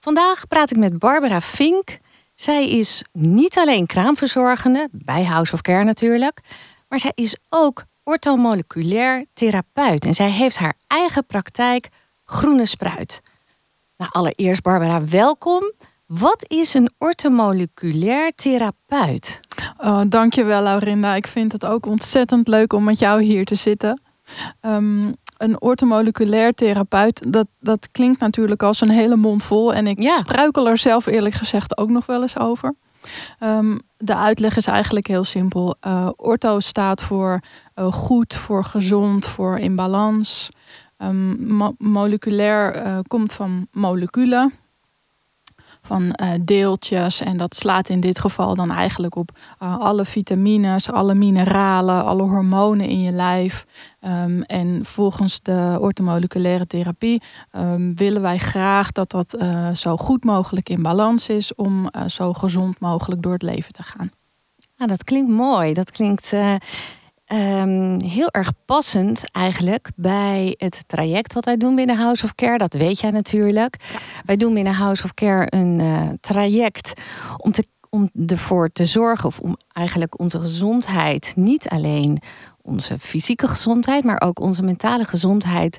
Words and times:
Vandaag 0.00 0.46
praat 0.46 0.70
ik 0.70 0.76
met 0.76 0.98
Barbara 0.98 1.40
Fink. 1.40 1.98
Zij 2.34 2.68
is 2.68 3.04
niet 3.12 3.58
alleen 3.58 3.86
kraamverzorgende, 3.86 4.88
bij 4.92 5.24
House 5.24 5.52
of 5.54 5.60
Care 5.60 5.84
natuurlijk, 5.84 6.40
maar 6.88 7.00
zij 7.00 7.12
is 7.14 7.36
ook 7.48 7.84
orthomoleculair 8.04 9.26
therapeut 9.34 10.04
en 10.04 10.14
zij 10.14 10.30
heeft 10.30 10.58
haar 10.58 10.74
eigen 10.86 11.26
praktijk 11.26 11.88
Groene 12.24 12.66
Spruit. 12.66 13.22
Nou, 13.96 14.10
allereerst 14.12 14.62
Barbara, 14.62 15.04
welkom. 15.04 15.72
Wat 16.06 16.44
is 16.48 16.74
een 16.74 16.90
orthomoleculair 16.98 18.32
therapeut? 18.34 19.40
Oh, 19.78 20.00
dankjewel, 20.08 20.62
Laurinda. 20.62 21.14
Ik 21.14 21.26
vind 21.26 21.52
het 21.52 21.66
ook 21.66 21.86
ontzettend 21.86 22.48
leuk 22.48 22.72
om 22.72 22.84
met 22.84 22.98
jou 22.98 23.22
hier 23.22 23.44
te 23.44 23.54
zitten. 23.54 24.02
Um, 24.60 25.14
een 25.40 25.60
orthomoleculair 25.60 26.54
therapeut, 26.54 27.32
dat, 27.32 27.46
dat 27.60 27.88
klinkt 27.92 28.20
natuurlijk 28.20 28.62
als 28.62 28.80
een 28.80 28.90
hele 28.90 29.16
mond 29.16 29.42
vol. 29.42 29.74
En 29.74 29.86
ik 29.86 30.10
struikel 30.10 30.68
er 30.68 30.78
zelf 30.78 31.06
eerlijk 31.06 31.34
gezegd 31.34 31.78
ook 31.78 31.90
nog 31.90 32.06
wel 32.06 32.22
eens 32.22 32.38
over. 32.38 32.74
Um, 33.40 33.80
de 33.96 34.16
uitleg 34.16 34.56
is 34.56 34.66
eigenlijk 34.66 35.06
heel 35.06 35.24
simpel. 35.24 35.76
Uh, 35.86 36.08
ortho 36.16 36.60
staat 36.60 37.02
voor 37.02 37.40
uh, 37.76 37.92
goed, 37.92 38.34
voor 38.34 38.64
gezond, 38.64 39.26
voor 39.26 39.58
in 39.58 39.74
balans. 39.74 40.48
Um, 40.98 41.46
mo 41.46 41.74
moleculair 41.78 42.86
uh, 42.86 42.98
komt 43.06 43.32
van 43.32 43.66
moleculen 43.72 44.52
van 45.90 46.02
uh, 46.22 46.28
deeltjes. 46.42 47.20
En 47.20 47.36
dat 47.36 47.54
slaat 47.54 47.88
in 47.88 48.00
dit 48.00 48.18
geval 48.18 48.54
dan 48.54 48.70
eigenlijk 48.70 49.16
op 49.16 49.30
uh, 49.62 49.78
alle 49.78 50.04
vitamines, 50.04 50.90
alle 50.90 51.14
mineralen, 51.14 52.04
alle 52.04 52.22
hormonen 52.22 52.88
in 52.88 53.00
je 53.00 53.12
lijf. 53.12 53.66
Um, 54.00 54.42
en 54.42 54.84
volgens 54.84 55.40
de 55.42 55.78
ortomoleculaire 55.80 56.66
therapie 56.66 57.22
um, 57.56 57.94
willen 57.96 58.22
wij 58.22 58.38
graag 58.38 58.92
dat 58.92 59.10
dat 59.10 59.36
uh, 59.38 59.74
zo 59.74 59.96
goed 59.96 60.24
mogelijk 60.24 60.68
in 60.68 60.82
balans 60.82 61.28
is 61.28 61.54
om 61.54 61.90
zo 62.06 62.32
gezond 62.32 62.80
mogelijk 62.80 63.22
door 63.22 63.32
het 63.32 63.42
leven 63.42 63.72
te 63.72 63.82
gaan. 63.82 64.10
Ah, 64.76 64.88
dat 64.88 65.04
klinkt 65.04 65.30
mooi. 65.30 65.74
Dat 65.74 65.90
klinkt 65.90 66.32
Um, 67.32 68.00
heel 68.00 68.30
erg 68.30 68.52
passend 68.64 69.30
eigenlijk 69.30 69.90
bij 69.96 70.54
het 70.58 70.82
traject 70.86 71.34
wat 71.34 71.44
wij 71.44 71.56
doen 71.56 71.74
binnen 71.74 71.96
House 71.96 72.24
of 72.24 72.34
Care. 72.34 72.58
Dat 72.58 72.72
weet 72.72 73.00
jij 73.00 73.10
natuurlijk. 73.10 73.76
Wij 74.24 74.36
doen 74.36 74.54
binnen 74.54 74.74
House 74.74 75.04
of 75.04 75.14
Care 75.14 75.46
een 75.48 75.78
uh, 75.78 76.08
traject 76.20 76.92
om, 77.36 77.52
te, 77.52 77.66
om 77.90 78.10
ervoor 78.26 78.68
te 78.68 78.86
zorgen, 78.86 79.26
of 79.26 79.38
om 79.38 79.56
eigenlijk 79.72 80.20
onze 80.20 80.38
gezondheid, 80.38 81.32
niet 81.36 81.68
alleen 81.68 82.18
onze 82.62 82.98
fysieke 82.98 83.48
gezondheid, 83.48 84.04
maar 84.04 84.20
ook 84.20 84.40
onze 84.40 84.62
mentale 84.62 85.04
gezondheid 85.04 85.78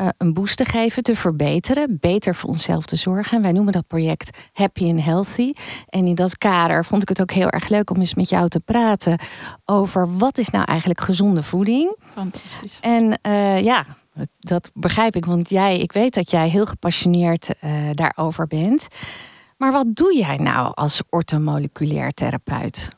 uh, 0.00 0.08
een 0.16 0.32
boost 0.32 0.56
te 0.56 0.64
geven, 0.64 1.02
te 1.02 1.16
verbeteren, 1.16 1.96
beter 2.00 2.34
voor 2.34 2.50
onszelf 2.50 2.84
te 2.84 2.96
zorgen. 2.96 3.36
En 3.36 3.42
wij 3.42 3.52
noemen 3.52 3.72
dat 3.72 3.86
project 3.86 4.38
Happy 4.52 4.90
and 4.90 5.02
Healthy. 5.02 5.52
En 5.88 6.06
in 6.06 6.14
dat 6.14 6.38
kader 6.38 6.84
vond 6.84 7.02
ik 7.02 7.08
het 7.08 7.20
ook 7.20 7.30
heel 7.30 7.50
erg 7.50 7.68
leuk 7.68 7.90
om 7.90 7.96
eens 7.96 8.14
met 8.14 8.28
jou 8.28 8.48
te 8.48 8.60
praten 8.60 9.18
over 9.64 10.16
wat 10.16 10.38
is 10.38 10.50
nou 10.50 10.64
eigenlijk 10.64 11.00
gezonde 11.00 11.42
voeding. 11.42 11.96
Fantastisch. 12.12 12.78
En 12.80 13.18
uh, 13.26 13.60
ja, 13.60 13.84
dat 14.38 14.70
begrijp 14.74 15.16
ik, 15.16 15.24
want 15.24 15.50
jij, 15.50 15.78
ik 15.78 15.92
weet 15.92 16.14
dat 16.14 16.30
jij 16.30 16.48
heel 16.48 16.66
gepassioneerd 16.66 17.50
uh, 17.64 17.70
daarover 17.92 18.46
bent. 18.46 18.88
Maar 19.56 19.72
wat 19.72 19.86
doe 19.88 20.16
jij 20.16 20.36
nou 20.36 20.72
als 20.74 21.02
orthomoleculair 21.10 22.12
therapeut? 22.12 22.88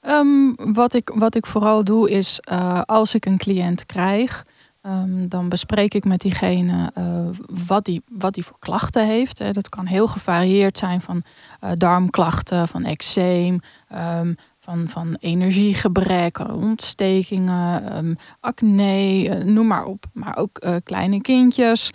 Um, 0.00 0.54
wat, 0.72 0.94
ik, 0.94 1.10
wat 1.14 1.34
ik 1.34 1.46
vooral 1.46 1.84
doe 1.84 2.10
is 2.10 2.40
als 2.84 3.14
ik 3.14 3.26
een 3.26 3.38
cliënt 3.38 3.86
krijg, 3.86 4.44
Um, 4.86 5.28
dan 5.28 5.48
bespreek 5.48 5.94
ik 5.94 6.04
met 6.04 6.20
diegene 6.20 6.92
uh, 6.98 7.28
wat, 7.66 7.84
die, 7.84 8.02
wat 8.08 8.34
die 8.34 8.44
voor 8.44 8.58
klachten 8.58 9.06
heeft. 9.06 9.54
Dat 9.54 9.68
kan 9.68 9.86
heel 9.86 10.06
gevarieerd 10.06 10.78
zijn 10.78 11.00
van 11.00 11.22
uh, 11.64 11.70
darmklachten, 11.76 12.68
van 12.68 12.84
eczeem, 12.84 13.60
um, 13.94 14.36
van, 14.58 14.88
van 14.88 15.16
energiegebrek, 15.20 16.38
ontstekingen, 16.38 17.96
um, 17.96 18.16
acne, 18.40 19.24
uh, 19.24 19.44
noem 19.44 19.66
maar 19.66 19.84
op. 19.84 20.04
Maar 20.12 20.36
ook 20.36 20.80
kleine 20.84 21.20
kindjes 21.20 21.90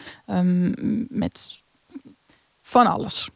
met 1.07 1.63
van 2.61 2.88
alles. 2.88 3.29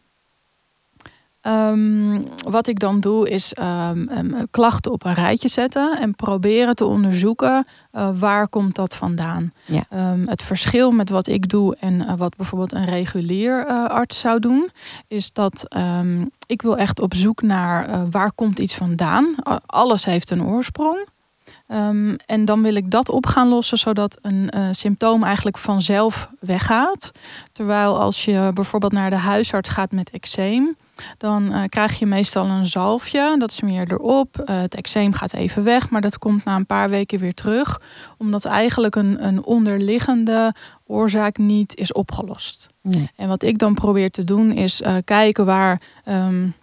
Um, 1.47 2.27
wat 2.49 2.67
ik 2.67 2.79
dan 2.79 2.99
doe 2.99 3.29
is 3.29 3.55
um, 3.59 4.09
um, 4.09 4.47
klachten 4.51 4.91
op 4.91 5.05
een 5.05 5.13
rijtje 5.13 5.47
zetten 5.47 5.99
en 5.99 6.15
proberen 6.15 6.75
te 6.75 6.85
onderzoeken 6.85 7.65
uh, 7.93 8.09
waar 8.19 8.47
komt 8.47 8.75
dat 8.75 8.95
vandaan. 8.95 9.51
Ja. 9.65 9.83
het 10.25 10.43
verschil 10.43 10.91
met 10.91 11.09
wat 11.09 11.27
ik 11.27 11.49
doe 11.49 11.75
en 11.79 11.93
uh, 11.93 12.13
wat 12.17 12.35
bijvoorbeeld 12.35 12.73
een 12.73 12.85
regulier 12.85 13.67
uh, 13.67 13.85
arts 13.85 14.19
zou 14.19 14.39
doen, 14.39 14.69
is 15.07 15.33
dat 15.33 15.65
ik 16.45 16.61
wil 16.61 16.77
echt 16.77 16.99
op 16.99 17.13
zoek 17.13 17.41
naar 17.41 18.09
waar 18.09 18.31
komt 18.31 18.59
iets 18.59 18.75
vandaan. 18.75 19.35
alles 19.65 20.05
heeft 20.05 20.31
een 20.31 20.43
oorsprong. 20.43 21.07
Um, 21.73 22.15
en 22.25 22.45
dan 22.45 22.61
wil 22.61 22.75
ik 22.75 22.91
dat 22.91 23.09
op 23.09 23.25
gaan 23.25 23.47
lossen, 23.47 23.77
zodat 23.77 24.17
een 24.21 24.49
uh, 24.55 24.67
symptoom 24.71 25.23
eigenlijk 25.23 25.57
vanzelf 25.57 26.29
weggaat. 26.39 27.11
Terwijl 27.51 27.99
als 27.99 28.25
je 28.25 28.51
bijvoorbeeld 28.53 28.91
naar 28.91 29.09
de 29.09 29.15
huisarts 29.15 29.69
gaat 29.69 29.91
met 29.91 30.09
eczeem, 30.09 30.75
dan 31.17 31.43
uh, 31.43 31.63
krijg 31.69 31.99
je 31.99 32.05
meestal 32.05 32.45
een 32.45 32.65
zalfje. 32.65 33.35
Dat 33.37 33.53
smeer 33.53 33.79
je 33.79 33.91
erop. 33.91 34.37
Uh, 34.45 34.61
het 34.61 34.75
eczeem 34.75 35.13
gaat 35.13 35.33
even 35.33 35.63
weg, 35.63 35.89
maar 35.89 36.01
dat 36.01 36.17
komt 36.17 36.43
na 36.43 36.55
een 36.55 36.65
paar 36.65 36.89
weken 36.89 37.19
weer 37.19 37.33
terug. 37.33 37.81
Omdat 38.17 38.45
eigenlijk 38.45 38.95
een, 38.95 39.25
een 39.25 39.43
onderliggende 39.43 40.53
oorzaak 40.87 41.37
niet 41.37 41.75
is 41.75 41.93
opgelost. 41.93 42.69
Nee. 42.81 43.11
En 43.15 43.27
wat 43.27 43.43
ik 43.43 43.57
dan 43.57 43.73
probeer 43.73 44.11
te 44.11 44.23
doen 44.23 44.51
is 44.51 44.81
kijken 45.05 45.45
waar. 45.45 45.81
Um, 46.05 46.53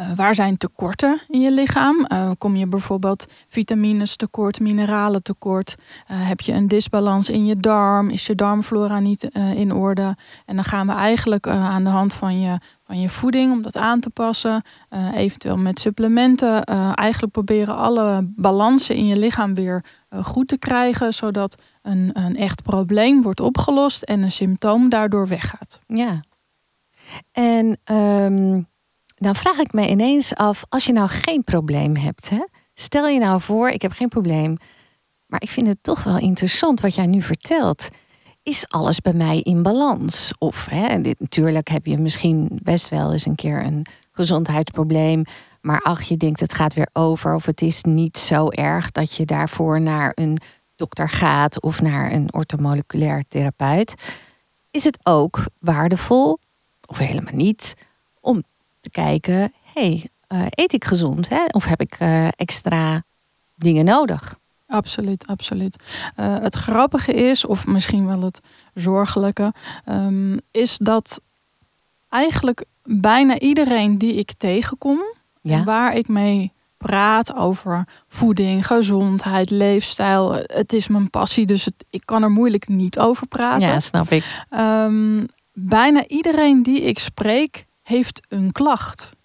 uh, 0.00 0.16
waar 0.16 0.34
zijn 0.34 0.56
tekorten 0.56 1.20
in 1.28 1.40
je 1.40 1.52
lichaam? 1.52 2.06
Uh, 2.12 2.30
kom 2.38 2.56
je 2.56 2.66
bijvoorbeeld 2.66 3.26
vitamines 3.48 4.16
tekort, 4.16 4.60
mineralen 4.60 5.22
tekort? 5.22 5.74
Uh, 5.78 6.16
heb 6.28 6.40
je 6.40 6.52
een 6.52 6.68
disbalans 6.68 7.30
in 7.30 7.46
je 7.46 7.56
darm? 7.56 8.10
Is 8.10 8.26
je 8.26 8.34
darmflora 8.34 8.98
niet 8.98 9.24
in 9.54 9.74
orde? 9.74 10.16
En 10.46 10.54
dan 10.54 10.64
gaan 10.64 10.86
we 10.86 10.92
eigenlijk 10.92 11.46
aan 11.46 11.84
de 11.84 11.90
hand 11.90 12.14
van 12.14 12.40
je, 12.40 12.58
van 12.84 13.00
je 13.00 13.08
voeding, 13.08 13.52
om 13.52 13.62
dat 13.62 13.76
aan 13.76 14.00
te 14.00 14.10
passen, 14.10 14.62
eventueel 15.14 15.56
met 15.56 15.78
supplementen, 15.78 16.64
eigenlijk 16.94 17.32
proberen 17.32 17.76
alle 17.76 18.30
balansen 18.36 18.94
in 18.94 19.06
je 19.06 19.18
lichaam 19.18 19.54
weer 19.54 19.84
goed 20.10 20.48
te 20.48 20.58
krijgen, 20.58 21.14
zodat 21.14 21.56
een, 21.82 22.10
een 22.12 22.36
echt 22.36 22.62
probleem 22.62 23.22
wordt 23.22 23.40
opgelost 23.40 24.02
en 24.02 24.22
een 24.22 24.32
symptoom 24.32 24.88
daardoor 24.88 25.28
weggaat. 25.28 25.80
Ja. 25.86 26.20
En 27.32 27.78
um 27.84 28.68
dan 29.20 29.36
vraag 29.36 29.58
ik 29.58 29.72
me 29.72 29.88
ineens 29.88 30.34
af, 30.34 30.64
als 30.68 30.84
je 30.84 30.92
nou 30.92 31.08
geen 31.08 31.44
probleem 31.44 31.96
hebt, 31.96 32.30
hè? 32.30 32.44
stel 32.74 33.08
je 33.08 33.18
nou 33.18 33.40
voor, 33.40 33.68
ik 33.68 33.82
heb 33.82 33.92
geen 33.92 34.08
probleem, 34.08 34.56
maar 35.26 35.42
ik 35.42 35.50
vind 35.50 35.66
het 35.66 35.82
toch 35.82 36.02
wel 36.02 36.18
interessant 36.18 36.80
wat 36.80 36.94
jij 36.94 37.06
nu 37.06 37.22
vertelt. 37.22 37.88
Is 38.42 38.68
alles 38.68 39.00
bij 39.00 39.12
mij 39.12 39.40
in 39.40 39.62
balans? 39.62 40.32
Of 40.38 40.66
hè, 40.70 41.00
dit, 41.00 41.20
natuurlijk 41.20 41.68
heb 41.68 41.86
je 41.86 41.98
misschien 41.98 42.60
best 42.62 42.88
wel 42.88 43.12
eens 43.12 43.26
een 43.26 43.34
keer 43.34 43.64
een 43.64 43.86
gezondheidsprobleem, 44.12 45.22
maar 45.60 45.80
ach, 45.82 46.02
je 46.02 46.16
denkt 46.16 46.40
het 46.40 46.54
gaat 46.54 46.74
weer 46.74 46.88
over, 46.92 47.34
of 47.34 47.46
het 47.46 47.62
is 47.62 47.82
niet 47.82 48.18
zo 48.18 48.48
erg 48.48 48.90
dat 48.90 49.14
je 49.14 49.24
daarvoor 49.24 49.80
naar 49.80 50.12
een 50.14 50.38
dokter 50.76 51.08
gaat 51.08 51.62
of 51.62 51.82
naar 51.82 52.12
een 52.12 52.34
orthomoleculair 52.34 53.24
therapeut. 53.28 53.94
Is 54.70 54.84
het 54.84 54.98
ook 55.02 55.44
waardevol, 55.58 56.38
of 56.86 56.98
helemaal 56.98 57.34
niet, 57.34 57.74
om 58.20 58.42
te 58.80 58.90
kijken, 58.90 59.52
hey, 59.72 60.08
uh, 60.28 60.46
eet 60.50 60.72
ik 60.72 60.84
gezond 60.84 61.28
hè? 61.28 61.44
of 61.50 61.64
heb 61.64 61.80
ik 61.80 62.00
uh, 62.00 62.28
extra 62.36 63.02
dingen 63.54 63.84
nodig? 63.84 64.38
Absoluut, 64.66 65.26
absoluut. 65.26 65.82
Uh, 66.16 66.38
het 66.38 66.54
grappige 66.54 67.14
is, 67.14 67.44
of 67.44 67.66
misschien 67.66 68.06
wel 68.06 68.22
het 68.22 68.40
zorgelijke, 68.74 69.52
um, 69.88 70.40
is 70.50 70.78
dat 70.78 71.20
eigenlijk 72.08 72.64
bijna 72.82 73.38
iedereen 73.38 73.98
die 73.98 74.14
ik 74.14 74.32
tegenkom, 74.32 75.00
ja? 75.40 75.64
waar 75.64 75.94
ik 75.94 76.08
mee 76.08 76.52
praat 76.76 77.34
over 77.34 77.84
voeding, 78.08 78.66
gezondheid, 78.66 79.50
leefstijl. 79.50 80.32
Het 80.32 80.72
is 80.72 80.88
mijn 80.88 81.10
passie, 81.10 81.46
dus 81.46 81.64
het, 81.64 81.84
ik 81.90 82.02
kan 82.04 82.22
er 82.22 82.30
moeilijk 82.30 82.68
niet 82.68 82.98
over 82.98 83.26
praten. 83.26 83.68
Ja, 83.68 83.80
snap 83.80 84.08
ik. 84.08 84.44
Um, 84.50 85.26
bijna 85.52 86.06
iedereen 86.06 86.62
die 86.62 86.80
ik 86.80 86.98
spreek 86.98 87.66
heeft 87.90 88.26
een 88.28 88.52
klacht. 88.52 89.16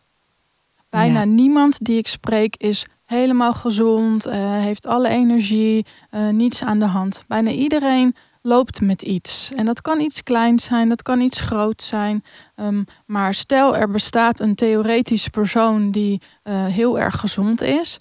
Bijna 0.89 1.23
niemand 1.23 1.85
die 1.85 1.97
ik 1.97 2.07
spreek 2.07 2.55
is 2.55 2.85
helemaal 3.05 3.53
gezond, 3.53 4.27
uh, 4.27 4.33
heeft 4.37 4.85
alle 4.85 5.07
energie, 5.07 5.85
uh, 6.11 6.29
niets 6.29 6.63
aan 6.63 6.79
de 6.79 6.85
hand. 6.85 7.25
Bijna 7.27 7.51
iedereen 7.51 8.15
loopt 8.41 8.81
met 8.81 9.01
iets. 9.01 9.51
En 9.55 9.65
dat 9.65 9.81
kan 9.81 9.99
iets 9.99 10.23
kleins 10.23 10.63
zijn, 10.63 10.89
dat 10.89 11.01
kan 11.01 11.21
iets 11.21 11.39
groot 11.39 11.81
zijn. 11.81 12.23
Um, 12.55 12.85
maar 13.05 13.33
stel 13.33 13.75
er 13.75 13.89
bestaat 13.89 14.39
een 14.39 14.55
theoretische 14.55 15.29
persoon 15.29 15.91
die 15.91 16.21
uh, 16.43 16.65
heel 16.65 16.99
erg 16.99 17.19
gezond 17.19 17.61
is. 17.61 17.97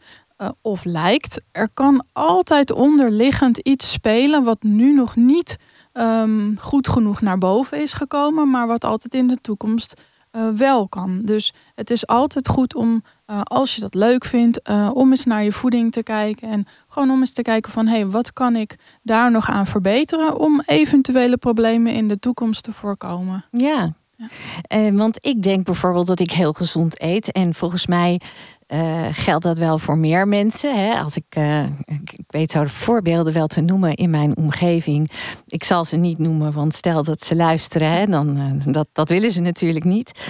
of 0.63 0.85
lijkt, 0.85 1.41
er 1.53 1.69
kan 1.75 2.05
altijd 2.13 2.71
onderliggend 2.73 3.59
iets 3.59 3.93
spelen 3.93 4.45
wat 4.45 4.63
nu 4.63 4.95
nog 4.95 5.17
niet 5.17 5.57
ehm, 5.93 6.57
goed 6.57 6.89
genoeg 6.89 7.21
naar 7.21 7.39
boven 7.39 7.83
is 7.83 7.93
gekomen, 7.93 8.51
maar 8.51 8.67
wat 8.67 8.85
altijd 8.85 9.15
in 9.15 9.27
de 9.27 9.39
toekomst 9.41 10.03
uh, 10.37 10.49
wel 10.49 10.89
kan. 10.89 11.21
Dus 11.23 11.53
het 11.75 11.91
is 11.91 12.07
altijd 12.07 12.49
goed 12.49 12.75
om, 12.75 13.03
uh, 13.27 13.41
als 13.43 13.75
je 13.75 13.81
dat 13.81 13.95
leuk 13.95 14.25
vindt, 14.25 14.61
uh, 14.71 14.91
om 14.95 15.11
eens 15.11 15.25
naar 15.25 15.45
je 15.45 15.53
voeding 15.53 15.93
te 15.93 16.03
kijken. 16.03 16.49
En 16.49 16.67
gewoon 16.89 17.11
om 17.11 17.21
eens 17.21 17.33
te 17.33 17.43
kijken 17.43 17.73
van 17.73 17.87
hé, 17.87 17.97
hey, 17.97 18.07
wat 18.07 18.33
kan 18.33 18.57
ik 18.57 18.77
daar 19.03 19.31
nog 19.31 19.51
aan 19.51 19.67
verbeteren 19.67 20.39
om 20.39 20.63
eventuele 20.67 21.37
problemen 21.37 21.93
in 21.93 22.09
de 22.09 22.19
toekomst 22.19 22.63
te 22.63 22.73
voorkomen. 22.73 23.45
Ja. 23.51 23.93
ja. 24.17 24.93
want 24.93 25.19
ik 25.21 25.43
denk 25.43 25.65
bijvoorbeeld 25.65 26.07
dat 26.07 26.21
ik 26.21 26.31
heel 26.31 26.53
gezond 26.53 27.03
eet. 27.03 27.33
En 27.33 27.55
volgens 27.55 27.87
mij 27.87 28.21
uh, 28.69 29.07
geldt 29.13 29.45
dat 29.45 29.59
wel 29.59 29.79
voor 29.79 29.99
meer 29.99 30.29
mensen. 30.29 30.87
Hè? 30.87 30.95
Als 30.95 31.17
ik, 31.17 31.37
uh, 31.39 31.65
ik, 31.85 32.25
weet 32.27 32.51
zo 32.51 32.63
de 32.63 32.69
voorbeelden 32.69 33.33
wel 33.33 33.47
te 33.47 33.61
noemen 33.61 33.95
in 33.95 34.11
mijn 34.11 34.37
omgeving. 34.37 35.11
Ik 35.47 35.65
zal 35.65 35.85
ze 35.85 35.97
niet 35.97 36.19
noemen, 36.19 36.53
want 36.53 36.75
stel 36.75 37.03
dat 37.03 37.23
ze 37.23 37.37
luisteren, 37.37 37.91
hè, 37.91 38.07
dan 38.07 38.37
uh, 38.37 38.73
dat, 38.73 38.89
dat 38.93 39.09
willen 39.09 39.33
ze 39.33 39.41
natuurlijk 39.41 39.85
niet. 39.85 40.21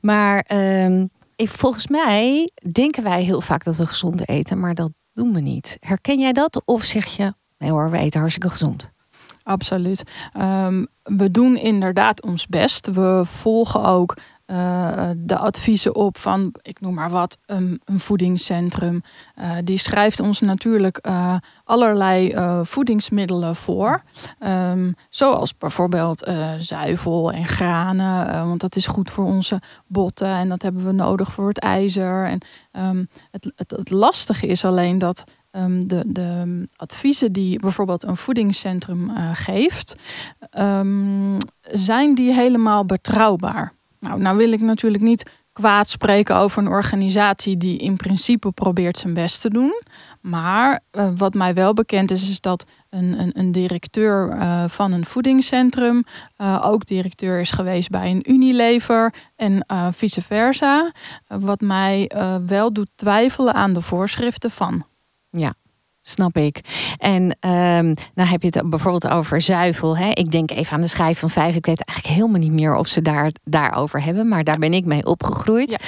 Maar 0.00 0.38
ik, 1.36 1.48
volgens 1.48 1.86
mij 1.86 2.50
denken 2.72 3.02
wij 3.02 3.22
heel 3.22 3.40
vaak 3.40 3.64
dat 3.64 3.76
we 3.76 3.86
gezond 3.86 4.28
eten, 4.28 4.60
maar 4.60 4.74
dat 4.74 4.92
doen 5.12 5.32
we 5.32 5.40
niet. 5.40 5.76
Herken 5.80 6.18
jij 6.18 6.32
dat? 6.32 6.62
Of 6.64 6.82
zeg 6.82 7.06
je, 7.06 7.34
nee 7.58 7.70
hoor, 7.70 7.90
we 7.90 7.98
eten 7.98 8.20
hartstikke 8.20 8.50
gezond? 8.50 8.90
Absoluut. 9.42 10.02
Um, 10.40 10.86
we 11.02 11.30
doen 11.30 11.56
inderdaad 11.56 12.22
ons 12.22 12.46
best. 12.46 12.86
We 12.86 13.22
volgen 13.24 13.84
ook 13.84 14.16
uh, 14.46 15.10
de 15.16 15.38
adviezen 15.38 15.94
op 15.94 16.18
van, 16.18 16.54
ik 16.62 16.80
noem 16.80 16.94
maar 16.94 17.10
wat, 17.10 17.38
een, 17.46 17.80
voedingscentrum. 17.86 19.02
Uh, 19.40 19.56
die 19.64 19.78
schrijft 19.78 20.20
ons 20.20 20.40
natuurlijk 20.40 21.06
uh, 21.06 21.36
allerlei 21.64 22.34
voedingsmiddelen 22.64 23.56
voor. 23.56 24.02
Um, 24.40 24.94
zoals 25.08 25.58
bijvoorbeeld 25.58 26.30
zuivel 26.58 27.32
en 27.32 27.44
granen, 27.46 28.46
want 28.46 28.60
dat 28.60 28.76
is 28.76 28.86
goed 28.86 29.10
voor 29.10 29.24
onze 29.24 29.60
botten 29.86 30.28
en 30.28 30.48
dat 30.48 30.62
hebben 30.62 30.84
we 30.84 30.92
nodig 30.92 31.32
voor 31.32 31.48
het 31.48 31.58
ijzer. 31.58 32.26
En 32.26 32.40
um, 32.72 33.08
het, 33.30 33.52
het, 33.56 33.90
lastige 33.90 34.46
is 34.46 34.64
alleen 34.64 34.98
dat 34.98 35.24
Um, 35.56 35.88
de, 35.88 36.02
de, 36.06 36.66
adviezen 36.76 37.32
die 37.32 37.58
bijvoorbeeld 37.58 38.02
een 38.04 38.16
voedingscentrum 38.16 39.10
geeft, 39.34 39.96
zijn 41.62 42.14
die 42.14 42.32
helemaal 42.32 42.84
betrouwbaar? 42.84 43.72
Nou, 44.04 44.20
nou 44.20 44.36
wil 44.36 44.52
ik 44.52 44.60
natuurlijk 44.60 45.02
niet 45.02 45.30
kwaad 45.52 45.88
spreken 45.88 46.36
over 46.36 46.62
een 46.62 46.68
organisatie 46.68 47.56
die 47.56 47.78
in 47.78 47.96
principe 47.96 48.52
probeert 48.52 48.98
zijn 48.98 49.14
best 49.14 49.40
te 49.40 49.48
doen. 49.48 49.82
Maar 50.20 50.80
uh, 50.92 51.08
wat 51.16 51.34
mij 51.34 51.54
wel 51.54 51.72
bekend 51.72 52.10
is, 52.10 52.30
is 52.30 52.40
dat 52.40 52.66
een, 52.90 53.20
een, 53.20 53.38
een 53.38 53.52
directeur 53.52 54.36
uh, 54.36 54.64
van 54.68 54.92
een 54.92 55.04
voedingscentrum 55.04 56.04
uh, 56.38 56.62
ook 56.64 56.86
directeur 56.86 57.40
is 57.40 57.50
geweest 57.50 57.90
bij 57.90 58.10
een 58.10 58.30
Unilever 58.30 59.14
en 59.36 59.66
vice 59.92 60.22
versa. 60.22 60.92
wat 61.26 61.60
mij 61.60 62.10
wel 62.46 62.72
doet 62.72 62.90
twijfelen 62.94 63.54
aan 63.54 63.72
de 63.72 63.80
voorschriften 63.80 64.50
van. 64.50 64.86
Ja, 65.30 65.54
Snap 66.06 66.36
ik. 66.36 66.60
En 66.98 67.22
um, 67.22 67.94
nou 68.14 68.28
heb 68.28 68.42
je 68.42 68.48
het 68.50 68.70
bijvoorbeeld 68.70 69.08
over 69.08 69.40
zuivel. 69.40 69.96
Hè? 69.96 70.08
Ik 70.08 70.30
denk 70.30 70.50
even 70.50 70.72
aan 70.72 70.80
de 70.80 70.86
schijf 70.86 71.18
van 71.18 71.30
vijf. 71.30 71.56
Ik 71.56 71.66
weet 71.66 71.84
eigenlijk 71.84 72.18
helemaal 72.18 72.40
niet 72.40 72.52
meer 72.52 72.74
of 72.74 72.86
ze 72.86 73.02
daar 73.02 73.30
daarover 73.44 74.02
hebben. 74.02 74.28
Maar 74.28 74.44
daar 74.44 74.58
ben 74.58 74.72
ik 74.72 74.84
mee 74.84 75.06
opgegroeid. 75.06 75.70
Ja. 75.70 75.78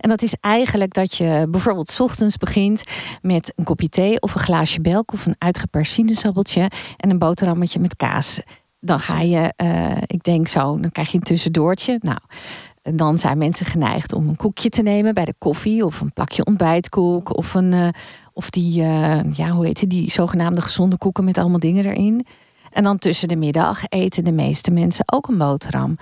En 0.00 0.08
dat 0.08 0.22
is 0.22 0.34
eigenlijk 0.40 0.94
dat 0.94 1.16
je 1.16 1.46
bijvoorbeeld 1.50 2.00
ochtends 2.00 2.36
begint 2.36 2.84
met 3.22 3.52
een 3.54 3.64
kopje 3.64 3.88
thee 3.88 4.20
of 4.20 4.34
een 4.34 4.40
glaasje 4.40 4.80
melk 4.82 5.12
of 5.12 5.26
een 5.26 5.36
uitgeperst 5.38 5.92
sinaasappeltje 5.92 6.70
en 6.96 7.10
een 7.10 7.18
boterhammetje 7.18 7.80
met 7.80 7.96
kaas. 7.96 8.40
Dan 8.80 9.00
ga 9.00 9.20
je, 9.20 9.52
uh, 9.62 9.96
ik 10.06 10.22
denk 10.22 10.48
zo, 10.48 10.80
dan 10.80 10.90
krijg 10.90 11.10
je 11.10 11.16
een 11.16 11.22
tussendoortje. 11.22 11.98
Nou, 12.00 12.18
dan 12.82 13.18
zijn 13.18 13.38
mensen 13.38 13.66
geneigd 13.66 14.12
om 14.12 14.28
een 14.28 14.36
koekje 14.36 14.68
te 14.68 14.82
nemen 14.82 15.14
bij 15.14 15.24
de 15.24 15.34
koffie 15.38 15.84
of 15.84 16.00
een 16.00 16.12
plakje 16.12 16.44
ontbijtkoek 16.44 17.36
of 17.36 17.54
een 17.54 17.72
uh, 17.72 17.88
of 18.36 18.50
die, 18.50 18.82
uh, 18.82 19.32
ja, 19.32 19.50
hoe 19.50 19.66
heet 19.66 19.80
het, 19.80 19.90
die 19.90 20.10
zogenaamde 20.10 20.62
gezonde 20.62 20.98
koeken 20.98 21.24
met 21.24 21.38
allemaal 21.38 21.58
dingen 21.58 21.84
erin. 21.84 22.26
En 22.70 22.84
dan 22.84 22.98
tussen 22.98 23.28
de 23.28 23.36
middag 23.36 23.88
eten 23.88 24.24
de 24.24 24.32
meeste 24.32 24.70
mensen 24.70 25.04
ook 25.12 25.28
een 25.28 25.38
boterham. 25.38 25.98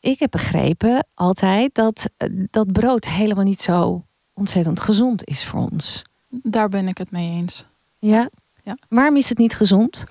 Ik 0.00 0.18
heb 0.18 0.30
begrepen 0.30 1.06
altijd 1.14 1.74
dat 1.74 2.10
eh, 2.16 2.28
dat 2.50 2.72
brood 2.72 3.04
helemaal 3.04 3.44
niet 3.44 3.60
zo 3.60 4.04
ontzettend 4.32 4.80
gezond 4.80 5.24
is 5.24 5.44
voor 5.44 5.60
ons. 5.60 6.02
Daar 6.28 6.68
ben 6.68 6.88
ik 6.88 6.98
het 6.98 7.10
mee 7.10 7.30
eens. 7.30 7.66
Ja? 7.98 8.28
ja. 8.62 8.76
Waarom 8.88 9.16
is 9.16 9.28
het 9.28 9.38
niet 9.38 9.54
gezond? 9.54 10.04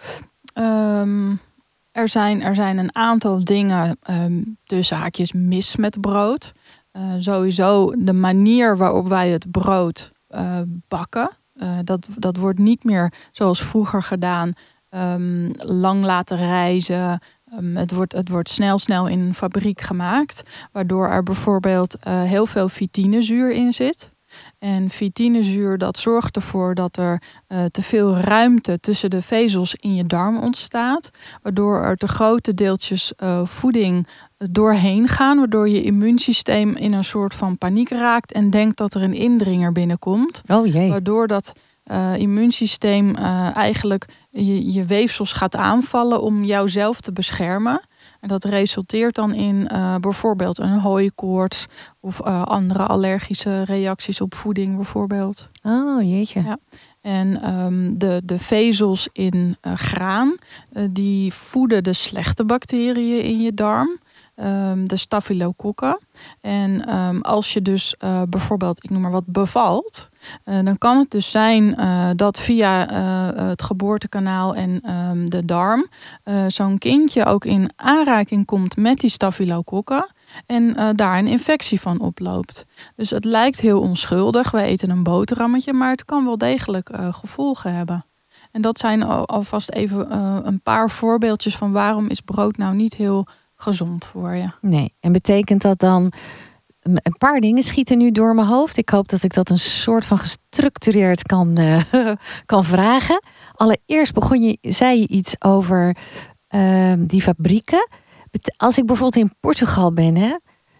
Um, 0.53 1.39
er, 1.91 2.09
zijn, 2.09 2.41
er 2.41 2.55
zijn 2.55 2.77
een 2.77 2.95
aantal 2.95 3.43
dingen 3.43 3.97
um, 4.09 4.57
tussen 4.65 4.97
haakjes 4.97 5.31
mis 5.31 5.75
met 5.75 6.01
brood. 6.01 6.53
Uh, 6.93 7.13
sowieso 7.17 7.93
de 7.97 8.13
manier 8.13 8.77
waarop 8.77 9.07
wij 9.07 9.29
het 9.29 9.51
brood 9.51 10.11
uh, 10.35 10.59
bakken. 10.87 11.29
Uh, 11.55 11.77
dat, 11.83 12.07
dat 12.17 12.37
wordt 12.37 12.59
niet 12.59 12.83
meer 12.83 13.13
zoals 13.31 13.63
vroeger 13.63 14.03
gedaan. 14.03 14.51
Um, 14.89 15.51
lang 15.55 16.03
laten 16.03 16.37
reizen. 16.37 17.19
Um, 17.59 17.77
het, 17.77 17.91
wordt, 17.91 18.13
het 18.13 18.29
wordt 18.29 18.49
snel, 18.49 18.79
snel 18.79 19.07
in 19.07 19.19
een 19.19 19.33
fabriek 19.33 19.81
gemaakt. 19.81 20.43
Waardoor 20.71 21.07
er 21.07 21.23
bijvoorbeeld 21.23 21.95
uh, 22.07 22.23
heel 22.23 22.45
veel 22.45 22.69
vitinezuur 22.69 23.51
in 23.51 23.73
zit. 23.73 24.11
En 24.59 24.89
vitinezuur 24.89 25.77
dat 25.77 25.97
zorgt 25.97 26.35
ervoor 26.35 26.75
dat 26.75 26.97
er 26.97 27.21
uh, 27.47 27.63
te 27.65 27.81
veel 27.81 28.17
ruimte 28.17 28.79
tussen 28.79 29.09
de 29.09 29.21
vezels 29.21 29.75
in 29.75 29.95
je 29.95 30.05
darm 30.05 30.37
ontstaat. 30.37 31.09
Waardoor 31.41 31.81
er 31.81 31.97
te 31.97 32.07
grote 32.07 32.53
deeltjes 32.53 33.13
uh, 33.23 33.45
voeding 33.45 34.07
doorheen 34.37 35.07
gaan. 35.07 35.37
Waardoor 35.37 35.69
je 35.69 35.81
immuunsysteem 35.81 36.75
in 36.75 36.93
een 36.93 37.03
soort 37.03 37.33
van 37.33 37.57
paniek 37.57 37.89
raakt 37.89 38.31
en 38.31 38.49
denkt 38.49 38.77
dat 38.77 38.93
er 38.93 39.01
een 39.01 39.13
indringer 39.13 39.71
binnenkomt. 39.71 40.41
Oh 40.47 40.67
jee. 40.67 40.89
Waardoor 40.89 41.27
dat 41.27 41.53
uh, 41.91 42.17
immuunsysteem 42.17 43.15
eigenlijk 43.15 44.05
je, 44.29 44.71
je 44.73 44.85
weefsels 44.85 45.33
gaat 45.33 45.55
aanvallen 45.55 46.21
om 46.21 46.43
jouzelf 46.43 47.01
te 47.01 47.13
beschermen. 47.13 47.81
En 48.23 48.29
dat 48.29 48.43
resulteert 48.43 49.15
dan 49.15 49.33
in 49.33 49.69
uh, 49.71 49.95
bijvoorbeeld 49.95 50.59
een 50.59 50.79
hooikoorts 50.79 51.65
of 51.99 52.19
uh, 52.19 52.43
andere 52.43 52.85
allergische 52.85 53.63
reacties 53.63 54.21
op 54.21 54.35
voeding 54.35 54.75
bijvoorbeeld. 54.75 55.49
Oh 55.63 56.01
jeetje. 56.01 56.43
Ja. 56.43 56.57
En 57.01 57.55
um, 57.59 57.97
de, 57.97 58.21
de 58.25 58.37
vezels 58.37 59.09
in 59.11 59.57
uh, 59.61 59.73
graan, 59.73 60.35
die 60.89 61.33
voeden 61.33 61.83
de 61.83 61.93
slechte 61.93 62.45
bacteriën 62.45 63.23
in 63.23 63.41
je 63.41 63.53
darm. 63.53 63.99
Um, 64.35 64.87
de 64.87 64.97
staphylococcus. 64.97 65.97
En 66.41 66.95
um, 66.95 67.21
als 67.21 67.53
je 67.53 67.61
dus 67.61 67.95
uh, 67.99 68.21
bijvoorbeeld, 68.29 68.83
ik 68.83 68.89
noem 68.89 69.01
maar 69.01 69.11
wat, 69.11 69.25
bevalt, 69.25 70.09
uh, 70.45 70.59
dan 70.63 70.77
kan 70.77 70.97
het 70.97 71.11
dus 71.11 71.31
zijn 71.31 71.63
uh, 71.63 72.09
dat 72.15 72.39
via 72.39 72.87
het 73.35 73.61
geboortekanaal 73.61 74.55
en 74.55 74.91
um, 74.91 75.29
de 75.29 75.45
darm 75.45 75.87
zo'n 76.47 76.77
kindje 76.77 77.25
ook 77.25 77.45
in 77.45 77.69
aanraking 77.75 78.45
komt 78.45 78.77
met 78.77 78.99
die 78.99 79.09
staphylococcus 79.09 80.11
en 80.45 80.95
daar 80.95 81.17
een 81.17 81.27
infectie 81.27 81.81
van 81.81 81.99
oploopt. 81.99 82.65
Dus 82.95 83.09
het 83.09 83.25
lijkt 83.25 83.59
heel 83.59 83.81
onschuldig, 83.81 84.51
we 84.51 84.61
eten 84.61 84.89
een 84.89 85.03
boterhammetje, 85.03 85.73
maar 85.73 85.91
het 85.91 86.05
kan 86.05 86.25
wel 86.25 86.37
degelijk 86.37 86.89
gevolgen 87.11 87.73
hebben. 87.73 88.05
En 88.51 88.61
dat 88.61 88.79
zijn 88.79 89.03
alvast 89.03 89.69
even 89.69 90.17
een 90.47 90.61
paar 90.61 90.89
voorbeeldjes 90.89 91.55
van 91.55 91.71
waarom 91.71 92.07
is 92.07 92.21
brood 92.21 92.57
nou 92.57 92.75
niet 92.75 92.93
heel 92.93 93.27
gezond 93.63 94.05
voor 94.05 94.35
je. 94.35 94.47
Nee, 94.61 94.93
en 94.99 95.11
betekent 95.11 95.61
dat 95.61 95.79
dan 95.79 96.13
een 96.83 97.17
paar 97.17 97.39
dingen 97.39 97.63
schieten 97.63 97.97
nu 97.97 98.11
door 98.11 98.35
mijn 98.35 98.47
hoofd. 98.47 98.77
Ik 98.77 98.89
hoop 98.89 99.07
dat 99.07 99.23
ik 99.23 99.33
dat 99.33 99.49
een 99.49 99.59
soort 99.59 100.05
van 100.05 100.17
gestructureerd 100.17 101.21
kan, 101.21 101.59
uh, 101.59 101.81
kan 102.45 102.63
vragen. 102.65 103.23
Allereerst 103.51 104.13
begon 104.13 104.41
je, 104.41 104.57
zei 104.61 104.99
je 104.99 105.07
iets 105.07 105.35
over 105.39 105.97
uh, 106.55 106.93
die 106.97 107.21
fabrieken. 107.21 107.87
Als 108.57 108.77
ik 108.77 108.85
bijvoorbeeld 108.85 109.25
in 109.25 109.35
Portugal 109.39 109.93
ben, 109.93 110.15
hè, 110.15 110.37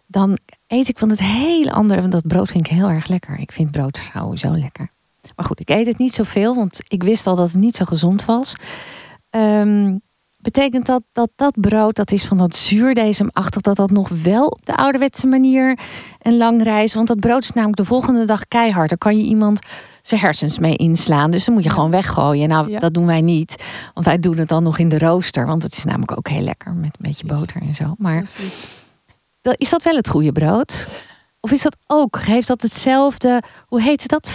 dan 0.07 0.37
eet 0.67 0.87
ik 0.87 0.99
van 0.99 1.09
het 1.09 1.19
hele 1.19 1.71
andere. 1.71 1.99
Want 1.99 2.13
dat 2.13 2.27
brood 2.27 2.49
vind 2.49 2.65
ik 2.65 2.71
heel 2.71 2.89
erg 2.89 3.07
lekker. 3.07 3.39
Ik 3.39 3.51
vind 3.51 3.71
brood 3.71 3.97
sowieso 4.13 4.57
lekker. 4.57 4.89
Maar 5.35 5.45
goed, 5.45 5.59
ik 5.59 5.69
eet 5.69 5.87
het 5.87 5.97
niet 5.97 6.13
zoveel, 6.13 6.55
want 6.55 6.81
ik 6.87 7.03
wist 7.03 7.27
al 7.27 7.35
dat 7.35 7.51
het 7.51 7.61
niet 7.61 7.75
zo 7.75 7.85
gezond 7.85 8.25
was. 8.25 8.55
Um, 9.29 10.01
Betekent 10.43 10.85
dat 10.85 11.03
dat 11.11 11.29
dat 11.35 11.53
brood, 11.61 11.95
dat 11.95 12.11
is 12.11 12.25
van 12.25 12.37
dat 12.37 12.55
zuurdezemachtig, 12.55 13.61
dat 13.61 13.75
dat 13.75 13.91
nog 13.91 14.09
wel 14.09 14.45
op 14.45 14.65
de 14.65 14.75
ouderwetse 14.75 15.27
manier 15.27 15.79
een 16.21 16.37
lang 16.37 16.63
reis? 16.63 16.93
Want 16.93 17.07
dat 17.07 17.19
brood 17.19 17.43
is 17.43 17.51
namelijk 17.51 17.77
de 17.77 17.85
volgende 17.85 18.25
dag 18.25 18.47
keihard. 18.47 18.89
Daar 18.89 18.97
kan 18.97 19.17
je 19.17 19.23
iemand 19.23 19.59
zijn 20.01 20.21
hersens 20.21 20.59
mee 20.59 20.75
inslaan. 20.75 21.31
Dus 21.31 21.45
dan 21.45 21.53
moet 21.53 21.63
je 21.63 21.69
gewoon 21.69 21.91
weggooien. 21.91 22.49
Nou, 22.49 22.79
dat 22.79 22.93
doen 22.93 23.05
wij 23.05 23.21
niet. 23.21 23.63
Want 23.93 24.05
wij 24.05 24.19
doen 24.19 24.37
het 24.37 24.49
dan 24.49 24.63
nog 24.63 24.77
in 24.77 24.89
de 24.89 24.97
rooster. 24.97 25.45
Want 25.45 25.63
het 25.63 25.77
is 25.77 25.83
namelijk 25.83 26.17
ook 26.17 26.27
heel 26.27 26.41
lekker 26.41 26.73
met 26.73 26.95
een 26.99 27.07
beetje 27.07 27.25
boter 27.25 27.61
en 27.61 27.75
zo. 27.75 27.95
Maar 27.97 28.23
is 29.41 29.69
dat 29.69 29.83
wel 29.83 29.95
het 29.95 30.09
goede 30.09 30.31
brood? 30.31 30.87
Of 31.39 31.51
is 31.51 31.61
dat 31.61 31.77
ook, 31.87 32.19
heeft 32.19 32.47
dat 32.47 32.61
hetzelfde, 32.61 33.43
hoe 33.67 33.81
heet 33.81 34.07
dat? 34.07 34.29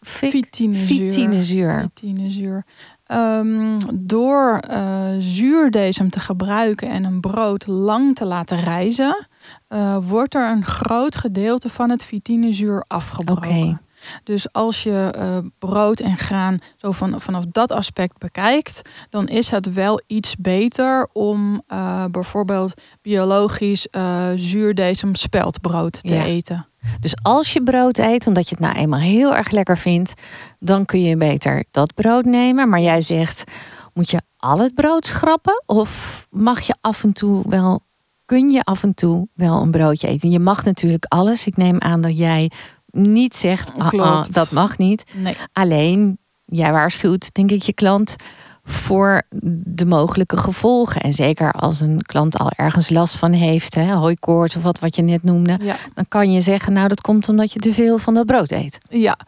Vitinezuur. 0.00 1.80
Vitinezuur. 1.80 2.64
Um, 3.12 3.78
door 4.00 4.60
uh, 4.70 5.08
zuurdesem 5.18 6.10
te 6.10 6.20
gebruiken 6.20 6.88
en 6.88 7.04
een 7.04 7.20
brood 7.20 7.66
lang 7.66 8.14
te 8.14 8.24
laten 8.24 8.60
rijzen, 8.60 9.26
uh, 9.68 9.96
wordt 10.00 10.34
er 10.34 10.50
een 10.50 10.64
groot 10.64 11.16
gedeelte 11.16 11.68
van 11.68 11.90
het 11.90 12.04
vitinezuur 12.04 12.84
afgebroken. 12.86 13.50
Okay. 13.50 13.76
Dus 14.22 14.52
als 14.52 14.82
je 14.82 15.14
uh, 15.18 15.38
brood 15.58 16.00
en 16.00 16.16
graan 16.16 16.58
zo 16.76 16.92
van, 16.92 17.20
vanaf 17.20 17.44
dat 17.46 17.72
aspect 17.72 18.18
bekijkt, 18.18 18.82
dan 19.10 19.28
is 19.28 19.50
het 19.50 19.72
wel 19.72 20.02
iets 20.06 20.36
beter 20.36 21.08
om 21.12 21.62
bijvoorbeeld 22.10 22.74
biologisch 23.02 23.86
zuurdesem 24.34 25.14
speldbrood 25.14 26.02
te 26.02 26.14
ja. 26.14 26.24
eten. 26.24 26.66
Dus 27.00 27.14
als 27.22 27.52
je 27.52 27.62
brood 27.62 27.98
eet, 27.98 28.26
omdat 28.26 28.48
je 28.48 28.54
het 28.54 28.64
nou 28.64 28.76
eenmaal 28.76 29.00
heel 29.00 29.34
erg 29.34 29.50
lekker 29.50 29.78
vindt, 29.78 30.12
dan 30.58 30.84
kun 30.84 31.02
je 31.02 31.16
beter 31.16 31.64
dat 31.70 31.94
brood 31.94 32.24
nemen. 32.24 32.68
Maar 32.68 32.80
jij 32.80 33.00
zegt, 33.00 33.44
moet 33.94 34.10
je 34.10 34.20
al 34.36 34.58
het 34.58 34.74
brood 34.74 35.06
schrappen? 35.06 35.62
Of 35.66 36.26
mag 36.30 36.60
je 36.60 36.74
af 36.80 37.04
en 37.04 37.12
toe 37.12 37.44
wel, 37.48 37.80
kun 38.24 38.50
je 38.50 38.62
af 38.62 38.82
en 38.82 38.94
toe 38.94 39.28
wel 39.34 39.62
een 39.62 39.70
broodje 39.70 40.08
eten? 40.08 40.30
Je 40.30 40.38
mag 40.38 40.64
natuurlijk 40.64 41.04
alles. 41.08 41.46
Ik 41.46 41.56
neem 41.56 41.80
aan 41.80 42.00
dat 42.00 42.18
jij 42.18 42.50
niet 42.90 43.34
zegt, 43.34 43.72
ah, 43.78 43.92
ah, 43.92 44.24
dat 44.30 44.52
mag 44.52 44.78
niet. 44.78 45.04
Nee. 45.12 45.36
Alleen, 45.52 46.18
jij 46.44 46.72
waarschuwt, 46.72 47.34
denk 47.34 47.50
ik, 47.50 47.62
je 47.62 47.72
klant 47.72 48.16
voor 48.64 49.22
de 49.64 49.86
mogelijke 49.86 50.36
gevolgen. 50.36 51.00
En 51.00 51.12
zeker 51.12 51.52
als 51.52 51.80
een 51.80 52.02
klant 52.02 52.38
al 52.38 52.50
ergens 52.56 52.90
last 52.90 53.16
van 53.16 53.32
heeft, 53.32 53.74
hè, 53.74 53.92
hooikoorts 53.92 54.56
of 54.56 54.62
wat, 54.62 54.78
wat 54.78 54.96
je 54.96 55.02
net 55.02 55.22
noemde, 55.22 55.58
dan 55.94 56.08
kan 56.08 56.32
je 56.32 56.40
zeggen, 56.40 56.72
nou 56.72 56.88
dat 56.88 57.00
komt 57.00 57.28
omdat 57.28 57.52
je 57.52 57.58
te 57.58 57.74
veel 57.74 57.98
van 57.98 58.14
dat 58.14 58.26
brood 58.26 58.50
eet. 58.50 58.78
Ja, 58.88 59.18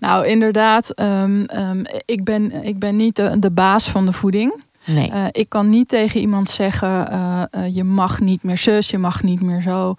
nou 0.00 0.26
inderdaad, 0.26 0.90
ehm, 0.90 1.42
ehm, 1.42 1.84
ik, 2.04 2.24
ben, 2.24 2.64
ik 2.64 2.78
ben 2.78 2.96
niet 2.96 3.16
de, 3.16 3.36
de 3.38 3.50
baas 3.50 3.90
van 3.90 4.06
de 4.06 4.12
voeding. 4.12 4.64
Nee. 4.86 5.10
Uh, 5.10 5.26
ik 5.30 5.48
kan 5.48 5.68
niet 5.68 5.88
tegen 5.88 6.20
iemand 6.20 6.50
zeggen: 6.50 7.12
uh, 7.12 7.42
uh, 7.52 7.74
je 7.74 7.84
mag 7.84 8.20
niet 8.20 8.42
meer 8.42 8.58
zus, 8.58 8.90
je 8.90 8.98
mag 8.98 9.22
niet 9.22 9.40
meer 9.40 9.62
zo. 9.62 9.94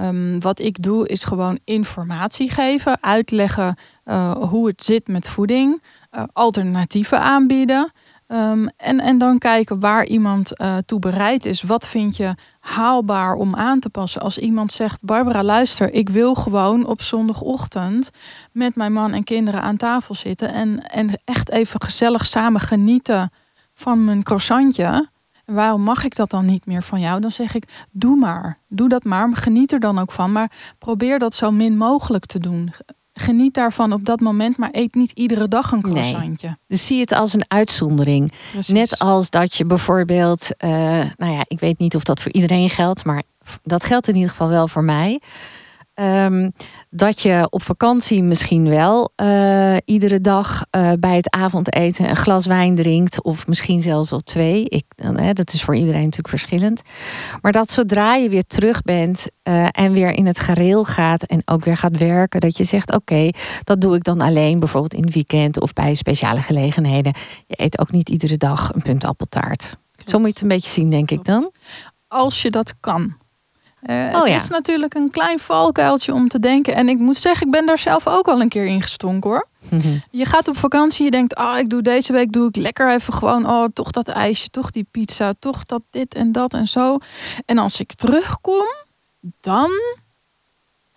Um, 0.00 0.40
wat 0.40 0.60
ik 0.60 0.82
doe 0.82 1.08
is 1.08 1.24
gewoon 1.24 1.58
informatie 1.64 2.50
geven, 2.50 2.98
uitleggen 3.00 3.76
hoe 4.38 4.66
het 4.66 4.82
zit 4.82 5.08
met 5.08 5.28
voeding, 5.28 5.82
alternatieven 6.32 7.20
aanbieden. 7.20 7.92
Um, 8.28 8.68
en, 8.76 9.00
en 9.00 9.18
dan 9.18 9.38
kijken 9.38 9.80
waar 9.80 10.06
iemand 10.06 10.60
uh, 10.60 10.76
toe 10.86 10.98
bereid 10.98 11.44
is. 11.44 11.62
Wat 11.62 11.88
vind 11.88 12.16
je 12.16 12.34
haalbaar 12.60 13.34
om 13.34 13.54
aan 13.54 13.80
te 13.80 13.90
passen? 13.90 14.22
Als 14.22 14.38
iemand 14.38 14.72
zegt: 14.72 15.04
Barbara, 15.04 15.42
luister, 15.42 15.92
ik 15.92 16.08
wil 16.08 16.34
gewoon 16.34 16.86
op 16.86 17.02
zondagochtend 17.02 18.10
met 18.52 18.74
mijn 18.74 18.92
man 18.92 19.12
en 19.12 19.24
kinderen 19.24 19.62
aan 19.62 19.76
tafel 19.76 20.14
zitten. 20.14 20.52
En, 20.52 20.90
en 20.90 21.10
echt 21.24 21.50
even 21.50 21.82
gezellig 21.82 22.26
samen 22.26 22.60
genieten 22.60 23.30
van 23.74 24.04
mijn 24.04 24.22
croissantje. 24.22 25.08
Waarom 25.44 25.82
mag 25.82 26.04
ik 26.04 26.16
dat 26.16 26.30
dan 26.30 26.44
niet 26.44 26.66
meer 26.66 26.82
van 26.82 27.00
jou? 27.00 27.20
Dan 27.20 27.30
zeg 27.30 27.54
ik: 27.54 27.86
Doe 27.90 28.16
maar. 28.16 28.58
Doe 28.68 28.88
dat 28.88 29.04
maar. 29.04 29.36
Geniet 29.36 29.72
er 29.72 29.80
dan 29.80 29.98
ook 29.98 30.12
van. 30.12 30.32
Maar 30.32 30.50
probeer 30.78 31.18
dat 31.18 31.34
zo 31.34 31.50
min 31.50 31.76
mogelijk 31.76 32.26
te 32.26 32.38
doen 32.38 32.72
geniet 33.18 33.54
daarvan 33.54 33.92
op 33.92 34.04
dat 34.04 34.20
moment, 34.20 34.56
maar 34.56 34.68
eet 34.72 34.94
niet 34.94 35.10
iedere 35.10 35.48
dag 35.48 35.72
een 35.72 35.82
croissantje. 35.82 36.46
Nee. 36.46 36.56
Dus 36.66 36.86
zie 36.86 37.00
het 37.00 37.12
als 37.12 37.34
een 37.34 37.44
uitzondering. 37.48 38.32
Net 38.66 38.98
als 38.98 39.30
dat 39.30 39.54
je 39.54 39.64
bijvoorbeeld, 39.64 40.50
uh, 40.64 40.70
nou 41.16 41.32
ja, 41.32 41.44
ik 41.48 41.60
weet 41.60 41.78
niet 41.78 41.96
of 41.96 42.04
dat 42.04 42.20
voor 42.20 42.32
iedereen 42.32 42.70
geldt, 42.70 43.04
maar 43.04 43.22
dat 43.62 43.84
geldt 43.84 44.08
in 44.08 44.14
ieder 44.14 44.30
geval 44.30 44.48
wel 44.48 44.68
voor 44.68 44.84
mij. 44.84 45.20
Um, 46.00 46.52
dat 46.90 47.20
je 47.20 47.46
op 47.50 47.62
vakantie 47.62 48.22
misschien 48.22 48.68
wel 48.68 49.12
uh, 49.22 49.76
iedere 49.84 50.20
dag 50.20 50.64
uh, 50.70 50.90
bij 50.98 51.16
het 51.16 51.30
avondeten 51.30 52.08
een 52.10 52.16
glas 52.16 52.46
wijn 52.46 52.74
drinkt, 52.74 53.22
of 53.22 53.46
misschien 53.46 53.82
zelfs 53.82 54.12
al 54.12 54.20
twee. 54.20 54.64
Ik, 54.64 54.84
dat 55.32 55.52
is 55.52 55.62
voor 55.62 55.74
iedereen 55.76 56.02
natuurlijk 56.02 56.28
verschillend. 56.28 56.82
Maar 57.40 57.52
dat 57.52 57.70
zodra 57.70 58.14
je 58.14 58.28
weer 58.28 58.46
terug 58.46 58.82
bent 58.82 59.26
en 59.70 59.92
weer 59.92 60.10
in 60.10 60.26
het 60.26 60.40
gareel 60.40 60.84
gaat 60.84 61.22
en 61.22 61.42
ook 61.44 61.64
weer 61.64 61.76
gaat 61.76 61.98
werken, 61.98 62.40
dat 62.40 62.56
je 62.56 62.64
zegt: 62.64 62.94
Oké, 62.94 63.30
dat 63.64 63.80
doe 63.80 63.94
ik 63.94 64.04
dan 64.04 64.20
alleen, 64.20 64.58
bijvoorbeeld 64.58 64.94
in 64.94 65.04
het 65.04 65.14
weekend 65.14 65.60
of 65.60 65.72
bij 65.72 65.94
speciale 65.94 66.42
gelegenheden. 66.42 67.14
Je 67.46 67.62
eet 67.62 67.78
ook 67.78 67.90
niet 67.90 68.08
iedere 68.08 68.36
dag 68.36 68.74
een 68.74 68.82
punt 68.82 69.04
appeltaart. 69.04 69.76
Zo 70.04 70.18
moet 70.18 70.26
je 70.26 70.32
het 70.32 70.42
een 70.42 70.48
beetje 70.48 70.70
zien, 70.70 70.90
denk 70.90 71.06
Klopt. 71.06 71.28
ik 71.28 71.34
dan. 71.34 71.50
Als 72.08 72.42
je 72.42 72.50
dat 72.50 72.74
kan. 72.80 73.16
Uh, 73.90 74.12
oh, 74.12 74.20
het 74.20 74.28
ja. 74.28 74.34
is 74.34 74.48
natuurlijk 74.48 74.94
een 74.94 75.10
klein 75.10 75.38
valkuiltje 75.38 76.14
om 76.14 76.28
te 76.28 76.38
denken. 76.38 76.74
En 76.74 76.88
ik 76.88 76.98
moet 76.98 77.16
zeggen, 77.16 77.46
ik 77.46 77.52
ben 77.52 77.66
daar 77.66 77.78
zelf 77.78 78.06
ook 78.06 78.28
al 78.28 78.40
een 78.40 78.48
keer 78.48 78.66
in 78.66 78.82
gestonken 78.82 79.30
hoor. 79.30 79.46
Je 80.10 80.24
gaat 80.24 80.48
op 80.48 80.56
vakantie, 80.56 81.04
je 81.04 81.10
denkt, 81.10 81.34
ah, 81.34 81.52
oh, 81.52 81.58
ik 81.58 81.70
doe 81.70 81.82
deze 81.82 82.12
week 82.12 82.32
doe 82.32 82.48
ik 82.48 82.56
lekker 82.56 82.92
even 82.92 83.12
gewoon, 83.12 83.46
oh, 83.46 83.64
toch 83.72 83.90
dat 83.90 84.08
ijsje, 84.08 84.48
toch 84.48 84.70
die 84.70 84.86
pizza, 84.90 85.32
toch 85.38 85.64
dat 85.64 85.82
dit 85.90 86.14
en 86.14 86.32
dat 86.32 86.52
en 86.52 86.68
zo. 86.68 86.98
En 87.44 87.58
als 87.58 87.80
ik 87.80 87.94
terugkom, 87.94 88.66
dan, 89.40 89.70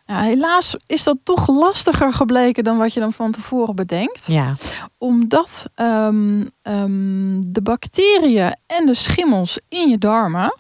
ja, 0.06 0.22
helaas 0.22 0.76
is 0.86 1.04
dat 1.04 1.18
toch 1.24 1.48
lastiger 1.48 2.14
gebleken 2.14 2.64
dan 2.64 2.78
wat 2.78 2.94
je 2.94 3.00
dan 3.00 3.14
van 3.14 3.32
tevoren 3.32 3.76
bedenkt. 3.76 4.28
Ja. 4.28 4.56
Omdat 4.98 5.66
um, 5.76 6.50
um, 6.64 7.54
de 7.54 7.62
bacteriën 7.62 8.56
en 8.68 8.86
de 8.86 8.94
schimmels 8.94 9.60
in 9.68 9.90
je 9.90 9.98
darmen 9.98 10.54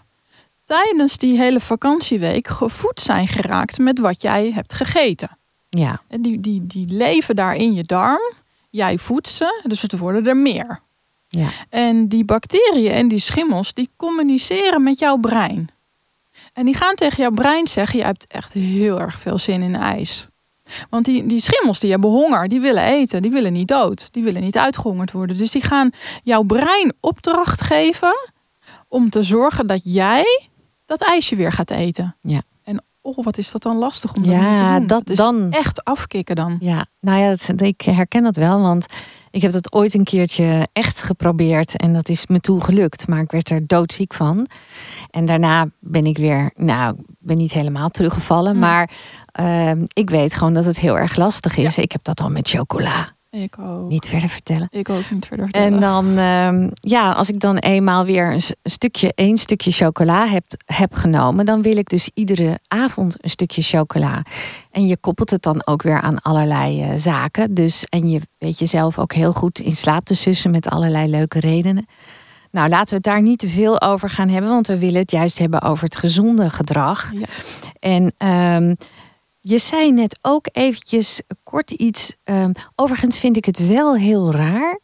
tijdens 0.69 1.17
die 1.17 1.38
hele 1.38 1.59
vakantieweek 1.59 2.47
gevoed 2.47 2.99
zijn 2.99 3.27
geraakt 3.27 3.77
met 3.77 3.99
wat 3.99 4.21
jij 4.21 4.51
hebt 4.51 4.73
gegeten. 4.73 5.38
Ja. 5.69 6.01
En 6.07 6.21
die, 6.21 6.39
die, 6.39 6.67
die 6.67 6.88
leven 6.88 7.35
daar 7.35 7.55
in 7.55 7.73
je 7.73 7.83
darm. 7.83 8.33
Jij 8.69 8.97
voedt 8.97 9.29
ze, 9.29 9.61
dus 9.63 9.81
het 9.81 9.97
worden 9.97 10.27
er 10.27 10.38
meer. 10.38 10.79
Ja. 11.27 11.47
En 11.69 12.07
die 12.07 12.25
bacteriën 12.25 12.91
en 12.91 13.07
die 13.07 13.19
schimmels, 13.19 13.73
die 13.73 13.89
communiceren 13.95 14.83
met 14.83 14.99
jouw 14.99 15.17
brein. 15.17 15.69
En 16.53 16.65
die 16.65 16.75
gaan 16.75 16.95
tegen 16.95 17.23
jouw 17.23 17.31
brein 17.31 17.67
zeggen, 17.67 17.99
je 17.99 18.05
hebt 18.05 18.27
echt 18.27 18.53
heel 18.53 18.99
erg 18.99 19.19
veel 19.19 19.38
zin 19.38 19.61
in 19.61 19.75
ijs. 19.75 20.27
Want 20.89 21.05
die, 21.05 21.25
die 21.25 21.41
schimmels 21.41 21.79
die 21.79 21.91
hebben 21.91 22.09
honger, 22.09 22.47
die 22.47 22.61
willen 22.61 22.83
eten, 22.83 23.21
die 23.21 23.31
willen 23.31 23.53
niet 23.53 23.67
dood, 23.67 24.13
die 24.13 24.23
willen 24.23 24.41
niet 24.41 24.57
uitgehongerd 24.57 25.11
worden. 25.11 25.38
Dus 25.38 25.51
die 25.51 25.63
gaan 25.63 25.91
jouw 26.23 26.43
brein 26.43 26.93
opdracht 26.99 27.61
geven 27.61 28.29
om 28.88 29.09
te 29.09 29.23
zorgen 29.23 29.67
dat 29.67 29.81
jij 29.83 30.49
dat 30.89 31.01
ijsje 31.01 31.36
weer 31.36 31.51
gaat 31.51 31.72
eten. 31.72 32.15
Ja. 32.22 32.41
En 32.63 32.84
oh, 33.01 33.24
wat 33.24 33.38
is 33.38 33.51
dat 33.51 33.62
dan 33.62 33.77
lastig 33.77 34.13
om 34.13 34.24
ja, 34.24 34.55
te 34.55 34.63
doen. 34.63 34.88
Dat 34.88 35.05
dus 35.05 35.17
dan 35.17 35.51
echt 35.51 35.84
afkicken 35.84 36.36
dan. 36.36 36.58
Ja, 36.60 36.86
nou 37.00 37.19
ja, 37.19 37.29
dat, 37.29 37.62
ik 37.62 37.81
herken 37.81 38.24
dat 38.24 38.36
wel, 38.36 38.62
want 38.62 38.86
ik 39.31 39.41
heb 39.41 39.51
dat 39.51 39.74
ooit 39.74 39.93
een 39.93 40.03
keertje 40.03 40.67
echt 40.74 41.03
geprobeerd 41.03 41.77
en 41.77 41.93
dat 41.93 42.10
is 42.10 42.27
me 42.27 42.39
toe 42.39 42.62
gelukt, 42.62 43.08
maar 43.08 43.22
ik 43.22 43.31
werd 43.31 43.50
er 43.50 43.67
doodziek 43.67 44.13
van. 44.13 44.48
En 45.12 45.25
daarna 45.25 45.69
ben 45.79 46.05
ik 46.05 46.17
weer, 46.17 46.51
nou, 46.55 46.96
ben 47.19 47.38
niet 47.38 47.53
helemaal 47.53 47.89
teruggevallen, 47.89 48.53
mm. 48.53 48.60
maar 48.60 48.89
uh, 49.39 49.72
ik 49.93 50.10
weet 50.10 50.34
gewoon 50.34 50.53
dat 50.53 50.65
het 50.65 50.79
heel 50.79 50.98
erg 50.98 51.15
lastig 51.15 51.58
is. 51.58 51.75
Ja. 51.75 51.84
Ik 51.84 51.91
heb 51.91 52.03
dat 52.03 52.22
al 52.22 52.29
met 52.29 52.50
chocola. 52.50 53.17
Ik 53.31 53.59
ook. 53.59 53.89
Niet 53.89 54.05
verder 54.05 54.29
vertellen. 54.29 54.67
Ik 54.71 54.89
ook 54.89 55.12
niet 55.12 55.25
verder 55.25 55.45
vertellen. 55.45 55.74
En 55.74 55.79
dan, 55.79 56.05
uh, 56.05 56.69
ja, 56.74 57.12
als 57.12 57.29
ik 57.29 57.39
dan 57.39 57.57
eenmaal 57.57 58.05
weer 58.05 58.31
een 58.31 58.41
stukje, 58.63 59.12
één 59.15 59.38
stukje 59.38 59.71
chocola 59.71 60.27
heb, 60.27 60.43
heb 60.65 60.93
genomen, 60.93 61.45
dan 61.45 61.62
wil 61.62 61.77
ik 61.77 61.89
dus 61.89 62.09
iedere 62.13 62.59
avond 62.67 63.15
een 63.24 63.29
stukje 63.29 63.62
chocola. 63.62 64.24
En 64.71 64.88
je 64.88 64.98
koppelt 64.98 65.29
het 65.29 65.41
dan 65.41 65.62
ook 65.65 65.81
weer 65.81 66.01
aan 66.01 66.21
allerlei 66.21 66.83
uh, 66.83 66.93
zaken. 66.98 67.53
Dus, 67.53 67.86
en 67.86 68.09
je 68.09 68.21
weet 68.38 68.59
jezelf 68.59 69.00
ook 69.00 69.13
heel 69.13 69.33
goed 69.33 69.59
in 69.59 69.75
slaap 69.75 70.05
te 70.05 70.15
sussen 70.15 70.51
met 70.51 70.69
allerlei 70.69 71.09
leuke 71.09 71.39
redenen. 71.39 71.86
Nou, 72.51 72.69
laten 72.69 72.89
we 72.89 72.95
het 72.95 73.03
daar 73.03 73.21
niet 73.21 73.39
te 73.39 73.50
veel 73.50 73.81
over 73.81 74.09
gaan 74.09 74.29
hebben, 74.29 74.51
want 74.51 74.67
we 74.67 74.79
willen 74.79 75.01
het 75.01 75.12
juist 75.12 75.38
hebben 75.38 75.62
over 75.62 75.83
het 75.83 75.95
gezonde 75.95 76.50
gedrag. 76.50 77.12
Ja. 77.13 77.27
En 77.79 78.13
um, 78.63 78.75
je 79.39 79.58
zei 79.58 79.91
net 79.91 80.19
ook 80.22 80.48
eventjes 80.51 81.22
kort 81.43 81.72
iets. 81.72 82.15
Um, 82.24 82.51
overigens 82.75 83.19
vind 83.19 83.38
ik 83.38 83.46
het 83.46 83.67
wel 83.67 83.96
heel 83.96 84.31
raar 84.31 84.79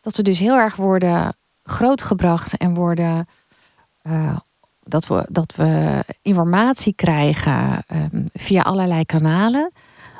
dat 0.00 0.16
we 0.16 0.22
dus 0.22 0.38
heel 0.38 0.56
erg 0.56 0.76
worden 0.76 1.36
grootgebracht 1.62 2.56
en 2.56 2.74
worden. 2.74 3.26
Uh, 4.02 4.36
dat, 4.82 5.06
we, 5.06 5.26
dat 5.30 5.54
we 5.54 6.04
informatie 6.22 6.92
krijgen 6.94 7.84
um, 8.12 8.28
via 8.32 8.62
allerlei 8.62 9.04
kanalen. 9.04 9.72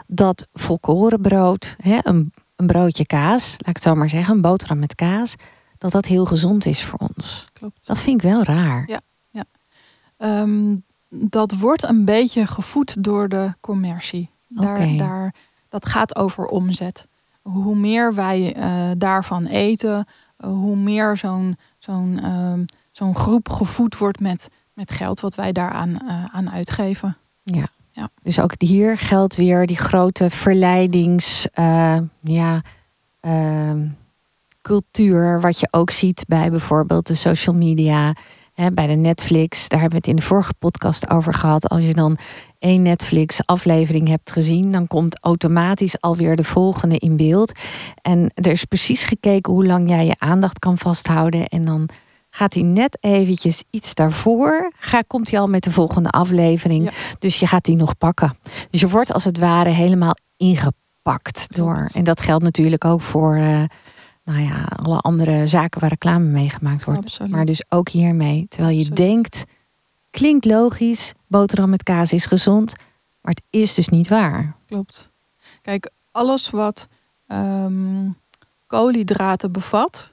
Dat 0.07 0.47
volkorenbrood, 0.53 1.77
hè, 1.83 1.99
een, 2.03 2.33
een 2.57 2.67
broodje 2.67 3.07
kaas, 3.07 3.51
laat 3.51 3.69
ik 3.69 3.75
het 3.75 3.83
zo 3.83 3.95
maar 3.95 4.09
zeggen, 4.09 4.35
een 4.35 4.41
boterham 4.41 4.79
met 4.79 4.95
kaas, 4.95 5.35
dat 5.79 5.93
dat 5.93 6.07
heel 6.07 6.25
gezond 6.25 6.67
is 6.67 6.85
voor 6.85 6.99
ons. 7.15 7.49
Klopt. 7.53 7.87
Dat 7.87 7.99
vind 7.99 8.23
ik 8.23 8.31
wel 8.31 8.43
raar. 8.43 8.85
Ja, 8.87 9.01
ja. 9.31 9.45
Um, 10.41 10.85
dat 11.14 11.57
wordt 11.59 11.83
een 11.83 12.04
beetje 12.04 12.47
gevoed 12.47 13.04
door 13.04 13.28
de 13.28 13.54
commercie. 13.61 14.31
Daar, 14.49 14.76
okay. 14.76 14.97
daar, 14.97 15.35
dat 15.69 15.87
gaat 15.87 16.16
over 16.16 16.47
omzet. 16.47 17.09
Hoe 17.42 17.76
meer 17.76 18.14
wij 18.14 18.57
uh, 18.57 18.90
daarvan 18.99 19.47
eten, 19.47 20.07
uh, 20.38 20.50
hoe 20.50 20.76
meer 20.76 21.16
zo'n 21.16 21.57
zo'n 21.78 22.21
uh, 22.23 22.52
zo'n 22.90 23.14
groep 23.14 23.49
gevoed 23.49 23.99
wordt 23.99 24.21
met, 24.21 24.49
met 24.73 24.90
geld 24.90 25.21
wat 25.21 25.35
wij 25.35 25.52
daaraan 25.52 25.88
uh, 25.88 26.25
aan 26.25 26.50
uitgeven. 26.50 27.16
Ja. 27.42 27.66
Ja. 27.95 28.11
Dus 28.23 28.40
ook 28.40 28.52
hier 28.59 28.99
geldt 28.99 29.37
weer 29.37 29.66
die 29.66 29.76
grote 29.76 30.31
verleidings, 30.31 31.47
uh, 31.54 31.99
ja, 32.21 32.62
cultuur, 34.62 35.40
wat 35.40 35.61
je 35.61 35.69
ook 35.71 35.90
ziet 35.90 36.25
bij 36.28 36.50
bijvoorbeeld 36.50 37.07
de 37.07 37.14
social 37.14 37.54
media, 37.54 38.14
bij 38.71 38.87
de 38.87 38.95
Netflix. 38.95 39.69
Daar 39.69 39.81
hebben 39.81 40.00
we 40.00 40.04
het 40.07 40.14
in 40.14 40.21
de 40.21 40.28
vorige 40.28 40.54
podcast 40.59 41.11
over 41.11 41.35
gehad. 41.35 41.69
Als 41.69 41.87
je 41.87 41.95
dan 41.95 42.19
één 42.59 42.83
Netflix-aflevering 42.83 44.09
hebt 44.09 44.33
gezien, 44.33 44.73
dan 44.73 44.87
komt 44.87 45.19
automatisch 45.21 46.00
alweer 46.00 46.37
de 46.37 46.45
volgende 46.45 46.99
in 46.99 47.16
beeld. 47.16 47.52
En 48.02 48.31
er 48.35 48.50
is 48.50 48.64
precies 48.64 49.04
gekeken 49.04 49.52
hoe 49.52 49.66
lang 49.66 49.88
jij 49.88 50.07
je 50.07 50.14
aandacht 50.19 50.59
kan 50.59 50.78
vasthouden. 50.78 51.47
En 51.47 51.62
dan 51.62 51.88
gaat 52.31 52.54
hij 52.54 52.62
net 52.62 52.99
eventjes 53.00 53.62
iets 53.71 53.95
daarvoor, 53.95 54.73
ga, 54.76 55.02
komt 55.07 55.31
hij 55.31 55.40
al 55.40 55.47
met 55.47 55.62
de 55.62 55.73
volgende 55.73 56.11
aflevering. 56.11 56.90
Dus 57.19 57.40
je 57.40 57.47
gaat 57.47 57.64
die 57.64 57.76
nog 57.76 57.99
pakken. 57.99 58.37
Dus 58.71 58.81
je 58.81 58.88
wordt 58.88 59.12
als 59.12 59.25
het 59.25 59.38
ware 59.38 59.71
helemaal 59.71 60.16
ingepakt 60.37 61.54
door. 61.54 61.88
En 61.92 62.04
dat 62.04 62.21
geldt 62.21 62.45
natuurlijk 62.45 62.85
ook 62.85 63.00
voor. 63.00 63.37
Uh, 63.37 63.62
nou 64.25 64.41
ja, 64.41 64.64
alle 64.64 64.99
andere 64.99 65.47
zaken 65.47 65.81
waar 65.81 65.91
reclame 65.91 66.25
mee 66.25 66.49
gemaakt 66.49 66.85
wordt. 66.85 67.00
Absoluut. 67.00 67.33
Maar 67.33 67.45
dus 67.45 67.64
ook 67.69 67.88
hiermee. 67.88 68.47
Terwijl 68.49 68.79
je 68.79 68.88
denkt, 68.88 69.45
klinkt 70.11 70.45
logisch, 70.45 71.12
boterham 71.26 71.71
met 71.71 71.83
kaas 71.83 72.12
is 72.12 72.26
gezond. 72.26 72.75
Maar 73.21 73.35
het 73.35 73.45
is 73.50 73.75
dus 73.75 73.88
niet 73.88 74.09
waar. 74.09 74.57
Klopt. 74.67 75.11
Kijk, 75.62 75.91
alles 76.11 76.50
wat 76.50 76.88
um, 77.29 78.17
koolhydraten 78.67 79.52
bevat, 79.52 80.12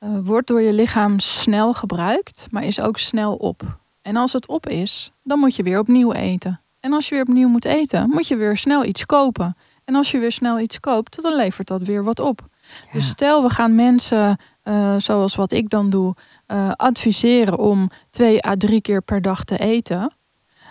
uh, 0.00 0.18
wordt 0.22 0.46
door 0.46 0.60
je 0.60 0.72
lichaam 0.72 1.18
snel 1.18 1.74
gebruikt, 1.74 2.46
maar 2.50 2.64
is 2.64 2.80
ook 2.80 2.98
snel 2.98 3.34
op. 3.34 3.78
En 4.02 4.16
als 4.16 4.32
het 4.32 4.48
op 4.48 4.68
is, 4.68 5.12
dan 5.22 5.38
moet 5.38 5.56
je 5.56 5.62
weer 5.62 5.78
opnieuw 5.78 6.12
eten. 6.12 6.60
En 6.80 6.92
als 6.92 7.08
je 7.08 7.14
weer 7.14 7.24
opnieuw 7.24 7.48
moet 7.48 7.64
eten, 7.64 8.08
moet 8.08 8.28
je 8.28 8.36
weer 8.36 8.56
snel 8.56 8.84
iets 8.84 9.06
kopen. 9.06 9.56
En 9.84 9.94
als 9.94 10.10
je 10.10 10.18
weer 10.18 10.32
snel 10.32 10.60
iets 10.60 10.80
koopt, 10.80 11.22
dan 11.22 11.36
levert 11.36 11.66
dat 11.66 11.82
weer 11.82 12.04
wat 12.04 12.20
op. 12.20 12.48
Dus 12.92 13.08
stel, 13.08 13.42
we 13.42 13.50
gaan 13.50 13.74
mensen, 13.74 14.38
uh, 14.64 14.94
zoals 14.98 15.34
wat 15.34 15.52
ik 15.52 15.70
dan 15.70 15.90
doe, 15.90 16.14
uh, 16.48 16.70
adviseren 16.76 17.58
om 17.58 17.90
twee 18.10 18.46
à 18.46 18.54
drie 18.56 18.80
keer 18.80 19.02
per 19.02 19.22
dag 19.22 19.44
te 19.44 19.58
eten. 19.58 20.12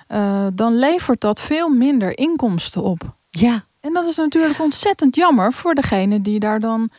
Uh, 0.08 0.48
dan 0.54 0.76
levert 0.76 1.22
dat 1.22 1.42
veel 1.42 1.70
minder 1.70 2.18
inkomsten 2.18 2.84
op. 2.84 3.16
Ja. 3.30 3.64
En 3.80 3.94
dat 3.94 4.06
is 4.06 4.16
natuurlijk 4.16 4.60
ontzettend 4.60 5.16
jammer 5.16 5.54
voor 5.54 5.76
degene 5.76 6.22
die 6.22 6.40
daar 6.40 6.60
dan 6.60 6.90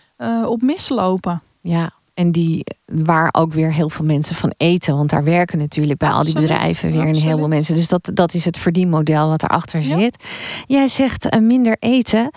op 0.44 0.62
mislopen. 0.62 1.42
Ja, 1.60 1.90
en 2.20 2.32
die, 2.32 2.64
waar 2.84 3.28
ook 3.32 3.52
weer 3.52 3.72
heel 3.72 3.88
veel 3.88 4.04
mensen 4.04 4.36
van 4.36 4.52
eten. 4.56 4.96
Want 4.96 5.10
daar 5.10 5.24
werken 5.24 5.58
natuurlijk 5.58 5.98
bij 5.98 6.10
al 6.10 6.24
die 6.24 6.34
bedrijven 6.34 6.92
weer 6.92 7.00
een 7.00 7.14
heleboel 7.14 7.48
mensen. 7.48 7.74
Dus 7.74 7.88
dat, 7.88 8.10
dat 8.14 8.34
is 8.34 8.44
het 8.44 8.58
verdienmodel 8.58 9.28
wat 9.28 9.42
erachter 9.42 9.80
ja. 9.80 9.98
zit. 9.98 10.24
Jij 10.66 10.88
zegt 10.88 11.34
uh, 11.34 11.40
minder 11.40 11.76
eten. 11.78 12.30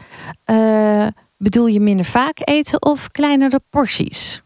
Uh, 0.51 1.07
bedoel 1.43 1.65
je 1.65 1.79
minder 1.79 2.05
vaak 2.05 2.39
eten 2.43 2.81
of 2.81 3.11
kleinere 3.11 3.61
porties? 3.69 4.41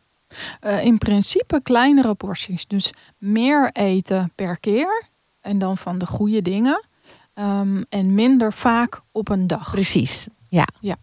Uh, 0.62 0.84
in 0.84 0.98
principe 0.98 1.62
kleinere 1.64 2.16
porties. 2.16 2.68
Dus 2.68 2.94
meer 3.18 3.72
eten 3.72 4.32
per 4.36 4.60
keer. 4.60 5.06
En 5.42 5.60
dan 5.60 5.78
van 5.78 5.98
de 5.98 6.06
goede 6.06 6.42
dingen. 6.42 6.86
Um, 7.34 7.84
en 7.90 8.14
minder 8.14 8.54
vaak 8.54 9.02
op 9.12 9.30
een 9.30 9.48
dag. 9.48 9.72
Precies, 9.72 10.28
ja. 10.48 10.68
ja. 10.80 10.96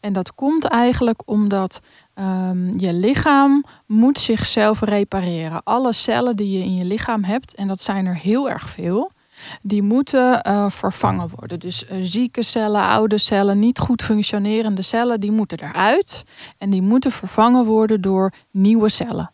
En 0.00 0.12
dat 0.12 0.34
komt 0.34 0.64
eigenlijk 0.64 1.22
omdat 1.24 1.80
um, 2.14 2.78
je 2.78 2.92
lichaam 2.92 3.64
moet 3.86 4.18
zichzelf 4.18 4.80
repareren. 4.80 5.62
Alle 5.62 5.92
cellen 5.92 6.36
die 6.36 6.58
je 6.58 6.64
in 6.64 6.74
je 6.74 6.84
lichaam 6.84 7.24
hebt, 7.24 7.54
en 7.54 7.68
dat 7.68 7.80
zijn 7.80 8.06
er 8.06 8.16
heel 8.16 8.50
erg 8.50 8.70
veel, 8.70 9.10
die 9.62 9.82
moeten 9.82 10.46
uh, 10.46 10.70
vervangen 10.70 11.28
worden. 11.36 11.58
Dus 11.58 11.84
uh, 11.84 11.98
zieke 12.02 12.42
cellen, 12.42 12.82
oude 12.82 13.18
cellen, 13.18 13.58
niet 13.58 13.78
goed 13.78 14.02
functionerende 14.02 14.82
cellen, 14.82 15.20
die 15.20 15.32
moeten 15.32 15.60
eruit. 15.60 16.24
En 16.58 16.70
die 16.70 16.82
moeten 16.82 17.10
vervangen 17.10 17.64
worden 17.64 18.00
door 18.00 18.32
nieuwe 18.50 18.88
cellen. 18.88 19.32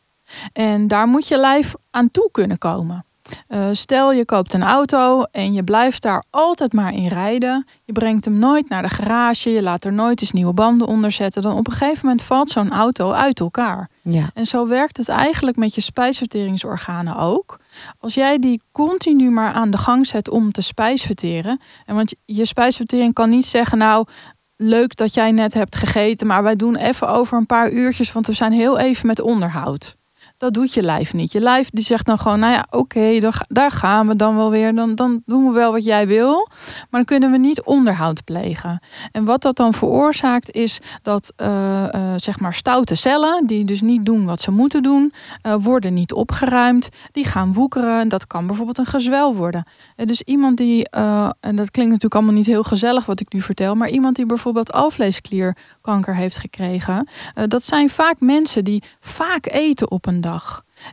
En 0.52 0.88
daar 0.88 1.06
moet 1.06 1.28
je 1.28 1.38
lijf 1.38 1.74
aan 1.90 2.10
toe 2.10 2.28
kunnen 2.32 2.58
komen. 2.58 3.04
Uh, 3.48 3.68
stel 3.72 4.12
je 4.12 4.24
koopt 4.24 4.52
een 4.52 4.62
auto 4.62 5.22
en 5.22 5.52
je 5.52 5.64
blijft 5.64 6.02
daar 6.02 6.24
altijd 6.30 6.72
maar 6.72 6.92
in 6.92 7.06
rijden. 7.06 7.66
Je 7.84 7.92
brengt 7.92 8.24
hem 8.24 8.38
nooit 8.38 8.68
naar 8.68 8.82
de 8.82 8.88
garage, 8.88 9.50
je 9.50 9.62
laat 9.62 9.84
er 9.84 9.92
nooit 9.92 10.20
eens 10.20 10.32
nieuwe 10.32 10.52
banden 10.52 10.86
onder 10.86 11.10
zetten. 11.10 11.42
Dan 11.42 11.56
op 11.56 11.66
een 11.66 11.72
gegeven 11.72 12.06
moment 12.06 12.22
valt 12.22 12.50
zo'n 12.50 12.72
auto 12.72 13.10
uit 13.12 13.40
elkaar. 13.40 13.88
Ja. 14.02 14.30
En 14.34 14.46
zo 14.46 14.66
werkt 14.66 14.96
het 14.96 15.08
eigenlijk 15.08 15.56
met 15.56 15.74
je 15.74 15.80
spijsverteringsorganen 15.80 17.16
ook. 17.16 17.59
Als 17.98 18.14
jij 18.14 18.38
die 18.38 18.62
continu 18.72 19.30
maar 19.30 19.52
aan 19.52 19.70
de 19.70 19.78
gang 19.78 20.06
zet 20.06 20.28
om 20.28 20.52
te 20.52 20.62
spijsverteren. 20.62 21.60
En 21.86 21.94
want 21.94 22.14
je 22.24 22.44
spijsvertering 22.44 23.14
kan 23.14 23.30
niet 23.30 23.46
zeggen, 23.46 23.78
nou, 23.78 24.06
leuk 24.56 24.96
dat 24.96 25.14
jij 25.14 25.30
net 25.30 25.54
hebt 25.54 25.76
gegeten, 25.76 26.26
maar 26.26 26.42
wij 26.42 26.56
doen 26.56 26.76
even 26.76 27.08
over 27.08 27.38
een 27.38 27.46
paar 27.46 27.70
uurtjes, 27.70 28.12
want 28.12 28.26
we 28.26 28.32
zijn 28.32 28.52
heel 28.52 28.78
even 28.78 29.06
met 29.06 29.20
onderhoud. 29.20 29.96
Dat 30.40 30.54
doet 30.54 30.74
je 30.74 30.82
lijf 30.82 31.12
niet. 31.12 31.32
Je 31.32 31.40
lijf 31.40 31.70
die 31.70 31.84
zegt 31.84 32.06
dan 32.06 32.18
gewoon, 32.18 32.38
nou 32.38 32.52
ja, 32.52 32.66
oké, 32.70 33.30
daar 33.48 33.70
gaan 33.70 34.06
we 34.06 34.16
dan 34.16 34.36
wel 34.36 34.50
weer. 34.50 34.74
Dan, 34.74 34.94
dan 34.94 35.22
doen 35.26 35.46
we 35.46 35.52
wel 35.52 35.72
wat 35.72 35.84
jij 35.84 36.06
wil. 36.06 36.48
Maar 36.78 36.86
dan 36.90 37.04
kunnen 37.04 37.30
we 37.30 37.38
niet 37.38 37.62
onderhoud 37.62 38.24
plegen. 38.24 38.80
En 39.12 39.24
wat 39.24 39.42
dat 39.42 39.56
dan 39.56 39.72
veroorzaakt 39.72 40.50
is 40.52 40.78
dat 41.02 41.32
uh, 41.36 41.46
uh, 41.94 42.12
zeg 42.16 42.40
maar 42.40 42.54
stoute 42.54 42.94
cellen, 42.94 43.46
die 43.46 43.64
dus 43.64 43.80
niet 43.80 44.06
doen 44.06 44.24
wat 44.24 44.40
ze 44.40 44.50
moeten 44.50 44.82
doen, 44.82 45.12
uh, 45.46 45.54
worden 45.58 45.94
niet 45.94 46.12
opgeruimd. 46.12 46.88
Die 47.12 47.24
gaan 47.24 47.52
woekeren. 47.52 48.08
Dat 48.08 48.26
kan 48.26 48.46
bijvoorbeeld 48.46 48.78
een 48.78 48.86
gezwel 48.86 49.34
worden. 49.34 49.64
En 49.96 50.06
dus 50.06 50.22
iemand 50.22 50.56
die, 50.56 50.88
en 50.90 51.56
dat 51.56 51.70
klinkt 51.70 51.92
natuurlijk 51.92 52.14
allemaal 52.14 52.34
niet 52.34 52.46
heel 52.46 52.62
gezellig 52.62 53.06
wat 53.06 53.20
ik 53.20 53.32
nu 53.32 53.40
vertel, 53.40 53.74
maar 53.74 53.88
iemand 53.88 54.16
die 54.16 54.26
bijvoorbeeld 54.26 54.72
alvleesklierkanker 54.72 56.16
heeft 56.16 56.38
gekregen, 56.38 57.08
dat 57.46 57.62
zijn 57.62 57.90
vaak 57.90 58.20
mensen 58.20 58.64
die 58.64 58.82
vaak 59.00 59.46
eten 59.46 59.90
op 59.90 60.06
een 60.06 60.20
dag. 60.20 60.29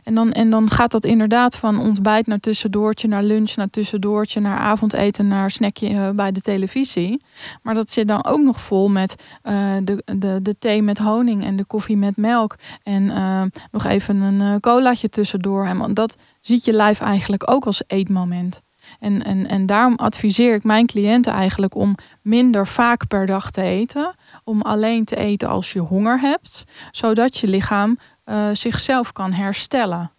En 0.02 0.14
dan, 0.14 0.32
en 0.32 0.50
dan 0.50 0.70
gaat 0.70 0.90
dat 0.90 1.04
inderdaad 1.04 1.56
van 1.56 1.80
ontbijt 1.80 2.26
naar 2.26 2.38
tussendoortje, 2.38 3.08
naar 3.08 3.22
lunch, 3.22 3.56
naar 3.56 3.70
tussendoortje, 3.70 4.40
naar 4.40 4.58
avondeten, 4.58 5.28
naar 5.28 5.50
snackje 5.50 5.90
uh, 5.90 6.10
bij 6.10 6.32
de 6.32 6.40
televisie. 6.40 7.22
Maar 7.62 7.74
dat 7.74 7.90
zit 7.90 8.08
dan 8.08 8.24
ook 8.24 8.40
nog 8.40 8.60
vol 8.60 8.88
met 8.88 9.22
uh, 9.44 9.76
de, 9.82 10.02
de, 10.16 10.42
de 10.42 10.58
thee 10.58 10.82
met 10.82 10.98
honing 10.98 11.44
en 11.44 11.56
de 11.56 11.64
koffie 11.64 11.96
met 11.96 12.16
melk. 12.16 12.56
En 12.82 13.02
uh, 13.02 13.42
nog 13.70 13.84
even 13.84 14.16
een 14.16 14.60
colaatje 14.60 15.08
tussendoor. 15.08 15.66
En 15.66 15.94
dat 15.94 16.16
ziet 16.40 16.64
je 16.64 16.72
lijf 16.72 17.00
eigenlijk 17.00 17.50
ook 17.50 17.66
als 17.66 17.82
eetmoment. 17.86 18.62
En, 18.98 19.24
en, 19.24 19.48
en 19.48 19.66
daarom 19.66 19.94
adviseer 19.96 20.54
ik 20.54 20.64
mijn 20.64 20.86
cliënten 20.86 21.32
eigenlijk 21.32 21.74
om 21.74 21.94
minder 22.22 22.66
vaak 22.66 23.06
per 23.06 23.26
dag 23.26 23.50
te 23.50 23.62
eten. 23.62 24.14
Om 24.44 24.62
alleen 24.62 25.04
te 25.04 25.16
eten 25.16 25.48
als 25.48 25.72
je 25.72 25.80
honger 25.80 26.20
hebt. 26.20 26.64
Zodat 26.90 27.36
je 27.36 27.48
lichaam 27.48 27.96
uh, 28.28 28.48
zichzelf 28.52 29.12
kan 29.12 29.32
herstellen. 29.32 30.10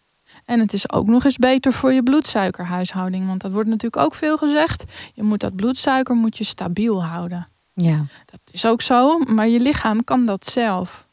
En 0.45 0.59
het 0.59 0.73
is 0.73 0.91
ook 0.91 1.07
nog 1.07 1.23
eens 1.23 1.37
beter 1.37 1.73
voor 1.73 1.93
je 1.93 2.03
bloedsuikerhuishouding. 2.03 3.27
Want 3.27 3.41
dat 3.41 3.51
wordt 3.51 3.69
natuurlijk 3.69 4.03
ook 4.03 4.15
veel 4.15 4.37
gezegd. 4.37 4.83
Je 5.13 5.23
moet 5.23 5.39
dat 5.39 5.55
bloedsuiker 5.55 6.15
moet 6.15 6.37
je 6.37 6.43
stabiel 6.43 7.03
houden. 7.03 7.47
Ja. 7.73 8.05
Dat 8.25 8.39
is 8.51 8.65
ook 8.65 8.81
zo, 8.81 9.19
maar 9.19 9.47
je 9.47 9.59
lichaam 9.59 10.03
kan 10.03 10.25
dat 10.25 10.45
zelf. 10.45 11.07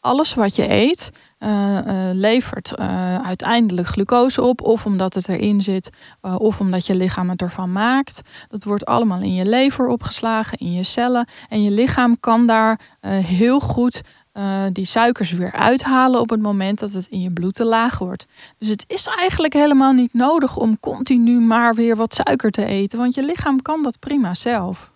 Alles 0.00 0.34
wat 0.34 0.56
je 0.56 0.70
eet 0.70 1.10
uh, 1.38 1.74
uh, 1.74 1.82
levert 2.12 2.76
uiteindelijk 3.24 3.88
glucose 3.88 4.42
op. 4.42 4.60
Of 4.60 4.86
omdat 4.86 5.14
het 5.14 5.28
erin 5.28 5.60
zit, 5.60 5.90
of 6.20 6.60
omdat 6.60 6.86
je 6.86 6.94
lichaam 6.94 7.30
het 7.30 7.42
ervan 7.42 7.72
maakt. 7.72 8.20
Dat 8.48 8.64
wordt 8.64 8.84
allemaal 8.84 9.20
in 9.20 9.34
je 9.34 9.44
lever 9.44 9.86
opgeslagen, 9.86 10.58
in 10.58 10.72
je 10.72 10.82
cellen. 10.82 11.28
En 11.48 11.62
je 11.62 11.70
lichaam 11.70 12.20
kan 12.20 12.46
daar 12.46 12.80
heel 13.06 13.60
goed 13.60 14.00
uh, 14.34 14.62
die 14.72 14.84
suikers 14.84 15.32
weer 15.32 15.52
uithalen 15.52 16.20
op 16.20 16.30
het 16.30 16.42
moment 16.42 16.78
dat 16.78 16.92
het 16.92 17.06
in 17.06 17.20
je 17.20 17.30
bloed 17.30 17.54
te 17.54 17.64
laag 17.64 17.98
wordt. 17.98 18.26
Dus 18.58 18.68
het 18.68 18.84
is 18.86 19.06
eigenlijk 19.06 19.52
helemaal 19.52 19.92
niet 19.92 20.14
nodig 20.14 20.56
om 20.56 20.80
continu 20.80 21.40
maar 21.40 21.74
weer 21.74 21.96
wat 21.96 22.14
suiker 22.14 22.50
te 22.50 22.64
eten, 22.64 22.98
want 22.98 23.14
je 23.14 23.24
lichaam 23.24 23.62
kan 23.62 23.82
dat 23.82 23.98
prima 23.98 24.34
zelf. 24.34 24.92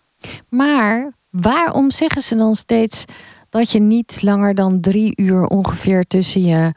Maar 0.49 1.13
waarom 1.31 1.91
zeggen 1.91 2.23
ze 2.23 2.37
dan 2.37 2.55
steeds 2.55 3.05
dat 3.49 3.71
je 3.71 3.81
niet 3.81 4.23
langer 4.23 4.55
dan 4.55 4.81
drie 4.81 5.13
uur 5.17 5.47
ongeveer 5.47 6.05
tussen 6.05 6.43
je 6.43 6.73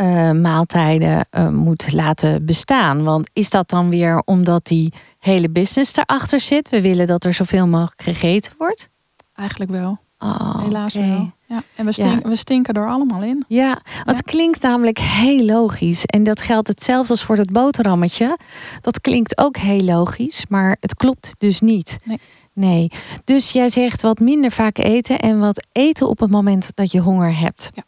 uh, 0.00 0.30
maaltijden 0.30 1.26
uh, 1.30 1.48
moet 1.48 1.92
laten 1.92 2.44
bestaan? 2.44 3.04
Want 3.04 3.30
is 3.32 3.50
dat 3.50 3.68
dan 3.68 3.88
weer 3.88 4.22
omdat 4.24 4.66
die 4.66 4.92
hele 5.18 5.50
business 5.50 5.96
erachter 5.96 6.40
zit? 6.40 6.68
We 6.68 6.80
willen 6.80 7.06
dat 7.06 7.24
er 7.24 7.32
zoveel 7.32 7.66
mogelijk 7.66 8.02
gegeten 8.02 8.52
wordt? 8.58 8.88
Eigenlijk 9.34 9.70
wel. 9.70 9.98
Oh, 10.18 10.62
Helaas 10.62 10.96
okay. 10.96 11.08
wel. 11.08 11.32
Ja. 11.46 11.62
En 11.74 11.84
we, 11.84 11.92
stink, 11.92 12.22
ja. 12.22 12.28
we 12.28 12.36
stinken 12.36 12.74
er 12.74 12.88
allemaal 12.88 13.22
in. 13.22 13.44
Ja, 13.48 13.80
het 13.84 14.16
ja. 14.16 14.22
klinkt 14.22 14.62
namelijk 14.62 14.98
heel 14.98 15.44
logisch. 15.44 16.04
En 16.04 16.22
dat 16.22 16.40
geldt 16.40 16.68
hetzelfde 16.68 17.12
als 17.12 17.24
voor 17.24 17.36
dat 17.36 17.52
boterhammetje. 17.52 18.38
Dat 18.80 19.00
klinkt 19.00 19.38
ook 19.38 19.56
heel 19.56 19.80
logisch, 19.80 20.44
maar 20.48 20.76
het 20.80 20.94
klopt 20.94 21.34
dus 21.38 21.60
niet. 21.60 21.98
Nee. 22.02 22.20
nee. 22.52 22.90
Dus 23.24 23.52
jij 23.52 23.68
zegt 23.68 24.02
wat 24.02 24.18
minder 24.18 24.50
vaak 24.50 24.78
eten 24.78 25.18
en 25.18 25.38
wat 25.38 25.66
eten 25.72 26.08
op 26.08 26.18
het 26.18 26.30
moment 26.30 26.70
dat 26.74 26.90
je 26.92 27.00
honger 27.00 27.38
hebt. 27.38 27.70
Ja. 27.74 27.84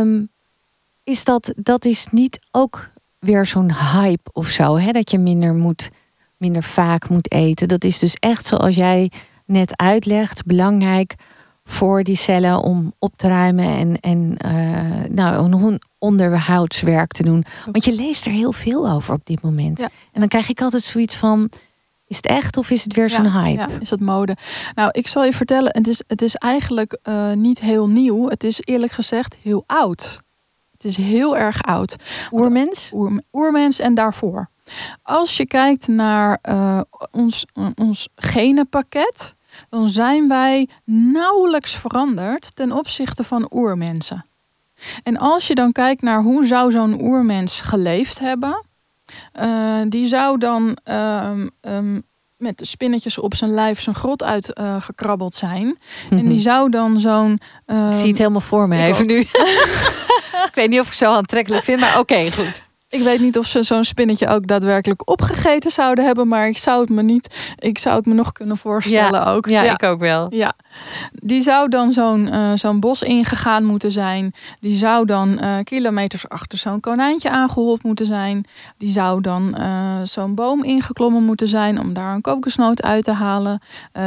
Um, 0.00 0.28
is 1.04 1.24
dat, 1.24 1.54
dat 1.56 1.84
is 1.84 2.06
niet 2.10 2.38
ook 2.50 2.90
weer 3.18 3.46
zo'n 3.46 3.72
hype 3.74 4.30
of 4.32 4.48
zo. 4.48 4.78
Hè? 4.78 4.92
Dat 4.92 5.10
je 5.10 5.18
minder, 5.18 5.54
moet, 5.54 5.90
minder 6.36 6.62
vaak 6.62 7.08
moet 7.08 7.32
eten. 7.32 7.68
Dat 7.68 7.84
is 7.84 7.98
dus 7.98 8.14
echt 8.14 8.46
zoals 8.46 8.74
jij 8.74 9.10
net 9.46 9.76
uitlegt, 9.76 10.44
belangrijk 10.44 11.14
voor 11.64 12.02
die 12.02 12.16
cellen 12.16 12.62
om 12.62 12.92
op 12.98 13.16
te 13.16 13.28
ruimen 13.28 13.64
en, 13.64 14.00
en 14.00 14.36
uh, 14.46 15.04
nou, 15.10 15.52
een 15.52 15.80
onderhoudswerk 15.98 17.12
te 17.12 17.22
doen. 17.22 17.44
Want 17.64 17.84
je 17.84 17.94
leest 17.94 18.26
er 18.26 18.32
heel 18.32 18.52
veel 18.52 18.90
over 18.90 19.14
op 19.14 19.26
dit 19.26 19.42
moment. 19.42 19.80
En 19.80 19.90
dan 20.20 20.28
krijg 20.28 20.48
ik 20.48 20.60
altijd 20.60 20.82
zoiets 20.82 21.16
van. 21.16 21.50
Is 22.06 22.16
het 22.16 22.26
echt 22.26 22.56
of 22.56 22.70
is 22.70 22.82
het 22.82 22.94
weer 22.94 23.10
zo'n 23.10 23.30
hype? 23.30 23.60
Ja, 23.60 23.68
is 23.80 23.90
het 23.90 24.00
mode? 24.00 24.36
Nou, 24.74 24.90
ik 24.92 25.08
zal 25.08 25.24
je 25.24 25.32
vertellen, 25.32 25.76
het 25.76 25.88
is, 25.88 26.02
het 26.06 26.22
is 26.22 26.34
eigenlijk 26.34 26.98
uh, 27.04 27.32
niet 27.32 27.60
heel 27.60 27.88
nieuw. 27.88 28.28
Het 28.28 28.44
is 28.44 28.60
eerlijk 28.60 28.92
gezegd 28.92 29.36
heel 29.42 29.64
oud. 29.66 30.20
Het 30.72 30.84
is 30.84 30.96
heel 30.96 31.36
erg 31.36 31.62
oud. 31.62 31.96
Oermens? 32.32 32.90
Oer, 32.94 33.22
oermens 33.32 33.78
en 33.78 33.94
daarvoor. 33.94 34.48
Als 35.02 35.36
je 35.36 35.46
kijkt 35.46 35.88
naar 35.88 36.38
uh, 36.48 36.80
ons, 37.10 37.46
ons 37.74 38.08
genenpakket, 38.16 39.34
dan 39.68 39.88
zijn 39.88 40.28
wij 40.28 40.68
nauwelijks 40.84 41.74
veranderd 41.74 42.56
ten 42.56 42.72
opzichte 42.72 43.24
van 43.24 43.50
oermensen. 43.52 44.24
En 45.02 45.16
als 45.16 45.46
je 45.46 45.54
dan 45.54 45.72
kijkt 45.72 46.02
naar 46.02 46.22
hoe 46.22 46.46
zou 46.46 46.70
zo'n 46.70 47.02
oermens 47.02 47.60
geleefd 47.60 48.18
hebben, 48.18 48.64
uh, 49.40 49.80
die 49.88 50.08
zou 50.08 50.38
dan 50.38 50.78
uh, 50.88 51.30
um, 51.60 52.02
met 52.36 52.58
de 52.58 52.66
spinnetjes 52.66 53.18
op 53.18 53.34
zijn 53.34 53.50
lijf 53.50 53.80
zijn 53.80 53.94
grot 53.94 54.22
uitgekrabbeld 54.22 55.34
uh, 55.34 55.38
zijn. 55.50 55.78
En 56.10 56.28
die 56.28 56.40
zou 56.40 56.70
dan 56.70 57.00
zo'n. 57.00 57.32
ik 57.32 57.74
zie 57.74 57.84
het 57.86 58.00
ehm, 58.00 58.16
helemaal 58.16 58.40
voor 58.40 58.68
me 58.68 58.82
even 58.82 59.06
nu. 59.06 59.18
ik 60.48 60.52
weet 60.54 60.68
niet 60.68 60.80
of 60.80 60.86
ik 60.86 60.92
zo 60.92 61.12
aantrekkelijk 61.12 61.64
vind, 61.64 61.80
maar 61.80 61.98
oké, 61.98 62.30
goed. 62.30 62.63
Ik 62.94 63.02
weet 63.02 63.20
niet 63.20 63.38
of 63.38 63.46
ze 63.46 63.62
zo'n 63.62 63.84
spinnetje 63.84 64.28
ook 64.28 64.46
daadwerkelijk 64.46 65.10
opgegeten 65.10 65.70
zouden 65.70 66.04
hebben, 66.04 66.28
maar 66.28 66.48
ik 66.48 66.58
zou 66.58 66.80
het 66.80 66.90
me 66.90 67.02
niet, 67.02 67.54
ik 67.58 67.78
zou 67.78 67.96
het 67.96 68.06
me 68.06 68.14
nog 68.14 68.32
kunnen 68.32 68.56
voorstellen 68.56 69.20
ja, 69.20 69.32
ook. 69.32 69.46
Ja, 69.46 69.62
ja, 69.62 69.72
ik 69.72 69.82
ook 69.82 70.00
wel. 70.00 70.26
Ja, 70.34 70.52
die 71.12 71.40
zou 71.40 71.68
dan 71.68 71.92
zo'n 71.92 72.26
uh, 72.34 72.52
zo'n 72.54 72.80
bos 72.80 73.02
ingegaan 73.02 73.64
moeten 73.64 73.92
zijn. 73.92 74.34
Die 74.60 74.76
zou 74.76 75.06
dan 75.06 75.38
uh, 75.42 75.54
kilometers 75.64 76.28
achter 76.28 76.58
zo'n 76.58 76.80
konijntje 76.80 77.30
aangehold 77.30 77.82
moeten 77.82 78.06
zijn. 78.06 78.44
Die 78.76 78.90
zou 78.90 79.20
dan 79.20 79.56
uh, 79.58 79.96
zo'n 80.04 80.34
boom 80.34 80.64
ingeklommen 80.64 81.22
moeten 81.22 81.48
zijn 81.48 81.80
om 81.80 81.92
daar 81.92 82.14
een 82.14 82.20
kokosnoot 82.20 82.82
uit 82.82 83.04
te 83.04 83.12
halen. 83.12 83.60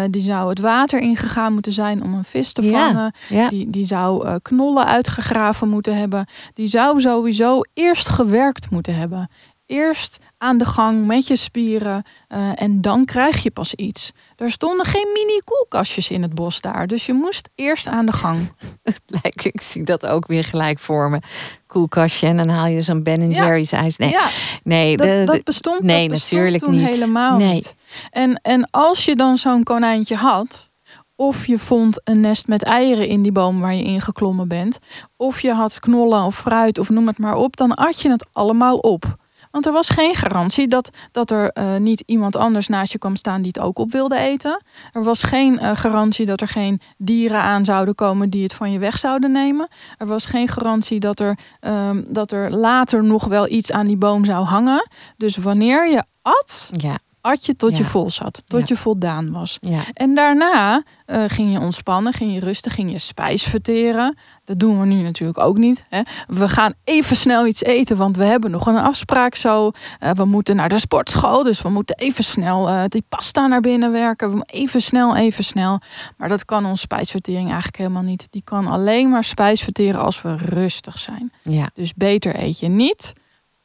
die 0.10 0.22
zou 0.22 0.50
het 0.50 0.60
water 0.60 1.00
ingegaan 1.00 1.54
moeten 1.54 1.72
zijn 1.72 2.04
om 2.04 2.14
een 2.14 2.24
vis 2.24 2.54
te 2.54 2.70
vangen. 2.70 3.14
Ja, 3.30 3.50
die, 3.50 3.70
die 3.70 3.86
zou 3.86 4.40
knollen 4.42 4.86
uitgegraven 4.86 5.70
moeten 5.70 5.98
hebben. 5.98 6.26
Die 6.54 6.68
zou 6.68 7.02
sowieso 7.02 7.62
eerst 7.74 8.10
gewerkt 8.10 8.70
moeten 8.70 8.76
moeten 8.78 8.96
hebben. 8.96 9.30
Eerst 9.66 10.18
aan 10.38 10.58
de 10.58 10.66
gang 10.66 11.06
met 11.08 11.28
je 11.28 11.36
spieren 11.36 12.04
uh, 12.30 12.62
en 12.62 12.82
dan 12.82 13.06
krijg 13.06 13.44
je 13.44 13.52
pas 13.52 13.74
iets. 13.74 14.12
Er 14.36 14.52
stonden 14.52 14.86
geen 14.86 15.08
mini 15.14 15.42
koelkastjes 15.44 16.10
in 16.10 16.22
het 16.22 16.34
bos 16.36 16.62
daar, 16.62 16.88
dus 16.88 17.06
je 17.06 17.14
moest 17.14 17.50
eerst 17.56 17.88
aan 17.88 18.06
de 18.06 18.12
gang. 18.12 18.52
Het 18.84 19.02
lijkt, 19.06 19.46
ik 19.46 19.62
zie 19.62 19.84
dat 19.84 20.06
ook 20.06 20.28
weer 20.28 20.44
gelijk 20.44 20.80
voor 20.80 21.10
me. 21.10 21.20
Koelkastje 21.68 22.28
en 22.28 22.38
dan 22.38 22.50
haal 22.50 22.68
je 22.68 22.82
zo'n 22.82 23.04
Ben 23.04 23.30
Jerry's 23.30 23.72
ijs. 23.72 23.98
Nee, 23.98 24.10
ja, 24.10 24.30
nee 24.64 24.98
dat, 24.98 25.28
dat 25.28 25.44
bestond, 25.44 25.82
nee, 25.82 26.10
dat 26.10 26.18
bestond 26.18 26.42
natuurlijk 26.42 26.68
niet. 26.68 26.88
helemaal 26.88 27.38
nee. 27.38 27.54
niet. 27.54 27.76
En, 28.10 28.40
en 28.42 28.70
als 28.70 29.06
je 29.06 29.16
dan 29.16 29.38
zo'n 29.38 29.64
konijntje 29.64 30.16
had, 30.16 30.72
of 31.18 31.46
je 31.46 31.60
vond 31.60 32.02
een 32.04 32.20
nest 32.20 32.48
met 32.48 32.64
eieren 32.64 33.08
in 33.08 33.22
die 33.22 33.32
boom 33.32 33.60
waar 33.60 33.76
je 33.76 33.84
in 33.84 34.02
geklommen 34.02 34.48
bent. 34.48 34.80
Of 35.16 35.40
je 35.40 35.52
had 35.52 35.80
knollen 35.80 36.24
of 36.24 36.36
fruit 36.36 36.80
of 36.80 36.90
noem 36.90 37.08
het 37.08 37.18
maar 37.18 37.36
op. 37.36 37.56
Dan 37.58 37.74
at 37.74 38.02
je 38.02 38.10
het 38.10 38.28
allemaal 38.32 38.78
op. 38.78 39.18
Want 39.52 39.66
er 39.66 39.72
was 39.72 39.90
geen 39.90 40.16
garantie 40.16 40.68
dat, 40.68 40.90
dat 41.12 41.32
er 41.32 41.52
uh, 41.54 41.76
niet 41.76 42.04
iemand 42.06 42.36
anders 42.36 42.68
naast 42.68 42.92
je 42.92 42.98
kwam 42.98 43.16
staan 43.16 43.42
die 43.42 43.52
het 43.54 43.64
ook 43.64 43.80
op 43.80 43.92
wilde 43.92 44.18
eten. 44.18 44.62
Er 44.92 45.04
was 45.04 45.24
geen 45.24 45.54
uh, 45.54 45.72
garantie 45.74 46.26
dat 46.26 46.42
er 46.42 46.48
geen 46.48 46.82
dieren 46.98 47.42
aan 47.42 47.66
zouden 47.66 47.96
komen 47.96 48.30
die 48.30 48.44
het 48.44 48.54
van 48.54 48.72
je 48.72 48.80
weg 48.80 48.98
zouden 48.98 49.32
nemen. 49.32 49.68
Er 49.98 50.08
was 50.08 50.26
geen 50.26 50.48
garantie 50.48 51.00
dat 51.00 51.20
er, 51.20 51.38
um, 51.62 52.06
dat 52.10 52.32
er 52.32 52.52
later 52.52 53.04
nog 53.04 53.26
wel 53.26 53.50
iets 53.50 53.72
aan 53.72 53.88
die 53.88 53.98
boom 53.98 54.26
zou 54.26 54.46
hangen. 54.46 54.88
Dus 55.18 55.38
wanneer 55.38 55.90
je 55.90 56.04
at, 56.22 56.72
ja 56.78 56.98
at 57.28 57.46
je 57.46 57.56
tot 57.56 57.78
je 57.78 57.86
vol 57.86 58.10
zat, 58.10 58.44
tot 58.48 58.68
je 58.68 58.76
voldaan 58.76 59.32
was. 59.32 59.58
En 59.94 60.16
daarna 60.16 60.84
uh, 61.08 61.24
ging 61.28 61.52
je 61.52 61.60
ontspannen, 61.60 62.14
ging 62.14 62.34
je 62.34 62.40
rusten, 62.40 62.72
ging 62.72 62.92
je 62.92 63.00
spijs 63.00 63.44
verteren. 63.44 64.18
Dat 64.44 64.60
doen 64.60 64.80
we 64.80 64.86
nu 64.86 65.02
natuurlijk 65.02 65.40
ook 65.40 65.58
niet. 65.58 65.86
Hè. 65.90 66.02
We 66.28 66.50
gaan 66.50 66.74
even 66.84 67.16
snel 67.16 67.48
iets 67.48 67.64
eten, 67.64 67.98
want 67.98 68.18
we 68.18 68.24
hebben 68.24 68.52
nog 68.52 68.68
een 68.68 68.78
afspraak 68.78 69.36
zo. 69.36 69.72
Uh, 70.00 70.12
we 70.12 70.26
moeten 70.26 70.56
naar 70.56 70.70
de 70.70 70.80
sportschool, 70.80 71.44
dus 71.44 71.62
we 71.62 71.70
moeten 71.70 71.96
even 71.98 72.24
snel 72.24 72.70
uh, 72.70 72.84
die 72.88 73.04
pasta 73.10 73.48
naar 73.48 73.62
binnen 73.62 73.92
werken. 73.92 74.32
We 74.32 74.44
even 74.46 74.82
snel, 74.82 75.16
even 75.16 75.44
snel. 75.44 75.80
Maar 76.18 76.30
dat 76.30 76.46
kan 76.46 76.66
onze 76.66 76.82
spijsvertering 76.82 77.46
eigenlijk 77.46 77.78
helemaal 77.78 78.04
niet. 78.04 78.28
Die 78.30 78.44
kan 78.44 78.68
alleen 78.68 79.10
maar 79.10 79.24
spijs 79.24 79.62
verteren 79.62 80.02
als 80.02 80.22
we 80.22 80.36
rustig 80.36 81.00
zijn. 81.00 81.32
Ja. 81.42 81.70
Dus 81.74 81.94
beter 81.94 82.40
eet 82.40 82.60
je 82.60 82.68
niet 82.68 83.14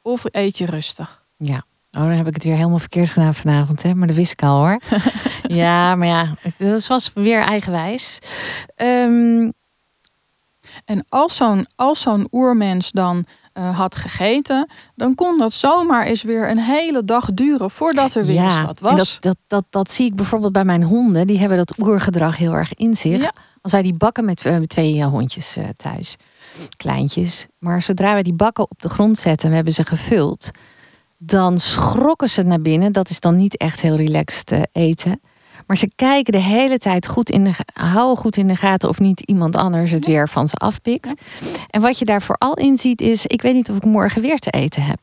of 0.01 0.23
eet 0.31 0.57
je 0.57 0.65
rustig. 0.65 1.25
Ja. 1.37 1.63
Oh, 1.97 2.01
dan 2.01 2.11
heb 2.11 2.27
ik 2.27 2.33
het 2.33 2.43
weer 2.43 2.55
helemaal 2.55 2.79
verkeerd 2.79 3.09
gedaan 3.09 3.33
vanavond, 3.33 3.83
hè? 3.83 3.95
Maar 3.95 4.07
dat 4.07 4.15
wist 4.15 4.31
ik 4.31 4.43
al 4.43 4.57
hoor. 4.57 4.79
ja, 5.61 5.95
maar 5.95 6.07
ja, 6.07 6.35
dat 6.57 6.87
was 6.87 7.11
weer 7.13 7.41
eigenwijs. 7.41 8.19
Um... 8.75 9.53
En 10.85 11.05
als 11.09 11.35
zo'n 11.35 11.67
als 11.75 12.01
zo'n 12.01 12.27
oermens 12.31 12.91
dan 12.91 13.25
uh, 13.53 13.77
had 13.77 13.95
gegeten, 13.95 14.69
dan 14.95 15.15
kon 15.15 15.37
dat 15.37 15.53
zomaar 15.53 16.05
eens 16.05 16.23
weer 16.23 16.49
een 16.49 16.59
hele 16.59 17.03
dag 17.03 17.33
duren 17.33 17.71
voordat 17.71 18.15
er 18.15 18.25
weer 18.25 18.35
ja, 18.35 18.43
eens 18.43 18.65
wat 18.65 18.79
was. 18.79 18.95
Dat, 18.95 19.17
dat, 19.19 19.37
dat, 19.47 19.65
dat 19.69 19.91
zie 19.91 20.05
ik 20.05 20.15
bijvoorbeeld 20.15 20.53
bij 20.53 20.65
mijn 20.65 20.83
honden. 20.83 21.27
Die 21.27 21.39
hebben 21.39 21.57
dat 21.57 21.77
oergedrag 21.79 22.37
heel 22.37 22.53
erg 22.53 22.73
in 22.73 22.95
zich. 22.95 23.21
Ja. 23.21 23.33
Als 23.61 23.71
wij 23.71 23.81
die 23.81 23.93
bakken 23.93 24.25
met 24.25 24.45
uh, 24.45 24.55
twee 24.55 24.95
uh, 24.95 25.05
hondjes 25.05 25.57
thuis, 25.75 26.15
kleintjes. 26.77 27.45
Maar 27.59 27.81
zodra 27.81 28.13
wij 28.13 28.23
die 28.23 28.33
bakken 28.33 28.69
op 28.69 28.81
de 28.81 28.89
grond 28.89 29.17
zetten, 29.17 29.49
we 29.49 29.55
hebben 29.55 29.73
ze 29.73 29.85
gevuld 29.85 30.51
dan 31.25 31.59
schrokken 31.59 32.29
ze 32.29 32.41
naar 32.41 32.61
binnen. 32.61 32.91
Dat 32.91 33.09
is 33.09 33.19
dan 33.19 33.35
niet 33.35 33.57
echt 33.57 33.81
heel 33.81 33.95
relaxed 33.95 34.51
uh, 34.51 34.61
eten. 34.71 35.21
Maar 35.67 35.77
ze 35.77 35.91
kijken 35.95 36.33
de 36.33 36.39
hele 36.39 36.77
tijd 36.77 37.07
goed 37.07 37.29
in 37.29 37.43
de, 37.43 37.51
houden 37.73 38.17
goed 38.17 38.37
in 38.37 38.47
de 38.47 38.55
gaten 38.55 38.89
of 38.89 38.99
niet 38.99 39.19
iemand 39.19 39.55
anders 39.55 39.91
het 39.91 40.05
weer 40.05 40.29
van 40.29 40.47
ze 40.47 40.55
afpikt. 40.55 41.13
En 41.69 41.81
wat 41.81 41.99
je 41.99 42.05
daar 42.05 42.21
vooral 42.21 42.53
in 42.53 42.77
ziet 42.77 43.01
is, 43.01 43.25
ik 43.25 43.41
weet 43.41 43.53
niet 43.53 43.69
of 43.69 43.75
ik 43.75 43.85
morgen 43.85 44.21
weer 44.21 44.39
te 44.39 44.49
eten 44.49 44.83
heb. 44.83 44.99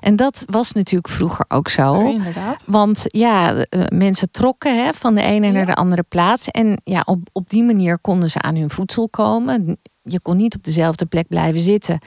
En 0.00 0.16
dat 0.16 0.44
was 0.46 0.72
natuurlijk 0.72 1.12
vroeger 1.12 1.44
ook 1.48 1.68
zo. 1.68 1.98
Ja, 1.98 2.10
inderdaad. 2.10 2.64
Want 2.66 3.04
ja, 3.06 3.54
uh, 3.54 3.64
mensen 3.88 4.30
trokken 4.30 4.84
hè, 4.84 4.92
van 4.92 5.14
de 5.14 5.22
ene 5.22 5.46
ja. 5.46 5.52
naar 5.52 5.66
de 5.66 5.74
andere 5.74 6.04
plaats. 6.08 6.48
En 6.48 6.80
ja, 6.84 7.02
op, 7.04 7.18
op 7.32 7.50
die 7.50 7.62
manier 7.62 7.98
konden 7.98 8.30
ze 8.30 8.40
aan 8.40 8.56
hun 8.56 8.70
voedsel 8.70 9.08
komen. 9.08 9.78
Je 10.02 10.20
kon 10.20 10.36
niet 10.36 10.54
op 10.56 10.64
dezelfde 10.64 11.06
plek 11.06 11.28
blijven 11.28 11.60
zitten. 11.60 11.98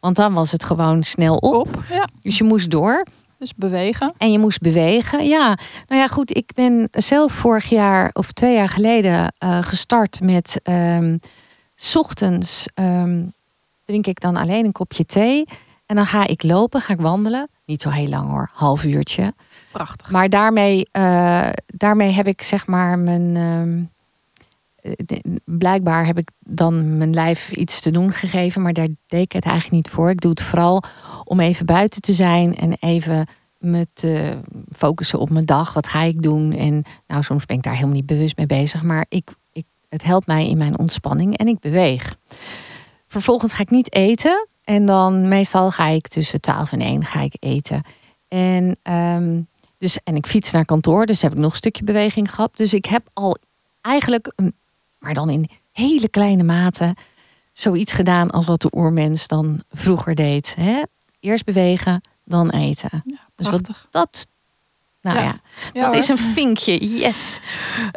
Want 0.00 0.16
dan 0.16 0.32
was 0.34 0.52
het 0.52 0.64
gewoon 0.64 1.02
snel 1.02 1.36
op. 1.36 1.54
op 1.54 1.84
ja. 1.90 2.08
Dus 2.20 2.38
je 2.38 2.44
moest 2.44 2.70
door. 2.70 3.06
Dus 3.38 3.54
bewegen. 3.54 4.14
En 4.16 4.32
je 4.32 4.38
moest 4.38 4.60
bewegen. 4.60 5.26
Ja, 5.26 5.58
nou 5.86 6.00
ja, 6.00 6.06
goed. 6.06 6.36
Ik 6.36 6.50
ben 6.54 6.88
zelf 6.90 7.32
vorig 7.32 7.68
jaar 7.68 8.10
of 8.12 8.32
twee 8.32 8.54
jaar 8.54 8.68
geleden 8.68 9.32
uh, 9.44 9.58
gestart 9.62 10.20
met. 10.20 10.60
Um, 10.64 11.20
s 11.74 11.96
ochtends 11.96 12.66
um, 12.74 13.32
drink 13.84 14.06
ik 14.06 14.20
dan 14.20 14.36
alleen 14.36 14.64
een 14.64 14.72
kopje 14.72 15.06
thee. 15.06 15.44
En 15.86 15.96
dan 15.96 16.06
ga 16.06 16.26
ik 16.26 16.42
lopen, 16.42 16.80
ga 16.80 16.92
ik 16.92 17.00
wandelen. 17.00 17.48
Niet 17.64 17.82
zo 17.82 17.90
heel 17.90 18.08
lang 18.08 18.30
hoor, 18.30 18.50
half 18.52 18.84
uurtje. 18.84 19.34
Prachtig. 19.70 20.10
Maar 20.10 20.28
daarmee, 20.28 20.88
uh, 20.92 21.48
daarmee 21.66 22.10
heb 22.10 22.26
ik 22.26 22.42
zeg 22.42 22.66
maar 22.66 22.98
mijn. 22.98 23.36
Um, 23.36 23.90
blijkbaar 25.44 26.06
heb 26.06 26.18
ik 26.18 26.30
dan 26.38 26.98
mijn 26.98 27.14
lijf 27.14 27.50
iets 27.50 27.80
te 27.80 27.90
doen 27.90 28.12
gegeven, 28.12 28.62
maar 28.62 28.72
daar 28.72 28.88
deed 29.06 29.22
ik 29.22 29.32
het 29.32 29.44
eigenlijk 29.44 29.74
niet 29.74 29.94
voor. 29.94 30.10
Ik 30.10 30.20
doe 30.20 30.30
het 30.30 30.42
vooral 30.42 30.82
om 31.24 31.40
even 31.40 31.66
buiten 31.66 32.00
te 32.00 32.12
zijn 32.12 32.56
en 32.56 32.72
even 32.80 33.26
me 33.58 33.86
te 33.92 34.38
focussen 34.70 35.18
op 35.18 35.30
mijn 35.30 35.44
dag. 35.44 35.72
Wat 35.72 35.86
ga 35.86 36.02
ik 36.02 36.22
doen? 36.22 36.52
En 36.52 36.82
nou, 37.06 37.22
soms 37.22 37.44
ben 37.44 37.56
ik 37.56 37.62
daar 37.62 37.74
helemaal 37.74 37.94
niet 37.94 38.06
bewust 38.06 38.36
mee 38.36 38.46
bezig, 38.46 38.82
maar 38.82 39.06
ik, 39.08 39.30
ik, 39.52 39.64
het 39.88 40.04
helpt 40.04 40.26
mij 40.26 40.48
in 40.48 40.58
mijn 40.58 40.78
ontspanning 40.78 41.36
en 41.36 41.48
ik 41.48 41.58
beweeg. 41.58 42.16
Vervolgens 43.06 43.52
ga 43.52 43.62
ik 43.62 43.70
niet 43.70 43.94
eten 43.94 44.48
en 44.64 44.86
dan 44.86 45.28
meestal 45.28 45.70
ga 45.70 45.86
ik 45.86 46.08
tussen 46.08 46.40
12 46.40 46.72
en 46.72 46.80
1 46.80 47.04
ga 47.04 47.20
ik 47.20 47.34
eten. 47.38 47.82
En, 48.28 48.78
um, 48.92 49.48
dus, 49.78 49.98
en 50.04 50.16
ik 50.16 50.26
fiets 50.26 50.50
naar 50.50 50.64
kantoor, 50.64 51.06
dus 51.06 51.22
heb 51.22 51.32
ik 51.32 51.38
nog 51.38 51.50
een 51.50 51.56
stukje 51.56 51.84
beweging 51.84 52.34
gehad. 52.34 52.56
Dus 52.56 52.74
ik 52.74 52.84
heb 52.84 53.08
al 53.12 53.36
eigenlijk 53.80 54.32
een 54.36 54.54
maar 55.08 55.16
dan 55.16 55.30
in 55.30 55.48
hele 55.72 56.08
kleine 56.08 56.42
mate 56.42 56.94
zoiets 57.52 57.92
gedaan 57.92 58.30
als 58.30 58.46
wat 58.46 58.60
de 58.60 58.70
oermens 58.76 59.26
dan 59.26 59.62
vroeger 59.70 60.14
deed. 60.14 60.54
Hè? 60.60 60.82
Eerst 61.20 61.44
bewegen, 61.44 62.00
dan 62.24 62.50
eten. 62.50 63.02
Ja, 63.04 63.28
dus 63.36 63.50
wat 63.50 63.70
dat, 63.90 64.26
nou 65.00 65.18
ja, 65.18 65.40
ja 65.72 65.82
dat 65.82 65.94
is 65.94 66.08
een 66.08 66.18
vinkje. 66.18 66.98
Yes. 66.98 67.38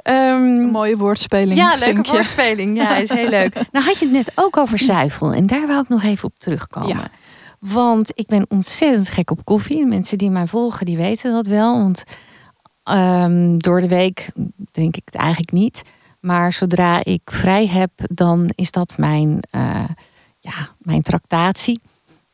Um, 0.03 0.71
mooie 0.71 0.97
woordspeling. 0.97 1.57
Ja, 1.57 1.69
leuke 1.69 1.93
vinkje. 1.93 2.11
woordspeling. 2.11 2.77
Ja, 2.77 2.95
is 2.95 3.09
heel 3.09 3.29
leuk. 3.29 3.53
Nou 3.71 3.85
had 3.85 3.99
je 3.99 4.05
het 4.05 4.13
net 4.13 4.31
ook 4.35 4.57
over 4.57 4.79
zuivel 4.79 5.33
en 5.33 5.47
daar 5.47 5.67
wou 5.67 5.81
ik 5.81 5.89
nog 5.89 6.03
even 6.03 6.27
op 6.27 6.33
terugkomen. 6.37 7.11
Want 7.59 8.11
ik 8.13 8.27
ben 8.27 8.45
ontzettend 8.49 9.09
gek 9.09 9.31
op 9.31 9.45
koffie. 9.45 9.85
Mensen 9.85 10.17
die 10.17 10.29
mij 10.29 10.47
volgen, 10.47 10.85
die 10.85 10.97
weten 10.97 11.33
dat 11.33 11.47
wel. 11.47 11.77
Want 11.77 12.03
ehm, 12.83 13.57
door 13.57 13.81
de 13.81 13.87
week 13.87 14.31
drink 14.71 14.97
ik 14.97 15.05
het 15.05 15.15
eigenlijk 15.15 15.51
niet. 15.51 15.81
Maar 16.21 16.53
zodra 16.53 17.03
ik 17.03 17.21
vrij 17.25 17.67
heb, 17.67 17.91
dan 17.95 18.51
is 18.55 18.71
dat 18.71 18.97
mijn, 18.97 19.39
uh, 19.55 19.83
ja, 20.39 20.69
mijn 20.77 21.01
tractatie. 21.01 21.81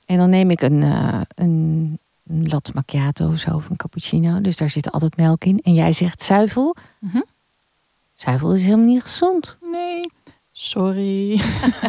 En 0.05 0.17
dan 0.17 0.29
neem 0.29 0.51
ik 0.51 0.61
een, 0.61 0.81
uh, 0.81 1.21
een, 1.35 1.99
latte 2.23 2.71
macchiato 2.73 3.27
of 3.27 3.37
zo, 3.37 3.55
of 3.55 3.69
een 3.69 3.75
cappuccino. 3.75 4.41
Dus 4.41 4.57
daar 4.57 4.69
zit 4.69 4.91
altijd 4.91 5.17
melk 5.17 5.45
in. 5.45 5.59
En 5.63 5.73
jij 5.73 5.93
zegt 5.93 6.21
zuivel. 6.21 6.75
Mm 6.99 7.25
Zuivel 8.13 8.53
is 8.53 8.63
helemaal 8.63 8.85
niet 8.85 9.01
gezond. 9.01 9.57
Nee, 9.61 10.01
sorry. 10.51 11.41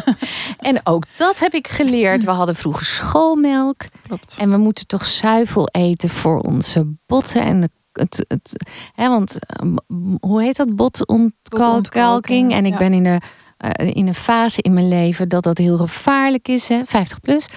en 0.69 0.79
ook 0.83 1.03
dat 1.15 1.39
heb 1.39 1.53
ik 1.53 1.67
geleerd. 1.67 2.23
We 2.23 2.31
hadden 2.31 2.55
vroeger 2.55 2.85
schoolmelk. 2.85 3.85
Klopt. 4.03 4.37
En 4.39 4.49
we 4.49 4.57
moeten 4.57 4.87
toch 4.87 5.05
zuivel 5.05 5.67
eten 5.67 6.09
voor 6.09 6.39
onze 6.39 6.87
botten 7.05 7.41
en 7.41 7.61
de 7.61 7.69
het, 7.99 8.25
het, 8.27 8.71
hè, 8.93 9.09
want 9.09 9.39
ehm, 9.39 9.75
hoe 10.19 10.41
heet 10.41 10.55
dat? 10.55 10.75
Botontkalking. 10.75 12.53
En 12.53 12.65
ik 12.65 12.77
ben 12.77 12.93
in, 12.93 13.03
de, 13.03 13.21
uh, 13.79 13.91
in 13.93 14.07
een 14.07 14.13
fase 14.13 14.61
in 14.61 14.73
mijn 14.73 14.87
leven 14.87 15.29
dat 15.29 15.43
dat 15.43 15.57
heel 15.57 15.77
gevaarlijk 15.77 16.47
is. 16.47 16.67
Hè? 16.67 16.85
50 16.85 17.19
plus. 17.19 17.47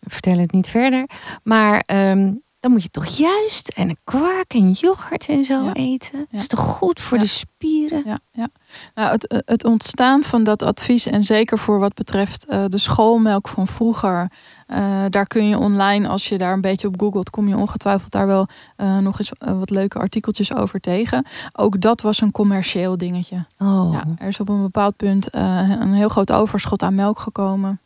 vertel 0.00 0.38
het 0.38 0.52
niet 0.52 0.68
verder. 0.68 1.08
Maar 1.42 1.84
um, 1.86 2.42
dan 2.62 2.70
moet 2.70 2.82
je 2.82 2.90
toch 2.90 3.06
juist 3.06 3.68
en 3.68 3.96
kwark 4.04 4.54
en 4.54 4.70
yoghurt 4.70 5.26
en 5.26 5.44
zo 5.44 5.70
eten. 5.72 6.26
Dat 6.30 6.40
is 6.40 6.46
toch 6.46 6.60
goed 6.60 7.00
voor 7.00 7.18
de 7.18 7.26
spieren? 7.26 8.02
Ja, 8.04 8.18
ja. 8.32 8.48
Nou, 8.94 9.10
het, 9.10 9.42
het 9.46 9.64
ontstaan 9.64 10.22
van 10.22 10.44
dat 10.44 10.62
advies 10.62 11.06
en 11.06 11.22
zeker 11.22 11.58
voor 11.58 11.78
wat 11.78 11.94
betreft 11.94 12.46
uh, 12.48 12.64
de 12.68 12.78
schoolmelk 12.78 13.48
van 13.48 13.66
vroeger. 13.66 14.30
Uh, 14.68 15.04
daar 15.08 15.26
kun 15.26 15.48
je 15.48 15.58
online, 15.58 16.08
als 16.08 16.28
je 16.28 16.38
daar 16.38 16.52
een 16.52 16.60
beetje 16.60 16.88
op 16.88 17.00
googelt, 17.00 17.30
kom 17.30 17.48
je 17.48 17.56
ongetwijfeld 17.56 18.12
daar 18.12 18.26
wel 18.26 18.46
uh, 18.76 18.98
nog 18.98 19.18
eens 19.18 19.32
wat 19.38 19.70
leuke 19.70 19.98
artikeltjes 19.98 20.54
over 20.54 20.80
tegen. 20.80 21.26
Ook 21.52 21.80
dat 21.80 22.00
was 22.00 22.20
een 22.20 22.30
commercieel 22.30 22.96
dingetje. 22.96 23.46
Oh. 23.58 23.96
Er 24.18 24.28
is 24.28 24.40
op 24.40 24.48
een 24.48 24.62
bepaald 24.62 24.96
punt 24.96 25.34
een 25.34 25.94
heel 25.94 26.08
groot 26.08 26.32
overschot 26.32 26.82
aan 26.82 26.94
melk 26.94 27.18
gekomen. 27.18 27.80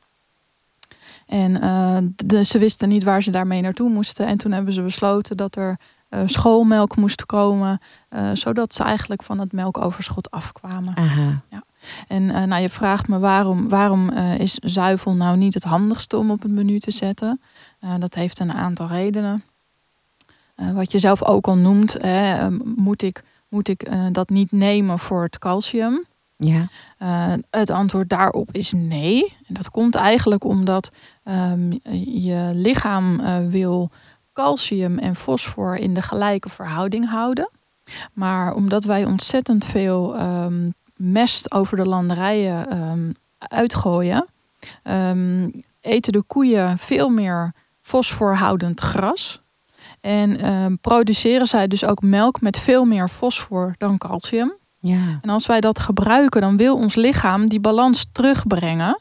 En 1.26 1.50
uh, 1.64 1.96
de, 2.16 2.44
ze 2.44 2.58
wisten 2.58 2.88
niet 2.88 3.04
waar 3.04 3.22
ze 3.22 3.30
daarmee 3.30 3.60
naartoe 3.60 3.90
moesten. 3.90 4.26
En 4.26 4.36
toen 4.36 4.52
hebben 4.52 4.72
ze 4.72 4.82
besloten 4.82 5.36
dat 5.36 5.56
er 5.56 5.78
uh, 6.10 6.20
schoolmelk 6.24 6.96
moest 6.96 7.26
komen, 7.26 7.80
uh, 8.10 8.30
zodat 8.32 8.74
ze 8.74 8.82
eigenlijk 8.82 9.22
van 9.22 9.38
het 9.38 9.52
melkoverschot 9.52 10.30
afkwamen. 10.30 10.96
Aha. 10.96 11.42
Ja. 11.48 11.64
En 12.08 12.26
nou, 12.26 12.62
je 12.62 12.68
vraagt 12.68 13.08
me 13.08 13.18
waarom, 13.18 13.68
waarom 13.68 14.10
is 14.38 14.54
zuivel 14.54 15.14
nou 15.14 15.36
niet 15.36 15.54
het 15.54 15.62
handigste 15.62 16.16
om 16.16 16.30
op 16.30 16.42
het 16.42 16.50
menu 16.50 16.78
te 16.78 16.90
zetten? 16.90 17.40
dat 17.98 18.14
heeft 18.14 18.38
een 18.38 18.52
aantal 18.52 18.86
redenen. 18.86 19.42
wat 20.74 20.92
je 20.92 20.98
zelf 20.98 21.24
ook 21.24 21.46
al 21.46 21.56
noemt, 21.56 21.96
hè, 22.00 22.50
moet 22.64 23.02
ik, 23.02 23.22
moet 23.48 23.68
ik 23.68 23.88
dat 24.12 24.28
niet 24.28 24.52
nemen 24.52 24.98
voor 24.98 25.22
het 25.22 25.38
calcium? 25.38 26.04
Ja. 26.36 26.68
Uh, 27.02 27.32
het 27.50 27.70
antwoord 27.70 28.08
daarop 28.08 28.48
is 28.52 28.72
nee. 28.72 29.36
En 29.46 29.54
dat 29.54 29.70
komt 29.70 29.94
eigenlijk 29.94 30.44
omdat 30.44 30.90
um, 31.24 31.80
je 32.04 32.50
lichaam 32.54 33.20
uh, 33.20 33.36
wil 33.48 33.90
calcium 34.32 34.98
en 34.98 35.16
fosfor 35.16 35.76
in 35.76 35.94
de 35.94 36.02
gelijke 36.02 36.48
verhouding 36.48 37.08
houden. 37.08 37.50
Maar 38.12 38.54
omdat 38.54 38.84
wij 38.84 39.04
ontzettend 39.04 39.64
veel 39.64 40.20
um, 40.20 40.72
mest 40.96 41.52
over 41.52 41.76
de 41.76 41.86
landerijen 41.86 42.80
um, 42.80 43.14
uitgooien, 43.38 44.26
eten 45.80 46.12
de 46.12 46.22
koeien 46.26 46.78
veel 46.78 47.08
meer 47.08 47.52
fosforhoudend 47.80 48.80
gras. 48.80 49.42
En 50.00 50.78
produceren 50.80 51.46
zij 51.46 51.68
dus 51.68 51.84
ook 51.84 52.02
melk 52.02 52.40
met 52.40 52.58
veel 52.58 52.84
meer 52.84 53.08
fosfor 53.08 53.74
dan 53.78 53.98
calcium. 53.98 54.54
Ja. 54.86 55.18
En 55.22 55.30
als 55.30 55.46
wij 55.46 55.60
dat 55.60 55.78
gebruiken, 55.78 56.40
dan 56.40 56.56
wil 56.56 56.76
ons 56.76 56.94
lichaam 56.94 57.48
die 57.48 57.60
balans 57.60 58.06
terugbrengen. 58.12 59.00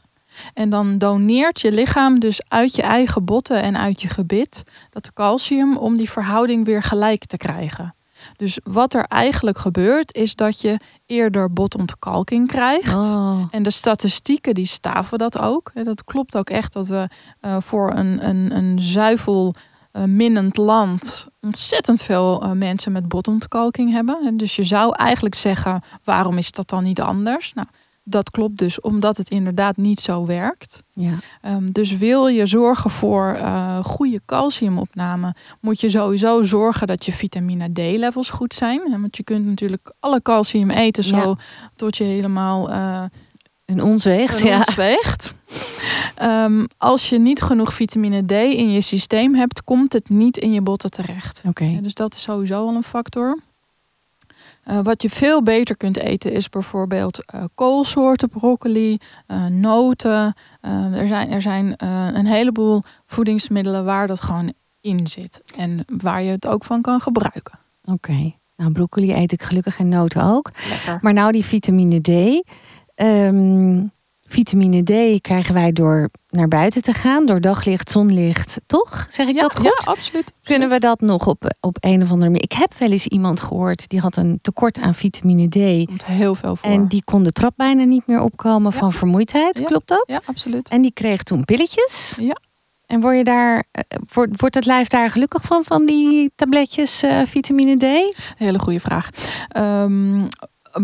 En 0.54 0.70
dan 0.70 0.98
doneert 0.98 1.60
je 1.60 1.72
lichaam 1.72 2.20
dus 2.20 2.40
uit 2.48 2.76
je 2.76 2.82
eigen 2.82 3.24
botten 3.24 3.62
en 3.62 3.76
uit 3.76 4.02
je 4.02 4.08
gebit 4.08 4.62
dat 4.90 5.12
calcium 5.12 5.76
om 5.76 5.96
die 5.96 6.10
verhouding 6.10 6.64
weer 6.64 6.82
gelijk 6.82 7.24
te 7.24 7.36
krijgen. 7.36 7.94
Dus 8.36 8.58
wat 8.64 8.94
er 8.94 9.04
eigenlijk 9.04 9.58
gebeurt, 9.58 10.14
is 10.14 10.34
dat 10.34 10.60
je 10.60 10.78
eerder 11.06 11.52
botontkalking 11.52 12.48
krijgt. 12.48 12.96
Oh. 12.96 13.42
En 13.50 13.62
de 13.62 13.70
statistieken 13.70 14.54
die 14.54 14.66
staven 14.66 15.18
dat 15.18 15.38
ook. 15.38 15.72
Dat 15.74 16.04
klopt 16.04 16.36
ook 16.36 16.50
echt 16.50 16.72
dat 16.72 16.88
we 16.88 17.08
uh, 17.40 17.56
voor 17.60 17.94
een, 17.94 18.28
een, 18.28 18.56
een 18.56 18.78
zuivel 18.80 19.54
minnend 20.04 20.56
land 20.56 21.26
ontzettend 21.40 22.02
veel 22.02 22.44
uh, 22.44 22.50
mensen 22.50 22.92
met 22.92 23.08
botontkalking 23.08 23.92
hebben. 23.92 24.18
En 24.24 24.36
dus 24.36 24.56
je 24.56 24.64
zou 24.64 24.94
eigenlijk 24.94 25.34
zeggen, 25.34 25.82
waarom 26.04 26.38
is 26.38 26.52
dat 26.52 26.68
dan 26.68 26.82
niet 26.82 27.00
anders? 27.00 27.52
Nou, 27.54 27.66
dat 28.08 28.30
klopt 28.30 28.58
dus 28.58 28.80
omdat 28.80 29.16
het 29.16 29.28
inderdaad 29.30 29.76
niet 29.76 30.00
zo 30.00 30.26
werkt. 30.26 30.82
Ja. 30.92 31.12
Um, 31.42 31.72
dus 31.72 31.96
wil 31.96 32.26
je 32.26 32.46
zorgen 32.46 32.90
voor 32.90 33.36
uh, 33.36 33.84
goede 33.84 34.20
calciumopname, 34.26 35.34
moet 35.60 35.80
je 35.80 35.90
sowieso 35.90 36.42
zorgen 36.42 36.86
dat 36.86 37.04
je 37.04 37.12
vitamine 37.12 37.72
D-levels 37.72 38.30
goed 38.30 38.54
zijn. 38.54 38.80
Want 39.00 39.16
je 39.16 39.22
kunt 39.22 39.46
natuurlijk 39.46 39.92
alle 40.00 40.22
calcium 40.22 40.70
eten 40.70 41.04
zo 41.04 41.16
ja. 41.16 41.36
tot 41.76 41.96
je 41.96 42.04
helemaal 42.04 42.70
uh, 42.70 43.84
ons 43.84 44.04
weegt. 44.04 44.44
Ons 44.44 44.74
weegt. 44.74 45.34
Um, 46.22 46.66
als 46.76 47.08
je 47.08 47.18
niet 47.18 47.42
genoeg 47.42 47.72
vitamine 47.72 48.24
D 48.24 48.30
in 48.32 48.72
je 48.72 48.80
systeem 48.80 49.34
hebt, 49.34 49.64
komt 49.64 49.92
het 49.92 50.08
niet 50.08 50.36
in 50.36 50.52
je 50.52 50.60
botten 50.60 50.90
terecht. 50.90 51.42
Okay. 51.48 51.70
Ja, 51.70 51.80
dus 51.80 51.94
dat 51.94 52.14
is 52.14 52.22
sowieso 52.22 52.66
al 52.66 52.74
een 52.74 52.82
factor. 52.82 53.38
Uh, 54.68 54.80
wat 54.80 55.02
je 55.02 55.10
veel 55.10 55.42
beter 55.42 55.76
kunt 55.76 55.98
eten 55.98 56.32
is 56.32 56.48
bijvoorbeeld 56.48 57.22
uh, 57.34 57.44
koolsoorten, 57.54 58.28
broccoli, 58.28 58.98
uh, 59.28 59.46
noten. 59.46 60.34
er 60.92 61.06
zijn, 61.08 61.30
er 61.30 61.42
zijn 61.42 61.74
een 62.16 62.26
heleboel 62.26 62.82
voedingsmiddelen 63.06 63.84
waar 63.84 64.06
dat 64.06 64.20
gewoon 64.20 64.52
in 64.80 65.06
zit. 65.06 65.42
En 65.56 65.84
waar 66.02 66.22
je 66.22 66.30
het 66.30 66.46
ook 66.46 66.64
van 66.64 66.82
kan 66.82 67.00
gebruiken. 67.00 67.58
Oké. 67.84 67.92
Okay. 67.92 68.38
Nou, 68.56 68.72
broccoli 68.72 69.12
eet 69.12 69.32
ik 69.32 69.42
gelukkig 69.42 69.78
en 69.78 69.88
noten 69.88 70.22
ook. 70.22 70.50
Lekker. 70.68 70.98
Maar 71.00 71.12
nou 71.12 71.32
die 71.32 71.44
vitamine 71.44 72.00
D. 72.00 72.08
Um, 73.02 73.92
vitamine 74.26 74.82
D 74.82 75.20
krijgen 75.20 75.54
wij 75.54 75.72
door 75.72 76.08
naar 76.28 76.48
buiten 76.48 76.82
te 76.82 76.92
gaan, 76.92 77.26
door 77.26 77.40
daglicht, 77.40 77.90
zonlicht, 77.90 78.60
toch? 78.66 79.06
Zeg 79.10 79.26
ik 79.28 79.34
ja, 79.34 79.40
dat 79.40 79.56
goed? 79.56 79.64
Ja, 79.64 79.92
absoluut. 79.92 80.32
Kunnen 80.42 80.68
we 80.68 80.78
dat 80.78 81.00
nog 81.00 81.26
op, 81.26 81.56
op 81.60 81.76
een 81.80 82.02
of 82.02 82.10
andere 82.10 82.30
manier? 82.30 82.42
Ik 82.42 82.52
heb 82.52 82.74
wel 82.78 82.90
eens 82.90 83.06
iemand 83.06 83.40
gehoord 83.40 83.88
die 83.88 84.00
had 84.00 84.16
een 84.16 84.38
tekort 84.40 84.78
aan 84.78 84.94
vitamine 84.94 85.48
D. 85.48 85.86
Komt 85.86 86.04
heel 86.04 86.34
veel 86.34 86.56
voor. 86.56 86.70
En 86.70 86.86
die 86.86 87.04
kon 87.04 87.22
de 87.22 87.32
trap 87.32 87.52
bijna 87.56 87.84
niet 87.84 88.06
meer 88.06 88.20
opkomen 88.20 88.72
ja. 88.72 88.78
van 88.78 88.92
vermoeidheid. 88.92 89.58
Ja. 89.58 89.64
Klopt 89.64 89.88
dat? 89.88 90.04
Ja, 90.06 90.20
absoluut. 90.24 90.68
En 90.68 90.82
die 90.82 90.92
kreeg 90.92 91.22
toen 91.22 91.44
pilletjes. 91.44 92.16
Ja. 92.20 92.36
En 92.86 93.00
word 93.00 93.16
je 93.16 93.24
daar, 93.24 93.64
wordt, 94.12 94.40
wordt 94.40 94.54
het 94.54 94.64
lijf 94.64 94.88
daar 94.88 95.10
gelukkig 95.10 95.42
van, 95.42 95.64
van 95.64 95.86
die 95.86 96.32
tabletjes 96.36 97.04
uh, 97.04 97.20
vitamine 97.24 97.76
D? 97.76 98.14
Hele 98.36 98.58
goede 98.58 98.80
vraag. 98.80 99.08
Um, 99.56 100.28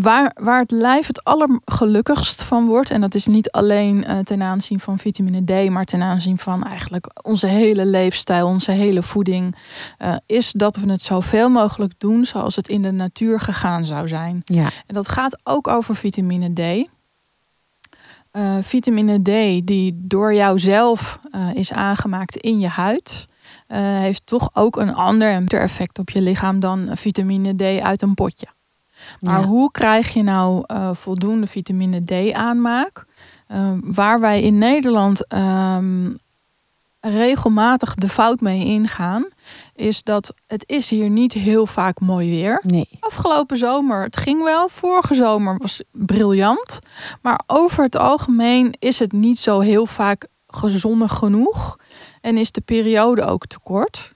waar, 0.01 0.35
waar 0.41 0.59
het 0.59 0.71
lijf 0.71 1.07
het 1.07 1.23
allergelukkigst 1.23 2.43
van 2.43 2.65
wordt, 2.65 2.91
en 2.91 3.01
dat 3.01 3.15
is 3.15 3.27
niet 3.27 3.51
alleen 3.51 4.03
uh, 4.07 4.19
ten 4.19 4.41
aanzien 4.41 4.79
van 4.79 4.99
vitamine 4.99 5.43
D, 5.43 5.69
maar 5.69 5.85
ten 5.85 6.01
aanzien 6.01 6.37
van 6.37 6.63
eigenlijk 6.63 7.25
onze 7.25 7.47
hele 7.47 7.85
leefstijl, 7.85 8.47
onze 8.47 8.71
hele 8.71 9.01
voeding, 9.01 9.55
uh, 9.99 10.15
is 10.25 10.51
dat 10.51 10.75
we 10.75 10.91
het 10.91 11.01
zoveel 11.01 11.49
mogelijk 11.49 11.93
doen 11.97 12.25
zoals 12.25 12.55
het 12.55 12.67
in 12.67 12.81
de 12.81 12.91
natuur 12.91 13.39
gegaan 13.39 13.85
zou 13.85 14.07
zijn. 14.07 14.41
Ja. 14.45 14.63
En 14.63 14.93
dat 14.93 15.07
gaat 15.07 15.39
ook 15.43 15.67
over 15.67 15.95
vitamine 15.95 16.53
D. 16.53 16.87
Uh, 18.31 18.57
vitamine 18.61 19.21
D, 19.21 19.67
die 19.67 19.99
door 20.01 20.33
jou 20.33 20.59
zelf 20.59 21.19
is 21.53 21.73
aangemaakt 21.73 22.35
in 22.35 22.59
je 22.59 22.67
huid, 22.67 23.27
heeft 23.67 24.25
toch 24.25 24.49
ook 24.53 24.75
een 24.75 24.93
ander 24.93 25.43
effect 25.47 25.99
op 25.99 26.09
je 26.09 26.21
lichaam 26.21 26.59
dan 26.59 26.89
vitamine 26.91 27.55
D 27.55 27.83
uit 27.83 28.01
een 28.01 28.13
potje. 28.13 28.47
Maar 29.19 29.39
ja. 29.39 29.45
hoe 29.45 29.71
krijg 29.71 30.13
je 30.13 30.23
nou 30.23 30.63
uh, 30.67 30.93
voldoende 30.93 31.47
vitamine 31.47 32.03
D 32.03 32.33
aanmaak? 32.33 33.05
Uh, 33.51 33.71
waar 33.81 34.19
wij 34.19 34.41
in 34.41 34.57
Nederland 34.57 35.33
um, 35.33 36.17
regelmatig 36.99 37.95
de 37.95 38.09
fout 38.09 38.41
mee 38.41 38.65
ingaan, 38.65 39.25
is 39.75 40.03
dat 40.03 40.33
het 40.47 40.63
is 40.67 40.89
hier 40.89 41.09
niet 41.09 41.33
heel 41.33 41.65
vaak 41.65 41.99
mooi 41.99 42.29
weer. 42.29 42.61
Nee. 42.63 42.89
Afgelopen 42.99 43.57
zomer, 43.57 44.03
het 44.03 44.17
ging 44.17 44.43
wel. 44.43 44.69
Vorige 44.69 45.13
zomer 45.13 45.57
was 45.57 45.81
briljant. 45.91 46.79
Maar 47.21 47.41
over 47.47 47.83
het 47.83 47.95
algemeen 47.95 48.73
is 48.79 48.99
het 48.99 49.11
niet 49.11 49.39
zo 49.39 49.59
heel 49.59 49.85
vaak 49.85 50.27
gezonnig 50.47 51.11
genoeg. 51.13 51.77
En 52.21 52.37
is 52.37 52.51
de 52.51 52.61
periode 52.61 53.25
ook 53.25 53.45
te 53.45 53.59
kort. 53.59 54.12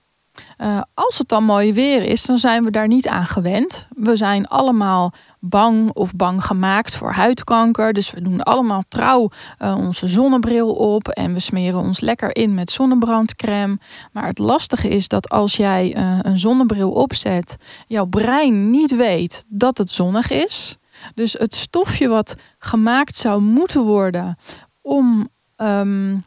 Als 0.93 1.17
het 1.17 1.27
dan 1.27 1.43
mooi 1.43 1.73
weer 1.73 2.03
is, 2.03 2.25
dan 2.25 2.37
zijn 2.37 2.63
we 2.63 2.71
daar 2.71 2.87
niet 2.87 3.07
aan 3.07 3.25
gewend. 3.25 3.87
We 3.95 4.15
zijn 4.15 4.47
allemaal 4.47 5.13
bang 5.39 5.91
of 5.93 6.15
bang 6.15 6.45
gemaakt 6.45 6.95
voor 6.95 7.11
huidkanker. 7.11 7.93
Dus 7.93 8.11
we 8.11 8.21
doen 8.21 8.43
allemaal 8.43 8.83
trouw 8.87 9.29
onze 9.59 10.07
zonnebril 10.07 10.73
op 10.73 11.07
en 11.07 11.33
we 11.33 11.39
smeren 11.39 11.79
ons 11.79 11.99
lekker 11.99 12.35
in 12.35 12.53
met 12.53 12.71
zonnebrandcrème. 12.71 13.77
Maar 14.11 14.25
het 14.25 14.39
lastige 14.39 14.89
is 14.89 15.07
dat 15.07 15.29
als 15.29 15.55
jij 15.55 15.95
een 16.21 16.39
zonnebril 16.39 16.91
opzet, 16.91 17.55
jouw 17.87 18.05
brein 18.05 18.69
niet 18.69 18.95
weet 18.95 19.45
dat 19.47 19.77
het 19.77 19.91
zonnig 19.91 20.29
is. 20.29 20.77
Dus 21.15 21.33
het 21.33 21.55
stofje 21.55 22.07
wat 22.07 22.35
gemaakt 22.57 23.15
zou 23.15 23.41
moeten 23.41 23.81
worden 23.81 24.37
om 24.81 25.29
ehm, 25.55 26.17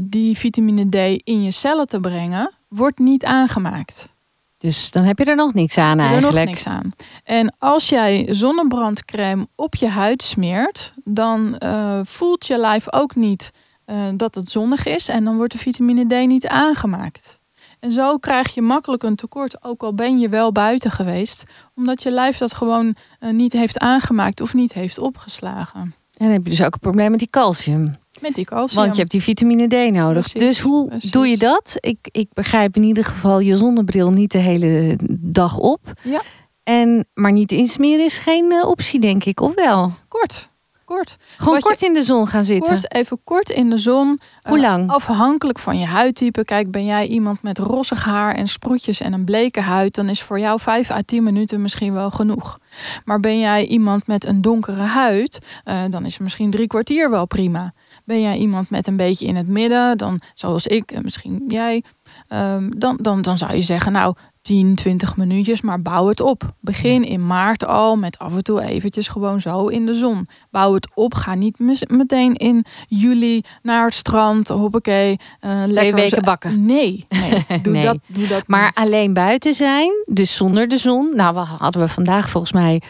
die 0.00 0.36
vitamine 0.36 0.88
D 0.88 1.22
in 1.24 1.42
je 1.42 1.50
cellen 1.50 1.86
te 1.86 2.00
brengen, 2.00 2.50
wordt 2.70 2.98
niet 2.98 3.24
aangemaakt. 3.24 4.14
Dus 4.58 4.90
dan 4.90 5.02
heb 5.02 5.18
je 5.18 5.24
er 5.24 5.36
nog 5.36 5.54
niks 5.54 5.78
aan 5.78 5.98
eigenlijk. 5.98 6.34
Er 6.34 6.44
nog 6.44 6.48
niks 6.48 6.66
aan. 6.66 6.92
En 7.24 7.54
als 7.58 7.88
jij 7.88 8.26
zonnebrandcrème 8.30 9.48
op 9.54 9.74
je 9.74 9.88
huid 9.88 10.22
smeert, 10.22 10.94
dan 11.04 11.56
uh, 11.58 12.00
voelt 12.02 12.46
je 12.46 12.58
lijf 12.58 12.92
ook 12.92 13.14
niet 13.14 13.50
uh, 13.86 13.96
dat 14.16 14.34
het 14.34 14.50
zonnig 14.50 14.86
is 14.86 15.08
en 15.08 15.24
dan 15.24 15.36
wordt 15.36 15.52
de 15.52 15.58
vitamine 15.58 16.06
D 16.06 16.26
niet 16.26 16.46
aangemaakt. 16.46 17.40
En 17.80 17.92
zo 17.92 18.18
krijg 18.18 18.54
je 18.54 18.62
makkelijk 18.62 19.02
een 19.02 19.16
tekort, 19.16 19.64
ook 19.64 19.82
al 19.82 19.94
ben 19.94 20.18
je 20.18 20.28
wel 20.28 20.52
buiten 20.52 20.90
geweest, 20.90 21.44
omdat 21.74 22.02
je 22.02 22.10
lijf 22.10 22.38
dat 22.38 22.54
gewoon 22.54 22.94
uh, 23.20 23.32
niet 23.32 23.52
heeft 23.52 23.78
aangemaakt 23.78 24.40
of 24.40 24.54
niet 24.54 24.72
heeft 24.72 24.98
opgeslagen. 24.98 25.80
En 25.80 25.94
dan 26.26 26.30
heb 26.30 26.44
je 26.44 26.50
dus 26.50 26.64
ook 26.64 26.74
een 26.74 26.80
probleem 26.80 27.10
met 27.10 27.18
die 27.18 27.30
calcium. 27.30 27.96
Met 28.20 28.34
die 28.34 28.44
calcium. 28.44 28.82
Want 28.82 28.94
je 28.94 29.00
hebt 29.00 29.12
die 29.12 29.22
vitamine 29.22 29.66
D 29.66 29.92
nodig. 29.92 30.32
dus 30.32 30.60
hoe 30.60 30.90
doe 31.10 31.28
je 31.28 31.36
dat? 31.36 31.76
Ik, 31.80 31.98
ik 32.02 32.28
begrijp 32.32 32.76
in 32.76 32.82
ieder 32.82 33.04
geval 33.04 33.40
je 33.40 33.56
zonnebril 33.56 34.10
niet 34.10 34.32
de 34.32 34.38
hele 34.38 34.96
dag 35.20 35.58
op. 35.58 35.92
Ja. 36.02 36.22
En, 36.62 37.08
maar 37.14 37.32
niet 37.32 37.52
insmeren 37.52 38.04
is 38.04 38.18
geen 38.18 38.52
uh, 38.52 38.66
optie, 38.66 39.00
denk 39.00 39.24
ik, 39.24 39.40
of 39.40 39.54
wel? 39.54 39.92
Kort 40.08 40.50
kort. 40.94 41.16
Gewoon 41.36 41.60
kort 41.60 41.82
in 41.82 41.94
de 41.94 42.02
zon 42.02 42.26
gaan 42.26 42.44
zitten. 42.44 42.74
Kort, 42.74 42.94
even 42.94 43.20
kort 43.24 43.50
in 43.50 43.70
de 43.70 43.78
zon. 43.78 44.18
Hoe 44.42 44.56
uh, 44.56 44.62
lang? 44.62 44.90
Afhankelijk 44.90 45.58
van 45.58 45.78
je 45.78 45.86
huidtype. 45.86 46.44
Kijk, 46.44 46.70
ben 46.70 46.84
jij 46.84 47.06
iemand 47.06 47.42
met 47.42 47.58
rossig 47.58 48.04
haar 48.04 48.34
en 48.34 48.48
sproetjes 48.48 49.00
en 49.00 49.12
een 49.12 49.24
bleke 49.24 49.60
huid, 49.60 49.94
dan 49.94 50.08
is 50.08 50.22
voor 50.22 50.38
jou 50.38 50.60
5 50.60 50.90
à 50.90 51.00
10 51.06 51.22
minuten 51.22 51.62
misschien 51.62 51.92
wel 51.92 52.10
genoeg. 52.10 52.58
Maar 53.04 53.20
ben 53.20 53.38
jij 53.38 53.66
iemand 53.66 54.06
met 54.06 54.24
een 54.24 54.42
donkere 54.42 54.82
huid, 54.82 55.38
uh, 55.64 55.82
dan 55.90 56.04
is 56.04 56.18
misschien 56.18 56.50
drie 56.50 56.66
kwartier 56.66 57.10
wel 57.10 57.26
prima. 57.26 57.72
Ben 58.10 58.20
jij 58.20 58.36
iemand 58.36 58.70
met 58.70 58.86
een 58.86 58.96
beetje 58.96 59.26
in 59.26 59.36
het 59.36 59.48
midden, 59.48 59.98
dan 59.98 60.20
zoals 60.34 60.66
ik 60.66 60.92
en 60.92 61.02
misschien 61.02 61.44
jij, 61.48 61.82
um, 62.28 62.78
dan, 62.78 62.96
dan, 62.96 63.22
dan 63.22 63.38
zou 63.38 63.54
je 63.54 63.62
zeggen, 63.62 63.92
nou, 63.92 64.14
10, 64.42 64.74
20 64.74 65.16
minuutjes, 65.16 65.60
maar 65.60 65.82
bouw 65.82 66.08
het 66.08 66.20
op. 66.20 66.54
Begin 66.60 67.04
in 67.04 67.26
maart 67.26 67.66
al 67.66 67.96
met 67.96 68.18
af 68.18 68.34
en 68.34 68.42
toe 68.42 68.62
eventjes 68.62 69.08
gewoon 69.08 69.40
zo 69.40 69.66
in 69.66 69.86
de 69.86 69.94
zon. 69.94 70.26
Bouw 70.50 70.74
het 70.74 70.88
op. 70.94 71.14
Ga 71.14 71.34
niet 71.34 71.58
meteen 71.88 72.34
in 72.34 72.64
juli 72.88 73.42
naar 73.62 73.84
het 73.84 73.94
strand. 73.94 74.48
Hoppakee. 74.48 75.18
Uh, 75.44 75.64
Twee 75.64 75.94
weken 75.94 76.22
bakken. 76.22 76.64
Nee, 76.64 77.06
nee. 77.08 77.60
Doe, 77.62 77.80
Dat, 77.80 77.98
doe 78.06 78.26
dat 78.26 78.42
Maar 78.46 78.70
alleen 78.74 79.12
buiten 79.12 79.54
zijn, 79.54 79.90
dus 80.04 80.36
zonder 80.36 80.68
de 80.68 80.76
zon. 80.76 81.10
Nou, 81.14 81.34
we 81.34 81.40
hadden 81.40 81.82
we 81.82 81.88
vandaag 81.88 82.30
volgens 82.30 82.52
mij 82.52 82.82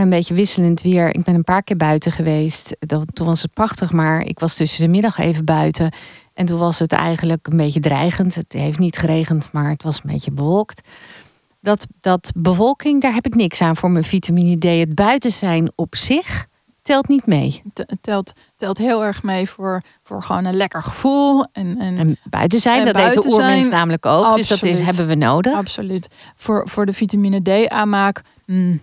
een 0.00 0.10
beetje 0.10 0.34
wisselend 0.34 0.82
weer. 0.82 1.14
Ik 1.14 1.24
ben 1.24 1.34
een 1.34 1.44
paar 1.44 1.62
keer 1.62 1.76
buiten 1.76 2.12
geweest. 2.12 2.76
Toen 3.12 3.26
was 3.26 3.42
het 3.42 3.52
prachtig, 3.52 3.92
maar 3.92 4.22
ik 4.22 4.38
was 4.38 4.54
tussen 4.54 4.84
de 4.84 4.90
middag 4.90 5.18
even 5.18 5.44
buiten. 5.44 5.92
En 6.34 6.46
toen 6.46 6.58
was 6.58 6.78
het 6.78 6.92
eigenlijk 6.92 7.46
een 7.46 7.56
beetje 7.56 7.80
dreigend. 7.80 8.34
Het 8.34 8.52
heeft 8.52 8.78
niet 8.78 8.96
geregend, 8.96 9.48
maar 9.52 9.70
het 9.70 9.82
was 9.82 9.96
een 9.96 10.10
beetje 10.10 10.32
bewolkt. 10.32 10.88
Dat, 11.60 11.86
dat 12.00 12.32
bewolking, 12.36 13.00
daar 13.00 13.14
heb 13.14 13.26
ik 13.26 13.34
niks 13.34 13.60
aan 13.60 13.76
voor 13.76 13.90
mijn 13.90 14.04
vitamine 14.04 14.58
D. 14.58 14.64
Het 14.64 14.94
buiten 14.94 15.32
zijn 15.32 15.72
op 15.74 15.96
zich 15.96 16.46
telt 16.82 17.08
niet 17.08 17.26
mee. 17.26 17.62
Het 17.74 17.98
telt, 18.00 18.32
telt 18.56 18.78
heel 18.78 19.04
erg 19.04 19.22
mee 19.22 19.48
voor, 19.48 19.82
voor 20.02 20.22
gewoon 20.22 20.44
een 20.44 20.56
lekker 20.56 20.82
gevoel. 20.82 21.44
En, 21.52 21.78
en, 21.78 21.98
en 21.98 22.16
buiten 22.24 22.60
zijn, 22.60 22.84
dat 22.84 22.94
deed 22.94 23.22
de 23.22 23.28
oermens 23.28 23.68
namelijk 23.68 24.06
ook. 24.06 24.34
Dus 24.34 24.48
dat 24.48 24.62
is, 24.62 24.80
hebben 24.80 25.06
we 25.06 25.14
nodig. 25.14 25.52
Absoluut. 25.52 26.08
Voor, 26.36 26.68
voor 26.68 26.86
de 26.86 26.92
vitamine 26.92 27.42
D 27.42 27.68
aanmaak. 27.68 28.22
Mm, 28.46 28.80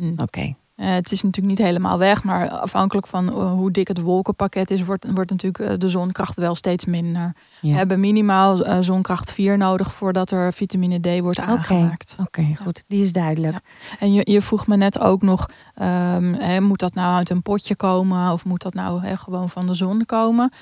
mm. 0.00 0.14
Oké. 0.16 0.54
Uh, 0.80 0.86
het 0.90 1.12
is 1.12 1.22
natuurlijk 1.22 1.58
niet 1.58 1.66
helemaal 1.66 1.98
weg, 1.98 2.24
maar 2.24 2.48
afhankelijk 2.48 3.06
van 3.06 3.28
uh, 3.28 3.52
hoe 3.52 3.70
dik 3.70 3.88
het 3.88 4.00
wolkenpakket 4.00 4.70
is, 4.70 4.82
wordt, 4.82 5.06
wordt 5.10 5.30
natuurlijk 5.30 5.70
uh, 5.70 5.78
de 5.78 5.88
zonkracht 5.88 6.36
wel 6.36 6.54
steeds 6.54 6.84
minder. 6.84 7.34
Ja. 7.60 7.70
We 7.70 7.76
hebben 7.76 8.00
minimaal 8.00 8.82
zonkracht 8.82 9.32
4 9.32 9.58
nodig 9.58 9.92
voordat 9.92 10.30
er 10.30 10.52
vitamine 10.52 11.00
D 11.00 11.20
wordt 11.20 11.38
aangemaakt. 11.38 12.16
Oké, 12.20 12.40
okay, 12.40 12.56
goed. 12.62 12.84
Die 12.86 13.02
is 13.02 13.12
duidelijk. 13.12 13.54
Ja. 13.54 13.96
En 13.98 14.12
je, 14.12 14.30
je 14.30 14.40
vroeg 14.42 14.66
me 14.66 14.76
net 14.76 15.00
ook 15.00 15.22
nog, 15.22 15.46
um, 15.82 16.34
hè, 16.34 16.60
moet 16.60 16.80
dat 16.80 16.94
nou 16.94 17.16
uit 17.16 17.30
een 17.30 17.42
potje 17.42 17.76
komen 17.76 18.32
of 18.32 18.44
moet 18.44 18.62
dat 18.62 18.74
nou 18.74 19.02
hè, 19.02 19.16
gewoon 19.16 19.50
van 19.50 19.66
de 19.66 19.74
zon 19.74 20.04
komen? 20.04 20.52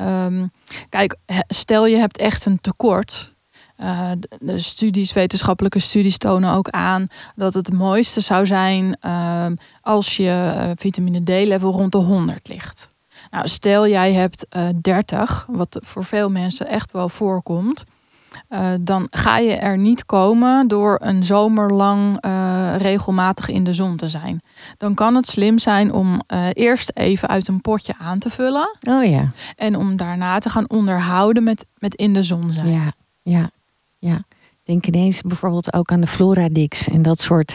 Um, 0.00 0.50
kijk, 0.88 1.16
stel 1.48 1.86
je 1.86 1.96
hebt 1.96 2.18
echt 2.18 2.46
een 2.46 2.60
tekort 2.60 3.36
uh, 3.82 4.10
de 4.40 4.58
studies, 4.58 5.12
wetenschappelijke 5.12 5.78
studies 5.78 6.18
tonen 6.18 6.52
ook 6.52 6.68
aan 6.68 7.06
dat 7.34 7.54
het, 7.54 7.66
het 7.66 7.76
mooiste 7.76 8.20
zou 8.20 8.46
zijn 8.46 8.98
uh, 9.04 9.46
als 9.80 10.16
je 10.16 10.52
uh, 10.56 10.70
vitamine 10.76 11.22
D-level 11.22 11.72
rond 11.72 11.92
de 11.92 11.98
100 11.98 12.48
ligt. 12.48 12.92
Nou, 13.30 13.48
stel 13.48 13.88
jij 13.88 14.12
hebt 14.12 14.46
30, 14.80 15.46
wat 15.48 15.78
voor 15.84 16.04
veel 16.04 16.30
mensen 16.30 16.66
echt 16.66 16.92
wel 16.92 17.08
voorkomt. 17.08 17.84
dan 18.80 19.06
ga 19.10 19.38
je 19.38 19.52
er 19.52 19.78
niet 19.78 20.06
komen 20.06 20.68
door 20.68 20.98
een 21.02 21.24
zomer 21.24 21.72
lang 21.72 22.18
regelmatig 22.76 23.48
in 23.48 23.64
de 23.64 23.72
zon 23.72 23.96
te 23.96 24.08
zijn. 24.08 24.40
Dan 24.78 24.94
kan 24.94 25.14
het 25.14 25.26
slim 25.26 25.58
zijn 25.58 25.92
om 25.92 26.22
eerst 26.52 26.90
even 26.94 27.28
uit 27.28 27.48
een 27.48 27.60
potje 27.60 27.94
aan 27.98 28.18
te 28.18 28.30
vullen. 28.30 28.76
Oh 28.88 29.04
ja. 29.04 29.30
En 29.56 29.76
om 29.76 29.96
daarna 29.96 30.38
te 30.38 30.50
gaan 30.50 30.70
onderhouden 30.70 31.42
met, 31.42 31.66
met 31.78 31.94
in 31.94 32.12
de 32.12 32.22
zon 32.22 32.52
zijn. 32.52 32.70
Ja, 32.70 32.92
ja. 33.22 33.50
Ja, 34.04 34.24
denk 34.62 34.86
ineens 34.86 35.22
bijvoorbeeld 35.22 35.72
ook 35.72 35.90
aan 35.90 36.00
de 36.00 36.06
Floradix 36.06 36.88
en 36.88 37.02
dat 37.02 37.20
soort 37.20 37.54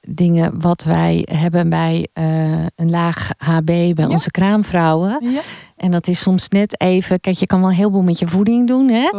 dingen 0.00 0.60
wat 0.60 0.84
wij 0.84 1.26
hebben 1.32 1.68
bij 1.68 2.08
uh, 2.14 2.66
een 2.74 2.90
laag 2.90 3.30
HB 3.36 3.94
bij 3.94 4.06
onze 4.06 4.30
kraamvrouwen. 4.30 5.18
Ja. 5.32 5.40
En 5.76 5.90
dat 5.90 6.06
is 6.06 6.20
soms 6.20 6.48
net 6.48 6.80
even, 6.80 7.20
kijk, 7.20 7.36
je 7.36 7.46
kan 7.46 7.60
wel 7.60 7.70
heel 7.70 7.90
veel 7.90 8.02
met 8.02 8.18
je 8.18 8.26
voeding 8.26 8.68
doen, 8.68 8.88
hè? 8.88 9.10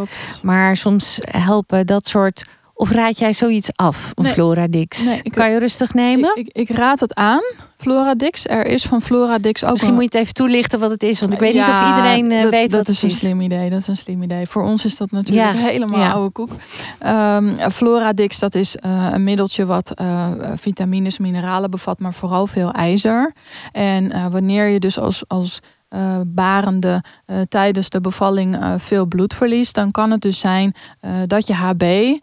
Maar 0.44 0.78
soms 0.78 1.20
helpen 1.22 1.88
dat 1.88 2.06
soort 2.06 2.44
of 2.82 2.92
raad 2.92 3.18
jij 3.18 3.34
zoiets 3.34 3.70
af, 3.76 4.12
een 4.16 4.24
nee, 4.24 4.34
Floradix? 4.34 5.04
Nee, 5.06 5.22
kan 5.22 5.52
je 5.52 5.60
rustig 5.60 5.94
nemen? 5.94 6.32
Ik, 6.36 6.48
ik, 6.48 6.70
ik, 6.70 6.78
raad 6.78 7.00
het 7.00 7.14
aan, 7.16 7.42
Floradix. 7.78 8.48
Er 8.48 8.66
is 8.66 8.84
van 8.84 9.02
Floradix 9.02 9.64
ook 9.64 9.72
Misschien 9.72 9.94
moet 9.94 10.02
je 10.02 10.10
het 10.10 10.20
even 10.20 10.34
toelichten 10.34 10.80
wat 10.80 10.90
het 10.90 11.04
is. 11.04 11.20
Want 11.20 11.34
ik 11.34 11.40
weet 11.40 11.54
niet 11.54 11.68
of 11.68 11.88
iedereen 11.88 12.32
uh, 12.32 12.50
weet 12.50 12.52
dat 12.52 12.72
wat 12.72 12.88
is. 12.88 13.00
Dat 13.00 13.10
is 13.10 13.14
een 13.14 13.20
slim 13.20 13.42
idee. 13.42 13.70
Dat 13.70 13.80
is 13.80 13.88
een 13.88 13.96
slim 13.96 14.24
idee. 14.24 14.48
Voor 14.48 14.64
ons 14.64 14.86
is 14.86 14.98
dat 14.98 15.12
natuurlijk 15.12 15.58
ja. 15.58 15.64
helemaal 15.64 16.00
ja. 16.00 16.12
oude 16.12 16.32
koek. 16.32 16.50
Um, 17.06 17.72
Floradix, 17.72 18.40
dat 18.40 18.56
is 18.56 18.78
uh, 18.86 19.08
een 19.12 19.24
middeltje 19.24 19.66
wat 19.66 19.94
uh, 20.02 20.28
vitamines, 20.56 21.18
mineralen 21.18 21.72
bevat, 21.72 22.00
maar 22.00 22.14
vooral 22.14 22.48
veel 22.48 22.72
ijzer. 22.72 23.34
En 23.72 24.32
wanneer 24.32 24.68
je 24.68 24.80
dus 24.80 25.00
als, 25.00 25.24
als 25.28 25.60
uh, 25.94 26.20
barende 26.26 27.04
uh, 27.28 27.42
tijdens 27.50 27.90
de 27.90 28.02
bevalling 28.02 28.56
uh, 28.56 28.74
veel 28.78 29.06
bloed 29.06 29.34
verliest, 29.34 29.76
dan 29.76 29.92
kan 29.92 30.12
het 30.12 30.22
dus 30.22 30.40
zijn 30.40 30.74
dat 31.28 31.48
je 31.48 31.54
HB, 31.54 32.18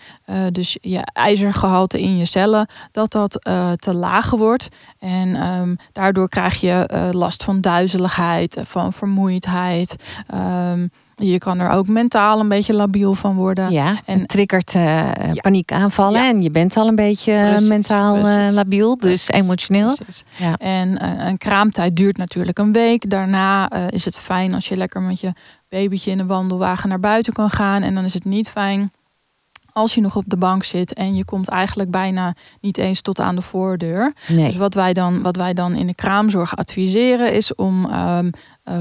dus 0.52 0.78
je 0.80 1.00
ijzergehalte 1.12 2.00
in 2.00 2.16
je 2.16 2.24
cellen, 2.24 2.68
dat 2.92 3.12
dat 3.12 3.40
te 3.76 3.94
laag 3.94 4.30
wordt. 4.30 4.68
En 4.98 5.46
um, 5.46 5.76
daardoor 5.92 6.28
krijg 6.28 6.60
je 6.60 7.08
last 7.12 7.44
van 7.44 7.60
duizeligheid, 7.60 8.58
van 8.62 8.92
vermoeidheid. 8.92 10.04
Um, 10.34 10.90
je 11.18 11.38
kan 11.38 11.58
er 11.58 11.70
ook 11.70 11.88
mentaal 11.88 12.40
een 12.40 12.48
beetje 12.48 12.74
labiel 12.74 13.14
van 13.14 13.34
worden. 13.34 13.70
Ja, 13.70 13.96
en 14.04 14.18
het 14.18 14.28
triggert 14.28 14.74
uh, 14.74 14.82
ja. 14.82 15.32
paniekaanvallen. 15.34 16.22
Ja. 16.22 16.28
En 16.28 16.42
je 16.42 16.50
bent 16.50 16.76
al 16.76 16.88
een 16.88 16.96
beetje 16.96 17.32
eh, 17.32 17.48
precies, 17.48 17.68
mentaal 17.68 18.16
eh, 18.16 18.50
labiel, 18.50 18.98
dus 18.98 19.28
emotioneel. 19.28 19.96
Ja. 20.36 20.56
En 20.58 20.88
uh, 20.88 21.26
een 21.26 21.38
kraamtijd 21.38 21.96
duurt 21.96 22.16
natuurlijk 22.16 22.58
een 22.58 22.72
week. 22.72 23.10
Daarna 23.10 23.70
is 23.90 24.04
het 24.04 24.16
fijn 24.16 24.54
als 24.54 24.68
je 24.68 24.76
lekker 24.76 25.00
met 25.00 25.20
je 25.20 25.32
babytje 25.68 26.10
in 26.10 26.18
de 26.18 26.26
wandelwagen 26.26 26.88
naar 26.88 27.00
buiten 27.00 27.32
kan 27.32 27.50
gaan. 27.50 27.82
En 27.82 27.94
dan 27.94 28.04
is 28.04 28.14
het 28.14 28.24
niet 28.24 28.50
fijn 28.50 28.92
als 29.78 29.94
je 29.94 30.00
nog 30.00 30.16
op 30.16 30.24
de 30.26 30.36
bank 30.36 30.64
zit 30.64 30.94
en 30.94 31.14
je 31.14 31.24
komt 31.24 31.48
eigenlijk 31.48 31.90
bijna 31.90 32.34
niet 32.60 32.78
eens 32.78 33.00
tot 33.00 33.20
aan 33.20 33.34
de 33.34 33.42
voordeur. 33.42 34.14
Nee. 34.28 34.46
Dus 34.46 34.56
wat 34.56 34.74
wij, 34.74 34.92
dan, 34.92 35.22
wat 35.22 35.36
wij 35.36 35.54
dan 35.54 35.74
in 35.74 35.86
de 35.86 35.94
kraamzorg 35.94 36.56
adviseren 36.56 37.32
is 37.32 37.54
om 37.54 37.84
um, 37.84 38.26
uh, 38.26 38.30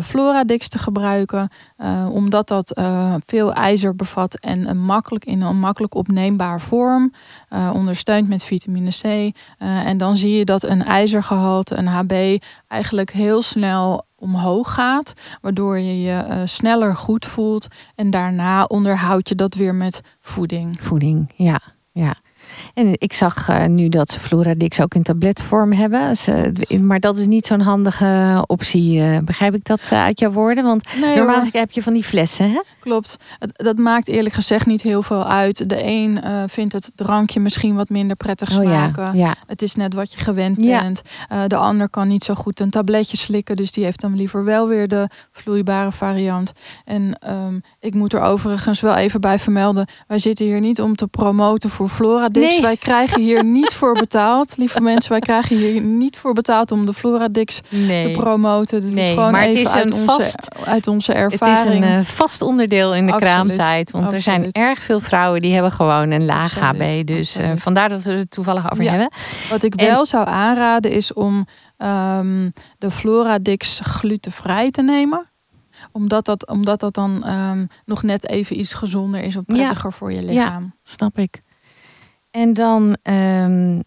Floradix 0.01 0.69
te 0.69 0.79
gebruiken. 0.79 1.49
Uh, 1.77 2.07
omdat 2.11 2.47
dat 2.47 2.77
uh, 2.77 3.13
veel 3.25 3.53
ijzer 3.53 3.95
bevat 3.95 4.39
en 4.39 4.69
een 4.69 4.81
makkelijk 4.81 5.25
in 5.25 5.41
een 5.41 5.59
makkelijk 5.59 5.95
opneembaar 5.95 6.61
vorm. 6.61 7.13
ondersteunt 7.73 8.27
met 8.27 8.43
vitamine 8.43 8.89
C. 8.89 9.35
en 9.57 9.97
dan 9.97 10.15
zie 10.15 10.37
je 10.37 10.45
dat 10.45 10.63
een 10.63 10.83
ijzergehalte, 10.83 11.77
een 11.77 11.87
HB, 11.87 12.43
eigenlijk 12.67 13.11
heel 13.11 13.41
snel 13.41 14.05
omhoog 14.15 14.73
gaat, 14.73 15.13
waardoor 15.41 15.79
je 15.79 16.01
je 16.01 16.41
sneller 16.45 16.95
goed 16.95 17.25
voelt 17.25 17.67
en 17.95 18.09
daarna 18.09 18.63
onderhoud 18.63 19.29
je 19.29 19.35
dat 19.35 19.55
weer 19.55 19.75
met 19.75 20.01
voeding. 20.19 20.77
Voeding, 20.81 21.31
ja, 21.35 21.59
ja. 21.91 22.15
En 22.73 22.93
ik 22.97 23.13
zag 23.13 23.49
uh, 23.49 23.65
nu 23.65 23.89
dat 23.89 24.09
ze 24.09 24.19
Floradix 24.19 24.81
ook 24.81 24.93
in 24.93 25.03
tabletvorm 25.03 25.71
hebben. 25.71 26.17
Ze, 26.17 26.53
maar 26.81 26.99
dat 26.99 27.17
is 27.17 27.25
niet 27.25 27.45
zo'n 27.45 27.59
handige 27.59 28.43
optie. 28.47 28.99
Uh, 28.99 29.17
begrijp 29.23 29.53
ik 29.55 29.65
dat 29.65 29.89
uh, 29.93 30.03
uit 30.03 30.19
jouw 30.19 30.31
woorden? 30.31 30.63
Want 30.63 30.83
nee, 31.01 31.17
normaal 31.17 31.43
heb 31.51 31.71
je 31.71 31.83
van 31.83 31.93
die 31.93 32.03
flessen, 32.03 32.51
hè? 32.51 32.61
Klopt. 32.79 33.17
Dat 33.39 33.77
maakt 33.77 34.07
eerlijk 34.07 34.35
gezegd 34.35 34.65
niet 34.65 34.81
heel 34.81 35.03
veel 35.03 35.25
uit. 35.27 35.69
De 35.69 35.83
een 35.83 36.19
vindt 36.49 36.73
het 36.73 36.91
drankje 36.95 37.39
misschien 37.39 37.75
wat 37.75 37.89
minder 37.89 38.15
prettig 38.15 38.51
smaken. 38.51 39.07
Oh, 39.07 39.15
ja, 39.15 39.25
ja. 39.25 39.35
Het 39.47 39.61
is 39.61 39.75
net 39.75 39.93
wat 39.93 40.11
je 40.11 40.19
gewend 40.19 40.57
bent. 40.59 41.01
de 41.47 41.55
ander 41.55 41.89
kan 41.89 42.07
niet 42.07 42.23
zo 42.23 42.33
goed 42.33 42.59
een 42.59 42.69
tabletje 42.69 43.17
slikken. 43.17 43.55
Dus 43.55 43.71
die 43.71 43.83
heeft 43.83 44.01
dan 44.01 44.15
liever 44.15 44.43
wel 44.43 44.67
weer 44.67 44.87
de 44.87 45.09
vloeibare 45.31 45.91
variant. 45.91 46.51
En 46.85 47.19
um, 47.29 47.61
ik 47.79 47.93
moet 47.93 48.13
er 48.13 48.21
overigens 48.21 48.81
wel 48.81 48.95
even 48.95 49.21
bij 49.21 49.39
vermelden. 49.39 49.87
Wij 50.07 50.19
zitten 50.19 50.45
hier 50.45 50.59
niet 50.59 50.81
om 50.81 50.95
te 50.95 51.07
promoten 51.07 51.69
voor 51.69 51.89
Flora 51.89 52.27
Nee. 52.27 52.46
Wij 52.61 52.77
krijgen 52.77 53.21
hier 53.21 53.45
niet 53.59 53.73
voor 53.73 53.93
betaald. 53.93 54.57
Lieve 54.57 54.81
mensen, 54.81 55.11
wij 55.11 55.19
krijgen 55.19 55.57
hier 55.57 55.81
niet 55.81 56.17
voor 56.17 56.33
betaald 56.33 56.71
om 56.71 56.85
de 56.85 56.93
Floradix 56.93 57.59
nee. 57.69 58.03
te 58.03 58.19
promoten. 58.19 58.81
Dit 58.81 58.93
nee, 58.93 59.07
is 59.07 59.13
gewoon 59.13 59.31
maar 59.31 59.43
het 59.43 59.55
is 59.55 59.73
een 59.73 59.93
vast, 59.95 60.47
uit 60.65 60.87
onze 60.87 61.13
ervaring. 61.13 61.57
Het 61.57 61.83
is 61.83 61.89
een 61.89 61.99
uh, 61.99 62.05
vast 62.05 62.41
onderdeel 62.41 62.95
in 62.95 63.05
de 63.05 63.11
Absoluut. 63.11 63.33
kraamtijd. 63.33 63.91
Want 63.91 64.03
Absoluut. 64.03 64.25
er 64.25 64.51
zijn 64.51 64.67
erg 64.67 64.79
veel 64.79 64.99
vrouwen 64.99 65.41
die 65.41 65.53
hebben 65.53 65.71
gewoon 65.71 66.11
een 66.11 66.25
laag 66.25 66.59
Absoluut. 66.59 66.97
HB. 66.99 67.05
Dus 67.07 67.39
uh, 67.39 67.51
vandaar 67.55 67.89
dat 67.89 68.03
we 68.03 68.11
het 68.11 68.31
toevallig 68.31 68.71
over 68.71 68.83
ja. 68.83 68.89
hebben. 68.89 69.09
Wat 69.49 69.63
ik 69.63 69.75
en, 69.75 69.87
wel 69.87 70.05
zou 70.05 70.27
aanraden 70.27 70.91
is 70.91 71.13
om 71.13 71.45
um, 71.77 72.53
de 72.77 72.91
Floradix 72.91 73.79
glutenvrij 73.83 74.71
te 74.71 74.81
nemen 74.81 75.25
omdat 75.91 76.25
dat, 76.25 76.47
omdat 76.47 76.79
dat 76.79 76.93
dan 76.93 77.29
um, 77.29 77.67
nog 77.85 78.03
net 78.03 78.29
even 78.29 78.59
iets 78.59 78.73
gezonder 78.73 79.21
is 79.21 79.37
of 79.37 79.45
prettiger 79.45 79.89
ja. 79.89 79.95
voor 79.95 80.11
je 80.11 80.23
lichaam. 80.23 80.63
Ja, 80.63 80.75
snap 80.83 81.17
ik. 81.17 81.41
En 82.37 82.53
dan 82.53 82.97
um, 83.03 83.83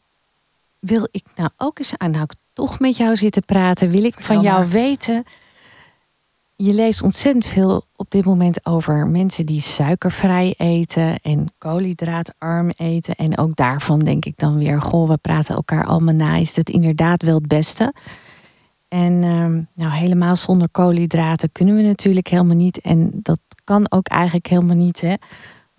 wil 0.79 1.09
ik 1.11 1.27
nou 1.37 1.51
ook 1.57 1.79
eens 1.79 1.95
aan, 1.97 2.11
nou 2.11 2.23
ik 2.23 2.33
toch 2.53 2.81
met 2.81 2.97
jou 2.97 3.17
zitten 3.17 3.45
praten, 3.45 3.91
wil 3.91 4.05
ik 4.05 4.15
Vertel 4.15 4.35
van 4.35 4.45
jou 4.45 4.59
maar. 4.59 4.69
weten. 4.69 5.25
Je 6.57 6.75
leest 6.75 7.03
ontzettend 7.03 7.47
veel 7.47 7.85
op 7.97 8.11
dit 8.11 8.25
moment 8.25 8.67
over 8.67 9.07
mensen 9.07 9.47
die 9.47 9.61
suikervrij 9.61 10.55
eten 10.57 11.21
en 11.23 11.47
koolhydraatarm 11.59 12.73
eten. 12.77 13.15
En 13.15 13.39
ook 13.39 13.57
daarvan 13.57 13.99
denk 13.99 14.25
ik 14.25 14.37
dan 14.37 14.59
weer, 14.59 14.81
goh, 14.81 15.09
we 15.09 15.17
praten 15.17 15.55
elkaar 15.55 15.85
allemaal 15.85 16.15
na. 16.15 16.37
Is 16.37 16.57
het 16.57 16.71
inderdaad 16.71 17.23
wel 17.23 17.35
het 17.35 17.49
beste? 17.49 17.95
En 18.89 19.13
um, 19.25 19.69
nou, 19.75 19.93
helemaal 19.93 20.37
zonder 20.37 20.69
koolhydraten 20.69 21.53
kunnen 21.53 21.77
we 21.77 21.83
natuurlijk 21.83 22.29
helemaal 22.29 22.57
niet. 22.57 22.81
En 22.81 23.11
dat 23.23 23.41
kan 23.65 23.87
ook 23.91 24.07
eigenlijk 24.07 24.47
helemaal 24.47 24.77
niet. 24.77 25.01
Hè? 25.01 25.15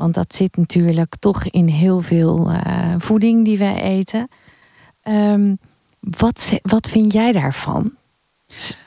Want 0.01 0.13
dat 0.13 0.35
zit 0.35 0.57
natuurlijk 0.57 1.15
toch 1.19 1.43
in 1.43 1.67
heel 1.67 1.99
veel 1.99 2.51
uh, 2.51 2.95
voeding 2.97 3.45
die 3.45 3.57
wij 3.57 3.81
eten. 3.81 4.27
Um, 5.03 5.59
wat, 5.99 6.59
wat 6.61 6.87
vind 6.87 7.13
jij 7.13 7.31
daarvan? 7.31 7.95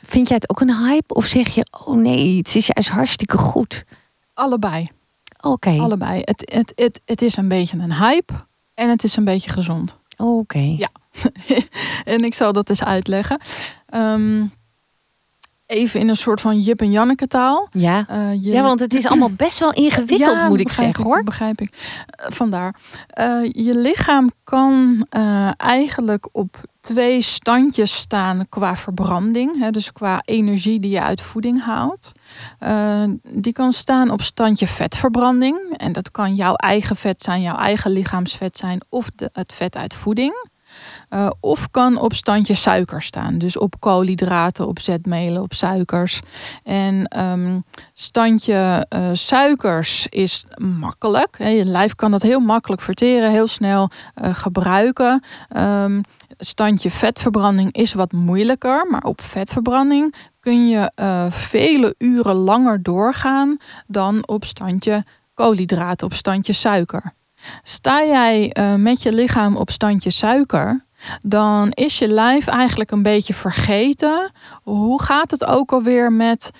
Vind 0.03 0.29
jij 0.29 0.37
het 0.37 0.51
ook 0.51 0.61
een 0.61 0.77
hype? 0.77 1.15
Of 1.15 1.27
zeg 1.27 1.49
je, 1.49 1.67
oh 1.87 1.97
nee, 1.97 2.37
het 2.37 2.55
is 2.55 2.67
juist 2.67 2.89
hartstikke 2.89 3.39
goed? 3.39 3.85
Allebei. 4.33 4.87
Oké. 5.37 5.49
Okay. 5.49 5.79
Allebei. 5.79 6.21
Het, 6.25 6.53
het, 6.55 6.73
het, 6.75 7.01
het 7.05 7.23
is 7.23 7.37
een 7.37 7.49
beetje 7.49 7.79
een 7.79 7.95
hype 7.95 8.35
en 8.75 8.89
het 8.89 9.05
is 9.05 9.17
een 9.17 9.25
beetje 9.25 9.51
gezond. 9.51 9.97
Oké. 10.17 10.31
Okay. 10.31 10.77
Ja. 10.79 10.91
en 12.15 12.25
ik 12.25 12.35
zal 12.35 12.53
dat 12.53 12.69
eens 12.69 12.85
uitleggen. 12.85 13.41
Um, 13.95 14.53
even 15.67 16.01
in 16.01 16.09
een 16.09 16.17
soort 16.17 16.41
van 16.41 16.61
Jip 16.61 16.81
en 16.81 16.91
Janneke 16.91 17.27
taal. 17.27 17.69
Ja, 17.71 18.07
uh, 18.11 18.33
je... 18.33 18.51
ja 18.51 18.63
want 18.63 18.81
het 18.81 18.95
is 18.95 19.07
allemaal 19.07 19.31
best 19.31 19.59
wel 19.59 19.73
ingewikkeld, 19.85 20.39
ja, 20.39 20.49
moet 20.49 20.61
ik 20.61 20.71
zeggen 20.71 21.01
ik, 21.01 21.07
hoor. 21.07 21.23
Begrijp 21.23 21.61
ik. 21.61 21.71
Uh, 21.73 22.27
vandaar. 22.31 22.75
Uh, 23.19 23.51
je 23.53 23.77
lichaam 23.77 24.31
kan 24.45 25.07
eigenlijk 25.57 26.29
op 26.33 26.57
twee 26.81 27.23
standjes 27.23 27.97
staan 27.97 28.47
qua 28.49 28.77
verbranding. 28.77 29.59
Hè, 29.59 29.71
dus 29.71 29.93
qua 29.93 30.23
energie 30.25 30.81
die 30.81 30.91
je 30.91 31.03
uit 31.03 31.21
voeding 31.21 31.63
haalt. 31.63 32.13
die 33.33 33.53
kan 33.53 33.73
staan 33.73 34.11
op 34.11 34.23
standje 34.23 34.67
vetverbranding. 34.67 35.75
En 35.77 35.93
dat 35.93 36.11
kan 36.11 36.35
jouw 36.35 36.55
eigen 36.55 36.97
vet 36.97 37.23
zijn, 37.23 37.43
jouw 37.43 37.57
eigen 37.57 37.91
lichaamsvet 37.91 38.57
zijn 38.57 38.81
of 38.89 39.09
de, 39.11 39.31
het 39.33 39.53
vet 39.53 39.77
uit 39.77 39.95
voeding. 39.95 40.35
Uh, 41.15 41.31
of 41.41 41.71
kan 41.71 41.99
op 41.99 42.15
standje 42.15 42.55
suiker 42.55 43.03
staan. 43.03 43.39
Dus 43.39 43.59
op 43.59 43.81
koolhydraten, 43.81 44.67
op 44.67 44.81
zetmelen, 44.81 45.43
op 45.43 45.53
suikers. 45.53 46.21
En 46.63 47.21
um, 47.21 47.65
standje 47.93 48.87
uh, 48.95 49.09
suikers 49.13 50.07
is 50.07 50.45
makkelijk. 50.57 51.37
Je 51.39 51.65
lijf 51.65 51.95
kan 51.95 52.11
dat 52.11 52.23
heel 52.23 52.41
makkelijk 52.41 52.83
verteren, 52.83 53.31
heel 53.31 53.47
snel 53.47 53.91
uh, 54.23 54.35
gebruiken. 54.35 55.23
Um, 55.57 56.01
standje 56.39 56.91
vetverbranding 56.91 57.73
is 57.73 57.93
wat 57.93 58.13
moeilijker. 58.13 58.87
Maar 58.91 59.03
op 59.03 59.21
vetverbranding 59.21 60.15
kun 60.41 60.69
je 60.69 60.91
vele 61.31 61.95
uren 61.99 62.37
langer 62.37 62.83
doorgaan 62.83 63.57
dan 63.87 64.29
op 64.29 64.45
standje 64.45 65.05
koolhydraten, 65.35 66.07
op 66.07 66.15
standje 66.15 66.53
suiker. 66.53 67.13
Sta 67.63 68.05
jij 68.05 68.57
met 68.79 69.03
je 69.03 69.13
lichaam 69.13 69.57
op 69.57 69.71
standje 69.71 70.11
suiker, 70.11 70.84
dan 71.23 71.71
is 71.71 71.99
je 71.99 72.09
lijf 72.09 72.47
eigenlijk 72.47 72.91
een 72.91 73.03
beetje 73.03 73.35
vergeten. 73.35 74.31
Hoe 74.63 75.03
gaat 75.03 75.31
het 75.31 75.45
ook 75.45 75.73
alweer 75.73 76.13
met 76.13 76.51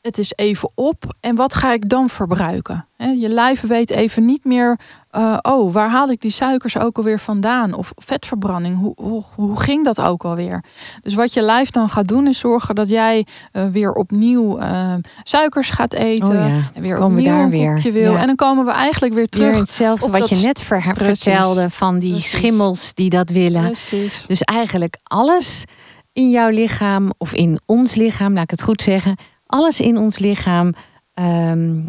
het 0.00 0.18
is 0.18 0.32
even 0.36 0.70
op 0.74 1.14
en 1.20 1.36
wat 1.36 1.54
ga 1.54 1.72
ik 1.72 1.88
dan 1.88 2.08
verbruiken? 2.08 2.84
Je 2.96 3.28
lijf 3.28 3.60
weet 3.60 3.90
even 3.90 4.24
niet 4.24 4.44
meer, 4.44 4.78
uh, 5.12 5.36
oh, 5.42 5.72
waar 5.72 5.90
haal 5.90 6.10
ik 6.10 6.20
die 6.20 6.30
suikers 6.30 6.78
ook 6.78 6.96
alweer 6.96 7.18
vandaan? 7.18 7.72
Of 7.72 7.92
vetverbranding, 7.96 8.78
hoe, 8.78 8.92
hoe, 8.96 9.24
hoe, 9.34 9.60
ging 9.60 9.84
dat 9.84 10.00
ook 10.00 10.24
alweer? 10.24 10.64
Dus 11.02 11.14
wat 11.14 11.32
je 11.32 11.40
lijf 11.40 11.70
dan 11.70 11.90
gaat 11.90 12.08
doen 12.08 12.26
is 12.26 12.38
zorgen 12.38 12.74
dat 12.74 12.88
jij 12.88 13.26
uh, 13.52 13.66
weer 13.68 13.92
opnieuw 13.92 14.60
uh, 14.60 14.94
suikers 15.22 15.70
gaat 15.70 15.94
eten. 15.94 16.28
Oh 16.28 16.34
ja. 16.34 16.70
En 16.74 16.82
weer 16.82 16.96
komen 16.96 17.18
opnieuw 17.18 17.32
daar 17.32 17.42
een 17.42 17.50
weer. 17.50 17.92
wil. 17.92 18.12
Ja. 18.12 18.20
En 18.20 18.26
dan 18.26 18.36
komen 18.36 18.64
we 18.64 18.70
eigenlijk 18.70 19.14
weer 19.14 19.28
terug. 19.28 19.50
Weer 19.50 19.58
hetzelfde 19.58 20.10
wat 20.10 20.28
je 20.28 20.36
net 20.36 20.60
ver 20.60 20.92
Precies. 20.94 21.22
vertelde 21.22 21.70
van 21.70 21.98
die 21.98 22.12
Precies. 22.12 22.30
schimmels 22.30 22.94
die 22.94 23.10
dat 23.10 23.30
willen. 23.30 23.64
Precies. 23.64 24.24
Dus 24.26 24.40
eigenlijk 24.42 24.98
alles 25.02 25.64
in 26.12 26.30
jouw 26.30 26.48
lichaam 26.48 27.10
of 27.18 27.34
in 27.34 27.60
ons 27.66 27.94
lichaam, 27.94 28.32
laat 28.32 28.42
ik 28.42 28.50
het 28.50 28.62
goed 28.62 28.82
zeggen 28.82 29.16
alles 29.50 29.80
in 29.80 29.98
ons 29.98 30.18
lichaam 30.18 30.74
um, 31.14 31.88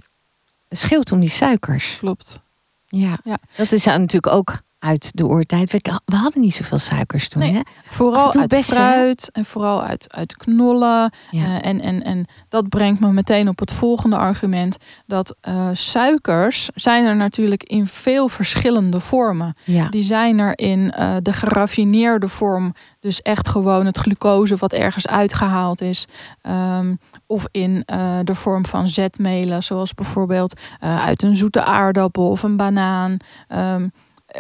scheelt 0.70 1.12
om 1.12 1.20
die 1.20 1.30
suikers. 1.30 1.98
Klopt. 2.00 2.42
Ja, 2.88 3.18
ja. 3.24 3.38
dat 3.56 3.72
is 3.72 3.86
natuurlijk 3.86 4.28
ook 4.28 4.62
uit 4.82 5.12
de 5.14 5.26
oertijd. 5.26 5.72
We, 5.72 6.00
we 6.06 6.16
hadden 6.16 6.42
niet 6.42 6.54
zoveel 6.54 6.78
suikers 6.78 7.30
toen. 7.30 7.42
Nee, 7.42 7.54
hè? 7.54 7.62
Vooral 7.84 8.36
uit 8.36 8.50
best, 8.50 8.74
fruit 8.74 9.30
hè? 9.32 9.40
en 9.40 9.46
vooral 9.46 9.84
uit, 9.84 10.14
uit 10.14 10.38
knollen. 10.38 11.12
Ja. 11.32 11.46
Uh, 11.46 11.56
en, 11.62 11.82
en, 11.82 12.04
en 12.04 12.26
dat 12.50 12.70
brengt 12.70 13.00
me 13.00 13.12
meteen 13.12 13.48
op 13.48 13.60
het 13.60 13.72
volgende 13.72 14.18
argument. 14.18 14.78
Dat 15.06 15.36
uh, 15.48 15.70
suikers 15.74 16.70
zijn 16.76 17.06
er 17.06 17.16
natuurlijk 17.16 17.64
in 17.64 17.88
veel 17.88 18.28
verschillende 18.28 19.00
vormen. 19.00 19.56
Ja. 19.64 19.90
Die 19.90 20.04
zijn 20.04 20.40
er 20.40 20.58
in 20.58 20.94
uh, 21.00 21.16
de 21.22 21.34
geraffineerde 21.34 22.28
vorm. 22.28 22.74
Dus 23.00 23.22
echt 23.22 23.48
gewoon 23.48 23.86
het 23.86 23.98
glucose 23.98 24.56
wat 24.56 24.74
ergens 24.74 25.08
uitgehaald 25.08 25.82
is. 25.82 26.06
Um, 26.42 27.00
of 27.26 27.48
in 27.52 27.84
de 28.24 28.36
vorm 28.36 28.66
van 28.66 28.88
zetmelen. 28.88 29.64
Zoals 29.64 29.94
bijvoorbeeld 29.94 30.60
uit 30.80 31.24
een 31.24 31.36
zoete 31.36 31.64
aardappel 31.64 32.30
of 32.30 32.44
een 32.44 32.58
banaan. 32.58 33.18
Um, 33.50 33.92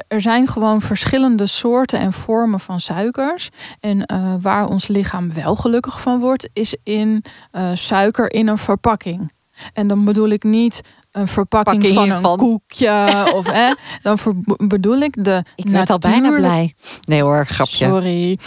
er 0.07 0.21
zijn 0.21 0.47
gewoon 0.47 0.81
verschillende 0.81 1.47
soorten 1.47 1.99
en 1.99 2.13
vormen 2.13 2.59
van 2.59 2.79
suikers. 2.79 3.49
En 3.79 4.11
uh, 4.13 4.33
waar 4.39 4.67
ons 4.67 4.87
lichaam 4.87 5.33
wel 5.33 5.55
gelukkig 5.55 6.01
van 6.01 6.19
wordt, 6.19 6.49
is 6.53 6.75
in 6.83 7.23
uh, 7.51 7.71
suiker 7.73 8.31
in 8.31 8.47
een 8.47 8.57
verpakking. 8.57 9.31
En 9.73 9.87
dan 9.87 10.05
bedoel 10.05 10.29
ik 10.29 10.43
niet 10.43 10.81
een 11.11 11.27
verpakking 11.27 11.87
van 11.87 12.09
een 12.09 12.21
van. 12.21 12.37
koekje. 12.37 13.09
of 13.37 13.51
hè, 13.51 13.73
dan 14.01 14.17
bedoel 14.57 14.99
ik 14.99 15.23
de. 15.23 15.43
Ik 15.55 15.71
ben 15.71 15.85
al 15.85 15.99
bijna 15.99 16.35
blij. 16.35 16.73
Nee 17.07 17.21
hoor, 17.21 17.45
grapje. 17.45 17.85
Sorry. 17.85 18.37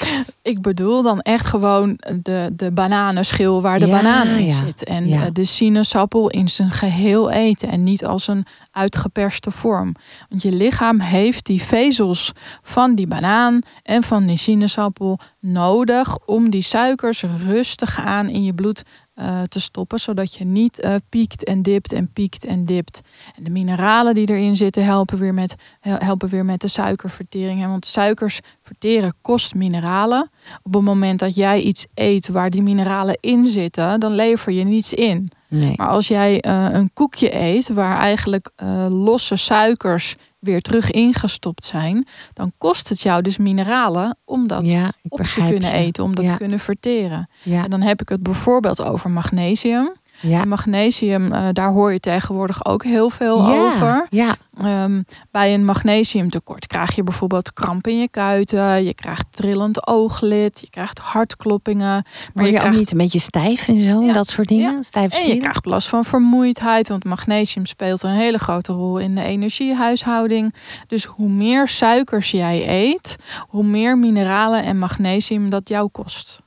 Ik 0.43 0.61
bedoel 0.61 1.03
dan 1.03 1.21
echt 1.21 1.47
gewoon 1.47 1.99
de, 2.23 2.53
de 2.53 2.73
bananenschil 2.73 3.63
waar 3.63 3.79
de 3.79 3.87
ja, 3.87 3.97
banaan 3.97 4.27
in 4.27 4.45
ja. 4.45 4.51
zit. 4.51 4.85
En 4.85 5.09
ja. 5.09 5.31
de 5.31 5.45
sinaasappel 5.45 6.31
in 6.31 6.49
zijn 6.49 6.71
geheel 6.71 7.31
eten. 7.31 7.69
En 7.69 7.83
niet 7.83 8.05
als 8.05 8.29
een 8.29 8.47
uitgeperste 8.71 9.51
vorm. 9.51 9.95
Want 10.29 10.43
je 10.43 10.53
lichaam 10.53 11.01
heeft 11.01 11.47
die 11.47 11.63
vezels 11.63 12.33
van 12.63 12.95
die 12.95 13.07
banaan 13.07 13.59
en 13.83 14.03
van 14.03 14.27
die 14.27 14.37
sinaasappel 14.37 15.19
nodig 15.41 16.19
om 16.27 16.51
die 16.51 16.63
suikers 16.63 17.25
rustig 17.47 18.01
aan 18.01 18.29
in 18.29 18.45
je 18.45 18.55
bloed 18.55 18.83
uh, 19.17 19.43
te 19.43 19.61
stoppen, 19.61 19.99
zodat 19.99 20.35
je 20.35 20.45
niet 20.45 20.85
uh, 20.85 20.95
piekt 21.09 21.45
en 21.45 21.63
dipt 21.63 21.93
en 21.93 22.13
piekt 22.13 22.45
en 22.45 22.67
dipt. 22.67 23.01
En 23.37 23.45
de 23.45 23.51
mineralen 23.51 24.15
die 24.15 24.31
erin 24.31 24.57
zitten 24.57 24.85
helpen 24.85 25.19
weer 25.19 25.35
met, 25.35 25.55
helpen 25.81 26.29
weer 26.29 26.45
met 26.45 26.61
de 26.61 26.69
suikervertering. 26.69 27.67
Want 27.67 27.87
suikers 27.87 28.41
verteren 28.63 29.15
kost 29.21 29.55
mineralen. 29.55 30.31
Op 30.63 30.75
het 30.75 30.83
moment 30.83 31.19
dat 31.19 31.35
jij 31.35 31.61
iets 31.61 31.87
eet 31.95 32.29
waar 32.29 32.51
die 32.51 32.63
mineralen 32.63 33.19
in 33.21 33.47
zitten, 33.47 34.01
dan 34.01 34.13
lever 34.13 34.53
je 34.53 34.65
niets 34.65 34.93
in. 34.93 35.31
Nee. 35.55 35.73
Maar 35.77 35.89
als 35.89 36.09
jij 36.09 36.45
uh, 36.47 36.67
een 36.71 36.91
koekje 36.93 37.35
eet 37.35 37.69
waar 37.69 37.99
eigenlijk 37.99 38.51
losse 38.89 39.37
suikers 39.37 40.17
weer 40.39 40.61
terug 40.61 40.91
ingestopt 40.91 41.65
zijn, 41.65 42.07
dan 42.33 42.53
kost 42.59 42.89
het 42.89 43.01
jou 43.01 43.23
dus 43.23 43.37
mineralen 43.37 44.17
om 44.25 44.47
dat 44.47 44.75
op 45.09 45.21
te 45.21 45.45
kunnen 45.49 45.73
eten, 45.73 46.05
om 46.05 46.15
dat 46.15 46.27
te 46.27 46.37
kunnen 46.37 46.59
verteren. 46.59 47.29
En 47.45 47.71
dan 47.71 47.81
heb 47.81 48.01
ik 48.01 48.09
het 48.09 48.23
bijvoorbeeld 48.23 48.83
over 48.83 49.11
magnesium. 49.11 49.93
Ja. 50.29 50.45
magnesium, 50.45 51.33
uh, 51.33 51.49
daar 51.53 51.71
hoor 51.71 51.93
je 51.93 52.01
tegenwoordig 52.01 52.65
ook 52.65 52.85
heel 52.85 53.11
veel 53.11 53.47
over. 53.47 54.07
Ja. 54.11 54.37
Um, 54.63 55.05
bij 55.31 55.55
een 55.55 55.65
magnesiumtekort 55.65 56.67
krijg 56.67 56.95
je 56.95 57.03
bijvoorbeeld 57.03 57.53
kramp 57.53 57.87
in 57.87 57.99
je 57.99 58.09
kuiten, 58.09 58.85
je 58.85 58.95
krijgt 58.95 59.25
trillend 59.31 59.87
ooglid, 59.87 60.61
je 60.61 60.71
krijgt 60.71 60.99
hartkloppingen. 60.99 62.05
Maar 62.35 62.45
je, 62.45 62.51
je 62.51 62.57
krijgt... 62.57 62.75
ook 62.75 62.81
niet 62.81 62.91
een 62.91 62.99
beetje 62.99 63.19
stijf 63.19 63.69
en 63.69 63.79
zo, 63.79 64.13
dat 64.13 64.27
soort 64.27 64.49
dingen? 64.49 64.73
Ja. 64.73 64.83
Stijf 64.83 65.21
en 65.21 65.29
je 65.29 65.37
krijgt 65.37 65.67
last 65.67 65.89
van 65.89 66.05
vermoeidheid, 66.05 66.89
want 66.89 67.05
magnesium 67.05 67.67
speelt 67.67 68.03
een 68.03 68.15
hele 68.15 68.39
grote 68.39 68.73
rol 68.73 68.99
in 68.99 69.15
de 69.15 69.23
energiehuishouding. 69.23 70.55
Dus 70.87 71.05
hoe 71.05 71.29
meer 71.29 71.69
suikers 71.69 72.31
jij 72.31 72.69
eet, 72.69 73.17
hoe 73.49 73.65
meer 73.65 73.99
mineralen 73.99 74.65
en 74.65 74.79
magnesium 74.79 75.51
dat 75.51 75.69
jou 75.69 75.89
kost. 75.89 76.43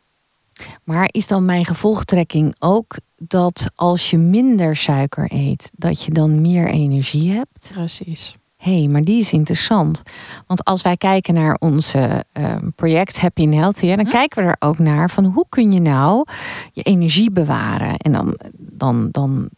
Maar 0.84 1.09
is 1.11 1.28
dan 1.28 1.45
mijn 1.45 1.65
gevolgtrekking 1.65 2.55
ook 2.59 2.95
dat 3.24 3.72
als 3.76 4.09
je 4.09 4.18
minder 4.18 4.76
suiker 4.76 5.28
eet, 5.34 5.72
dat 5.76 6.03
je 6.03 6.11
dan 6.11 6.41
meer 6.41 6.68
energie 6.68 7.32
hebt? 7.32 7.70
Precies. 7.74 8.36
Hé, 8.57 8.80
hey, 8.80 8.88
maar 8.88 9.03
die 9.03 9.20
is 9.20 9.32
interessant. 9.32 10.01
Want 10.47 10.63
als 10.63 10.82
wij 10.82 10.97
kijken 10.97 11.34
naar 11.34 11.55
onze 11.59 12.26
uh, 12.38 12.55
project 12.76 13.20
Happy 13.20 13.43
and 13.43 13.53
Healthy, 13.53 13.95
dan 13.95 14.05
hm? 14.05 14.11
kijken 14.11 14.43
we 14.43 14.49
er 14.49 14.68
ook 14.68 14.78
naar 14.78 15.09
van 15.09 15.26
hoe 15.26 15.45
kun 15.49 15.72
je 15.72 15.82
nou 15.82 16.26
je 16.72 16.82
energie 16.84 17.32
bewaren. 17.32 17.97
En 17.97 18.11
dan, 18.11 18.39
dan, 18.57 19.09
dan 19.11 19.49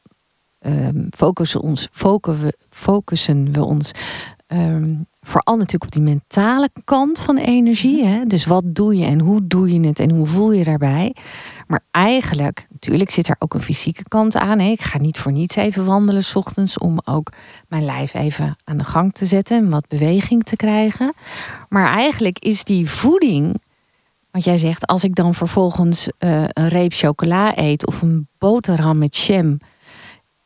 uh, 0.61 0.87
focussen, 1.09 1.61
ons, 1.61 1.87
focussen, 1.91 2.45
we, 2.45 2.57
focussen 2.69 3.51
we 3.53 3.63
ons 3.63 3.91
um, 4.51 5.05
vooral 5.21 5.55
natuurlijk 5.55 5.83
op 5.83 5.91
die 5.91 6.01
mentale 6.01 6.69
kant 6.83 7.19
van 7.19 7.35
de 7.35 7.41
energie. 7.41 8.05
Hè? 8.05 8.25
Dus 8.25 8.45
wat 8.45 8.63
doe 8.65 8.95
je 8.97 9.05
en 9.05 9.19
hoe 9.19 9.47
doe 9.47 9.73
je 9.73 9.87
het 9.87 9.99
en 9.99 10.09
hoe 10.09 10.25
voel 10.25 10.51
je 10.51 10.63
daarbij? 10.63 11.15
Maar 11.67 11.79
eigenlijk, 11.91 12.67
natuurlijk 12.71 13.11
zit 13.11 13.27
er 13.27 13.35
ook 13.39 13.53
een 13.53 13.61
fysieke 13.61 14.03
kant 14.03 14.35
aan. 14.35 14.59
Hè? 14.59 14.69
Ik 14.69 14.81
ga 14.81 14.97
niet 14.97 15.17
voor 15.17 15.31
niets 15.31 15.55
even 15.55 15.85
wandelen 15.85 16.23
s 16.23 16.35
ochtends 16.35 16.77
om 16.77 16.99
ook 17.05 17.31
mijn 17.67 17.85
lijf 17.85 18.13
even 18.13 18.55
aan 18.63 18.77
de 18.77 18.83
gang 18.83 19.13
te 19.13 19.25
zetten 19.25 19.57
en 19.57 19.69
wat 19.69 19.87
beweging 19.87 20.43
te 20.43 20.55
krijgen. 20.55 21.13
Maar 21.69 21.87
eigenlijk 21.87 22.39
is 22.39 22.63
die 22.63 22.89
voeding. 22.89 23.61
Want 24.31 24.43
jij 24.43 24.57
zegt, 24.57 24.87
als 24.87 25.03
ik 25.03 25.15
dan 25.15 25.33
vervolgens 25.33 26.07
uh, 26.19 26.43
een 26.47 26.67
reep 26.67 26.93
chocola 26.93 27.57
eet 27.57 27.87
of 27.87 28.01
een 28.01 28.27
boterham 28.37 28.97
met 28.97 29.17
jam 29.17 29.57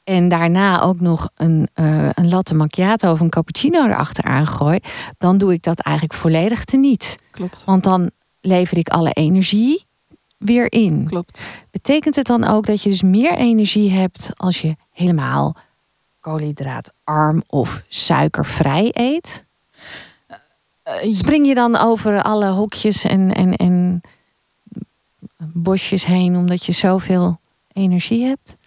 en 0.03 0.29
daarna 0.29 0.81
ook 0.81 0.99
nog 0.99 1.29
een, 1.35 1.67
uh, 1.75 2.09
een 2.13 2.29
latte 2.29 2.53
macchiato 2.53 3.11
of 3.11 3.19
een 3.19 3.29
cappuccino 3.29 3.85
erachteraan 3.85 4.47
gooi, 4.47 4.79
dan 5.17 5.37
doe 5.37 5.53
ik 5.53 5.63
dat 5.63 5.79
eigenlijk 5.79 6.17
volledig 6.17 6.63
teniet. 6.63 7.15
Klopt. 7.31 7.63
Want 7.65 7.83
dan 7.83 8.11
lever 8.41 8.77
ik 8.77 8.89
alle 8.89 9.11
energie 9.11 9.85
weer 10.37 10.71
in. 10.71 11.05
Klopt. 11.07 11.43
Betekent 11.71 12.15
het 12.15 12.25
dan 12.25 12.47
ook 12.47 12.65
dat 12.65 12.81
je 12.81 12.89
dus 12.89 13.01
meer 13.01 13.33
energie 13.33 13.91
hebt 13.91 14.29
als 14.35 14.61
je 14.61 14.75
helemaal 14.91 15.55
koolhydraatarm 16.19 17.43
of 17.47 17.83
suikervrij 17.87 18.89
eet? 18.93 19.45
Uh, 20.87 21.13
Spring 21.13 21.47
je 21.47 21.53
dan 21.53 21.75
over 21.75 22.21
alle 22.21 22.49
hokjes 22.49 23.03
en, 23.03 23.33
en, 23.33 23.55
en 23.55 24.01
bosjes 25.37 26.05
heen 26.05 26.35
omdat 26.35 26.65
je 26.65 26.71
zoveel 26.71 27.39
energie 27.73 28.25
hebt? 28.25 28.57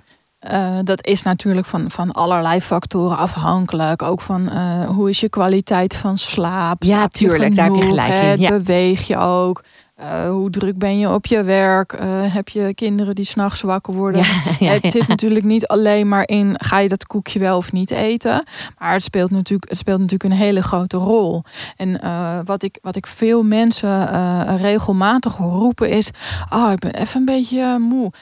Uh, 0.52 0.78
dat 0.84 1.06
is 1.06 1.22
natuurlijk 1.22 1.66
van, 1.66 1.90
van 1.90 2.12
allerlei 2.12 2.60
factoren 2.60 3.16
afhankelijk. 3.16 4.02
Ook 4.02 4.20
van 4.20 4.48
uh, 4.52 4.84
hoe 4.88 5.08
is 5.08 5.20
je 5.20 5.28
kwaliteit 5.28 5.94
van 5.96 6.18
slaap. 6.18 6.82
Ja, 6.82 7.08
tuurlijk, 7.08 7.56
daar 7.56 7.64
heb 7.64 7.74
je 7.74 7.82
gelijk 7.82 8.22
in. 8.22 8.40
Ja. 8.40 8.48
Beweeg 8.48 9.06
je 9.06 9.16
ook. 9.16 9.64
Uh, 10.00 10.28
hoe 10.28 10.50
druk 10.50 10.78
ben 10.78 10.98
je 10.98 11.12
op 11.12 11.26
je 11.26 11.42
werk? 11.42 11.92
Uh, 11.92 12.34
heb 12.34 12.48
je 12.48 12.74
kinderen 12.74 13.14
die 13.14 13.24
s'nachts 13.24 13.60
wakker 13.60 13.94
worden? 13.94 14.20
Ja, 14.20 14.26
ja, 14.66 14.72
het 14.72 14.92
zit 14.92 15.08
natuurlijk 15.08 15.44
niet 15.44 15.66
alleen 15.66 16.08
maar 16.08 16.28
in 16.28 16.54
ga 16.58 16.78
je 16.78 16.88
dat 16.88 17.06
koekje 17.06 17.38
wel 17.38 17.56
of 17.56 17.72
niet 17.72 17.90
eten. 17.90 18.44
Maar 18.78 18.92
het 18.92 19.02
speelt 19.02 19.30
natuurlijk, 19.30 19.68
het 19.68 19.78
speelt 19.78 20.00
natuurlijk 20.00 20.30
een 20.30 20.38
hele 20.38 20.62
grote 20.62 20.96
rol. 20.96 21.42
En 21.76 22.00
uh, 22.04 22.38
wat, 22.44 22.62
ik, 22.62 22.78
wat 22.82 22.96
ik 22.96 23.06
veel 23.06 23.42
mensen 23.42 24.56
regelmatig 24.56 25.36
roepen 25.36 25.90
is: 25.90 26.10
Oh, 26.50 26.72
ik 26.72 26.78
ben 26.78 26.94
even 26.94 27.20
een 27.20 27.24
beetje 27.24 27.78
moe. 27.78 28.12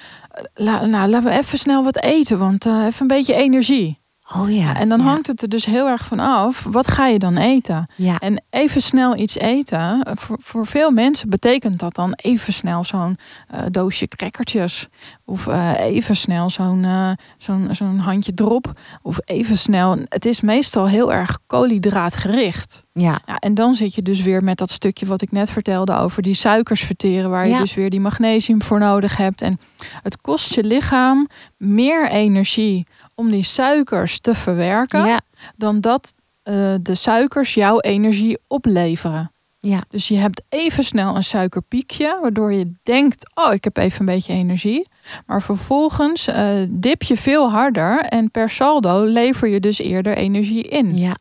La, 0.55 0.87
nou, 0.87 1.09
laten 1.09 1.31
we 1.31 1.39
even 1.39 1.59
snel 1.59 1.85
wat 1.85 2.03
eten, 2.03 2.39
want 2.39 2.67
even 2.67 2.93
een 2.99 3.07
beetje 3.07 3.35
energie. 3.35 4.03
Oh 4.33 4.55
ja. 4.55 4.77
En 4.77 4.89
dan 4.89 5.01
hangt 5.01 5.27
het 5.27 5.43
er 5.43 5.49
dus 5.49 5.65
heel 5.65 5.89
erg 5.89 6.05
van 6.05 6.21
af, 6.21 6.67
wat 6.71 6.91
ga 6.91 7.07
je 7.07 7.19
dan 7.19 7.37
eten? 7.37 7.87
Ja. 7.97 8.19
En 8.19 8.43
even 8.51 8.83
snel 8.83 9.17
iets 9.17 9.39
eten, 9.39 10.07
voor, 10.15 10.37
voor 10.41 10.67
veel 10.67 10.91
mensen 10.91 11.31
betekent 11.31 11.79
dat 11.79 11.95
dan 11.95 12.13
even 12.13 12.53
snel 12.53 12.85
zo'n 12.85 13.19
uh, 13.55 13.61
doosje 13.71 14.09
crackertjes. 14.09 14.89
Of 15.27 15.47
uh, 15.47 15.73
even 15.79 16.17
snel 16.17 16.51
zo'n 16.51 16.83
uh, 16.83 17.11
zo'n 17.39 17.69
zo'n 17.71 17.99
handje 17.99 18.35
drop. 18.35 18.73
Of 19.03 19.19
even 19.25 19.59
snel. 19.59 19.99
Het 20.09 20.25
is 20.25 20.41
meestal 20.41 20.89
heel 20.89 21.13
erg 21.13 21.39
koolhydraatgericht. 21.47 22.85
Ja. 22.93 23.21
ja. 23.27 23.39
En 23.39 23.55
dan 23.55 23.75
zit 23.75 23.95
je 23.95 24.03
dus 24.03 24.23
weer 24.23 24.43
met 24.43 24.59
dat 24.59 24.71
stukje 24.71 25.07
wat 25.07 25.23
ik 25.23 25.33
net 25.33 25.51
vertelde 25.51 25.97
over 25.97 26.23
die 26.23 26.35
suikers 26.35 26.83
verteren, 26.83 27.31
waar 27.31 27.49
je 27.49 27.59
dus 27.59 27.75
weer 27.75 27.91
die 27.91 28.01
magnesium 28.01 28.63
voor 28.63 28.79
nodig 28.79 29.17
hebt. 29.17 29.43
En 29.43 29.59
het 30.03 30.21
kost 30.21 30.55
je 30.55 30.65
lichaam 30.65 31.29
meer 31.57 32.09
energie 32.09 32.87
om 33.15 33.31
die 33.31 33.45
suikers 33.45 34.21
te 34.21 34.35
verwerken, 34.35 35.07
ja. 35.07 35.21
dan 35.57 35.81
dat 35.81 36.15
uh, 36.45 36.75
de 36.81 36.95
suikers 36.95 37.55
jouw 37.55 37.81
energie 37.81 38.39
opleveren. 38.49 39.34
Ja. 39.65 39.83
Dus 39.89 40.09
je 40.09 40.17
hebt 40.17 40.43
even 40.49 40.85
snel 40.85 41.17
een 41.17 41.25
suikerpiekje, 41.25 42.19
waardoor 42.23 42.53
je 42.53 42.73
denkt: 42.83 43.31
oh, 43.35 43.53
ik 43.53 43.65
heb 43.65 43.77
even 43.77 44.01
een 44.01 44.15
beetje 44.15 44.33
energie. 44.33 44.89
Maar 45.27 45.43
vervolgens 45.43 46.29
uh, 46.29 46.67
dip 46.69 47.03
je 47.03 47.17
veel 47.17 47.51
harder 47.51 48.01
en 48.01 48.31
per 48.31 48.51
saldo 48.51 49.05
lever 49.05 49.49
je 49.49 49.61
dus 49.61 49.79
eerder 49.79 50.17
energie 50.17 50.63
in. 50.63 50.97
Ja. 50.97 51.17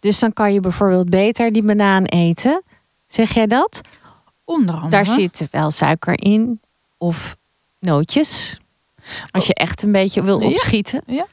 Dus 0.00 0.18
dan 0.18 0.32
kan 0.32 0.52
je 0.52 0.60
bijvoorbeeld 0.60 1.10
beter 1.10 1.52
die 1.52 1.62
banaan 1.62 2.04
eten. 2.04 2.62
Zeg 3.06 3.34
jij 3.34 3.46
dat? 3.46 3.80
Onder 4.44 4.74
andere. 4.74 4.90
Daar 4.90 5.06
zit 5.06 5.48
wel 5.50 5.70
suiker 5.70 6.24
in 6.24 6.60
of 6.98 7.36
nootjes. 7.78 8.58
Als 9.30 9.46
je 9.46 9.54
echt 9.54 9.82
een 9.82 9.92
beetje 9.92 10.22
wil 10.22 10.38
opschieten. 10.38 11.02
Ja. 11.06 11.14
Eh, 11.14 11.20
eh, 11.20 11.26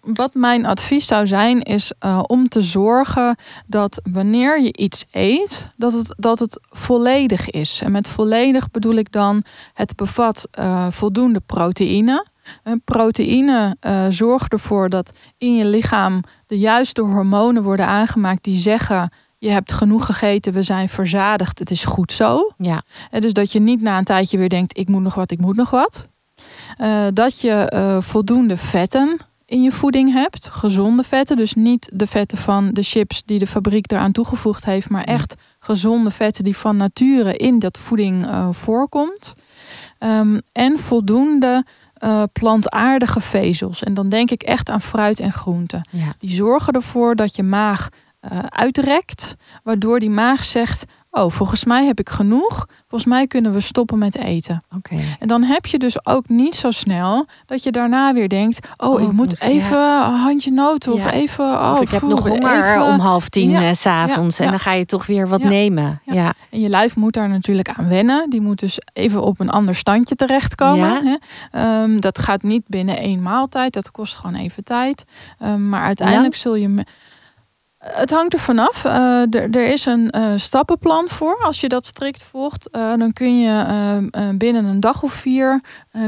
wat 0.00 0.34
mijn 0.34 0.66
advies 0.66 1.06
zou 1.06 1.26
zijn, 1.26 1.62
is 1.62 1.92
uh, 2.04 2.20
om 2.26 2.48
te 2.48 2.62
zorgen 2.62 3.36
dat 3.66 4.00
wanneer 4.10 4.60
je 4.60 4.76
iets 4.76 5.04
eet, 5.10 5.66
dat 5.76 5.92
het, 5.92 6.14
dat 6.16 6.38
het 6.38 6.60
volledig 6.70 7.50
is. 7.50 7.80
En 7.84 7.92
met 7.92 8.08
volledig 8.08 8.70
bedoel 8.70 8.94
ik 8.94 9.12
dan, 9.12 9.42
het 9.72 9.96
bevat 9.96 10.48
uh, 10.58 10.86
voldoende 10.90 11.40
proteïne. 11.40 12.26
En 12.62 12.82
proteïne 12.84 13.76
uh, 13.80 14.06
zorgt 14.08 14.52
ervoor 14.52 14.88
dat 14.88 15.12
in 15.38 15.56
je 15.56 15.64
lichaam 15.64 16.22
de 16.46 16.58
juiste 16.58 17.00
hormonen 17.00 17.62
worden 17.62 17.86
aangemaakt 17.86 18.44
die 18.44 18.56
zeggen 18.56 19.10
je 19.38 19.50
hebt 19.50 19.72
genoeg 19.72 20.06
gegeten, 20.06 20.52
we 20.52 20.62
zijn 20.62 20.88
verzadigd, 20.88 21.58
het 21.58 21.70
is 21.70 21.84
goed 21.84 22.12
zo. 22.12 22.52
Ja. 22.56 22.82
En 23.10 23.20
dus 23.20 23.32
dat 23.32 23.52
je 23.52 23.60
niet 23.60 23.82
na 23.82 23.98
een 23.98 24.04
tijdje 24.04 24.38
weer 24.38 24.48
denkt, 24.48 24.78
ik 24.78 24.88
moet 24.88 25.02
nog 25.02 25.14
wat, 25.14 25.30
ik 25.30 25.40
moet 25.40 25.56
nog 25.56 25.70
wat. 25.70 26.08
Uh, 26.80 27.06
dat 27.12 27.40
je 27.40 27.72
uh, 27.74 28.00
voldoende 28.00 28.56
vetten 28.56 29.18
in 29.48 29.62
je 29.62 29.72
voeding 29.72 30.12
hebt, 30.12 30.48
gezonde 30.48 31.02
vetten, 31.02 31.36
dus 31.36 31.54
niet 31.54 31.90
de 31.92 32.06
vetten 32.06 32.38
van 32.38 32.70
de 32.72 32.82
chips 32.82 33.22
die 33.24 33.38
de 33.38 33.46
fabriek 33.46 33.92
eraan 33.92 34.12
toegevoegd 34.12 34.64
heeft, 34.64 34.90
maar 34.90 35.04
echt 35.04 35.34
gezonde 35.58 36.10
vetten 36.10 36.44
die 36.44 36.56
van 36.56 36.76
nature 36.76 37.36
in 37.36 37.58
dat 37.58 37.78
voeding 37.78 38.26
uh, 38.26 38.48
voorkomt. 38.52 39.34
Um, 39.98 40.40
en 40.52 40.78
voldoende 40.78 41.64
uh, 42.04 42.22
plantaardige 42.32 43.20
vezels. 43.20 43.82
En 43.82 43.94
dan 43.94 44.08
denk 44.08 44.30
ik 44.30 44.42
echt 44.42 44.70
aan 44.70 44.80
fruit 44.80 45.20
en 45.20 45.32
groenten. 45.32 45.88
Ja. 45.90 46.14
Die 46.18 46.34
zorgen 46.34 46.72
ervoor 46.72 47.16
dat 47.16 47.36
je 47.36 47.42
maag 47.42 47.88
uh, 48.20 48.38
uitrekt, 48.48 49.34
waardoor 49.62 50.00
die 50.00 50.10
maag 50.10 50.44
zegt: 50.44 50.84
Oh, 51.10 51.30
volgens 51.30 51.64
mij 51.64 51.86
heb 51.86 51.98
ik 51.98 52.08
genoeg. 52.08 52.66
Volgens 52.88 53.10
mij 53.10 53.26
kunnen 53.26 53.52
we 53.52 53.60
stoppen 53.60 53.98
met 53.98 54.18
eten. 54.18 54.62
Oké. 54.76 54.96
En 55.18 55.28
dan 55.28 55.42
heb 55.42 55.66
je 55.66 55.78
dus 55.78 56.06
ook 56.06 56.28
niet 56.28 56.54
zo 56.54 56.70
snel 56.70 57.26
dat 57.46 57.62
je 57.62 57.72
daarna 57.72 58.12
weer 58.12 58.28
denkt: 58.28 58.68
Oh, 58.76 58.92
oh 58.92 59.00
ik 59.00 59.12
moet 59.12 59.40
even 59.40 59.78
een 59.78 60.14
handje 60.14 60.52
noten 60.52 60.92
of 60.92 61.10
even. 61.10 61.44
Oh, 61.44 61.70
of 61.72 61.80
ik 61.80 61.88
heb 61.88 62.02
nog 62.02 62.28
honger 62.28 62.82
om 62.82 62.98
half 62.98 63.28
tien 63.28 63.50
ja. 63.50 63.74
s 63.74 63.80
s'avonds. 63.80 64.38
En 64.38 64.50
dan 64.50 64.60
ga 64.60 64.72
je 64.72 64.86
toch 64.86 65.06
weer 65.06 65.28
wat 65.28 65.42
nemen. 65.42 66.00
Ja. 66.04 66.34
En 66.50 66.60
je 66.60 66.68
lijf 66.68 66.96
moet 66.96 67.12
daar 67.12 67.28
natuurlijk 67.28 67.68
aan 67.68 67.88
wennen. 67.88 68.30
Die 68.30 68.40
moet 68.40 68.60
dus 68.60 68.78
even 68.92 69.22
op 69.22 69.40
een 69.40 69.50
ander 69.50 69.74
standje 69.74 70.14
terechtkomen. 70.14 71.18
Hè? 71.50 71.82
Um, 71.82 72.00
dat 72.00 72.18
gaat 72.18 72.42
niet 72.42 72.62
binnen 72.66 72.98
één 72.98 73.22
maaltijd. 73.22 73.72
Dat 73.72 73.90
kost 73.90 74.16
gewoon 74.16 74.34
even 74.34 74.64
tijd. 74.64 75.04
Um, 75.42 75.68
maar 75.68 75.82
uiteindelijk 75.84 76.34
zul 76.34 76.54
je 76.54 76.84
het 77.92 78.10
hangt 78.10 78.32
er 78.32 78.38
vanaf. 78.38 78.84
Uh, 78.84 79.34
er, 79.34 79.56
is 79.56 79.86
een 79.86 80.14
uh, 80.16 80.32
stappenplan 80.36 81.08
voor. 81.08 81.38
Als 81.42 81.60
je 81.60 81.68
dat 81.68 81.86
strikt 81.86 82.24
volgt, 82.24 82.68
uh, 82.72 82.94
dan 82.96 83.12
kun 83.12 83.40
je 83.40 83.56
binnen 84.34 84.64
een 84.64 84.80
dag 84.80 85.02
of 85.02 85.12
vier 85.12 85.60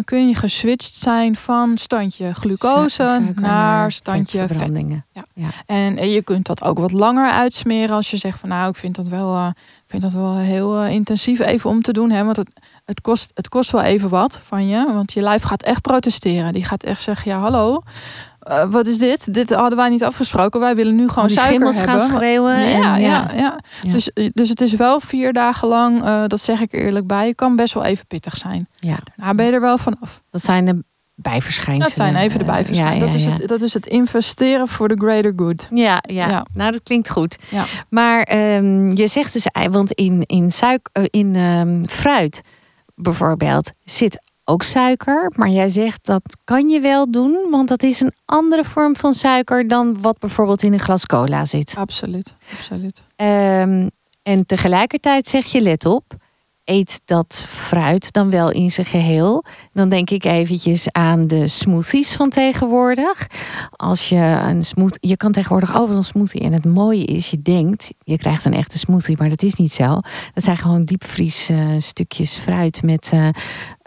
kun 0.05 0.29
je 0.29 0.35
geswitcht 0.35 0.95
zijn 0.95 1.37
van 1.37 1.77
standje 1.77 2.35
glucose 2.35 3.33
naar 3.35 3.93
standje 3.93 4.47
vet. 4.49 4.85
Ja. 5.13 5.25
ja. 5.35 5.49
En, 5.67 6.11
je 6.11 6.23
kunt 6.23 6.47
dat 6.47 6.63
ook 6.63 6.79
wat 6.79 6.93
langer 6.93 7.31
uitsmeren 7.31 7.97
als 7.97 8.11
je 8.11 8.17
zegt 8.17 8.39
van 8.39 8.49
nou, 8.49 8.69
ik 8.69 8.77
vind 8.77 8.95
dat 8.95 9.09
wel, 9.09 9.53
vind 9.87 10.03
dat 10.03 10.13
wel 10.13 10.37
heel 10.37 10.85
intensief 10.85 11.41
even 11.41 11.71
om 11.71 11.83
te 11.83 11.93
doen. 11.93 12.11
Hè? 12.11 12.25
Want 12.25 12.37
het, 12.37 12.51
het, 12.85 13.01
kost, 13.01 13.31
het 13.35 13.49
kost 13.49 13.71
wel 13.71 13.83
even 13.83 14.09
wat 14.09 14.41
van 14.43 14.69
je. 14.69 14.93
Want 14.93 15.13
je 15.13 15.21
lijf 15.21 15.43
gaat 15.43 15.63
echt 15.63 15.83
protesteren. 15.83 16.53
Die 16.53 16.65
gaat 16.65 16.83
echt 16.83 17.03
zeggen, 17.03 17.31
ja 17.31 17.39
hallo. 17.39 17.83
Uh, 18.49 18.65
wat 18.71 18.87
is 18.87 18.99
dit? 18.99 19.35
Dit 19.35 19.51
hadden 19.51 19.77
wij 19.77 19.89
niet 19.89 20.05
afgesproken. 20.05 20.61
Wij 20.61 20.75
willen 20.75 20.95
nu 20.95 21.09
gewoon 21.09 21.29
oh, 21.29 21.35
suiker 21.35 21.67
hebben. 21.67 21.85
gaan 21.85 22.01
schreeuwen. 22.01 22.59
Ja, 22.59 22.95
en, 22.95 23.01
ja, 23.01 23.31
ja, 23.31 23.31
ja. 23.37 23.59
Dus, 23.93 24.11
dus 24.33 24.49
het 24.49 24.61
is 24.61 24.73
wel 24.73 25.01
vier 25.01 25.33
dagen 25.33 25.69
lang, 25.69 26.05
uh, 26.05 26.23
dat 26.27 26.41
zeg 26.41 26.61
ik 26.61 26.73
eerlijk 26.73 27.07
bij, 27.07 27.35
kan 27.35 27.57
best 27.57 27.75
wel 27.75 27.85
even 27.85 28.07
pittig 28.07 28.37
zijn. 28.37 28.69
Ja. 28.77 28.99
Daarna 29.17 29.35
ben 29.35 29.47
je 29.47 29.53
er 29.53 29.61
wel 29.61 29.79
vanaf. 29.79 30.23
Dat 30.31 30.43
zijn 30.43 30.65
de 30.65 30.85
bijverschijnselen. 31.15 31.89
Dat 31.89 31.97
zijn 31.97 32.17
even 32.17 32.39
de 32.39 32.45
bijverschijnselen. 32.45 33.07
dat, 33.07 33.15
is 33.15 33.25
het, 33.25 33.49
dat 33.49 33.63
is 33.63 33.75
het 33.75 33.87
investeren 33.87 34.69
voor 34.69 34.89
de 34.89 34.97
greater 34.97 35.33
good. 35.37 35.69
Ja, 35.71 36.03
ja. 36.09 36.47
nou 36.55 36.73
dat 36.73 36.83
klinkt 36.83 37.11
goed. 37.11 37.37
Ja. 37.51 37.65
Maar 37.89 38.33
um, 38.57 38.95
je 38.95 39.07
zegt 39.07 39.33
dus, 39.33 39.47
want 39.71 39.93
in, 39.93 40.23
in, 40.27 40.51
suiker, 40.51 41.09
in 41.11 41.37
um, 41.37 41.89
fruit 41.89 42.41
bijvoorbeeld 42.95 43.71
zit 43.85 44.21
ook 44.51 44.63
suiker. 44.63 45.33
Maar 45.37 45.49
jij 45.49 45.69
zegt 45.69 46.07
dat 46.07 46.37
kan 46.45 46.69
je 46.69 46.81
wel 46.81 47.11
doen, 47.11 47.47
want 47.51 47.69
dat 47.69 47.83
is 47.83 48.01
een 48.01 48.13
andere 48.25 48.65
vorm 48.65 48.97
van 48.97 49.15
suiker 49.15 49.69
dan 49.69 50.01
wat 50.01 50.19
bijvoorbeeld 50.19 50.63
in 50.63 50.73
een 50.73 50.81
glas 50.81 51.07
cola 51.07 51.45
zit. 51.45 51.75
Absoluut, 51.77 52.37
absoluut. 52.59 53.07
Um, 53.17 53.91
en 54.23 54.47
tegelijkertijd 54.47 55.27
zeg 55.27 55.47
je, 55.47 55.63
let 55.63 55.85
op, 55.85 56.17
eet 56.65 57.01
dat 57.05 57.45
fruit 57.49 58.13
dan 58.13 58.31
wel 58.31 58.51
in 58.51 58.71
zijn 58.71 58.87
geheel. 58.87 59.45
Dan 59.73 59.89
denk 59.89 60.11
ik 60.11 60.25
eventjes 60.25 60.93
aan 60.93 61.27
de 61.27 61.49
smoothies 61.49 62.13
van 62.13 62.31
tegenwoordig. 62.31 63.27
Als 63.71 64.09
je 64.09 64.41
een 64.47 64.65
smoothie, 64.65 65.11
je 65.11 65.17
kan 65.17 65.33
tegenwoordig 65.33 65.79
overal 65.79 65.97
een 65.97 66.03
smoothie. 66.03 66.41
En 66.41 66.53
het 66.53 66.65
mooie 66.65 67.05
is, 67.05 67.31
je 67.31 67.43
denkt, 67.43 67.91
je 67.99 68.17
krijgt 68.17 68.45
een 68.45 68.55
echte 68.55 68.79
smoothie, 68.79 69.17
maar 69.19 69.29
dat 69.29 69.43
is 69.43 69.55
niet 69.55 69.73
zo. 69.73 69.97
Dat 70.35 70.45
zijn 70.45 70.57
gewoon 70.57 70.83
diepvries 70.83 71.51
uh, 71.51 71.69
stukjes 71.79 72.39
fruit 72.39 72.83
met 72.83 73.11
uh, 73.15 73.29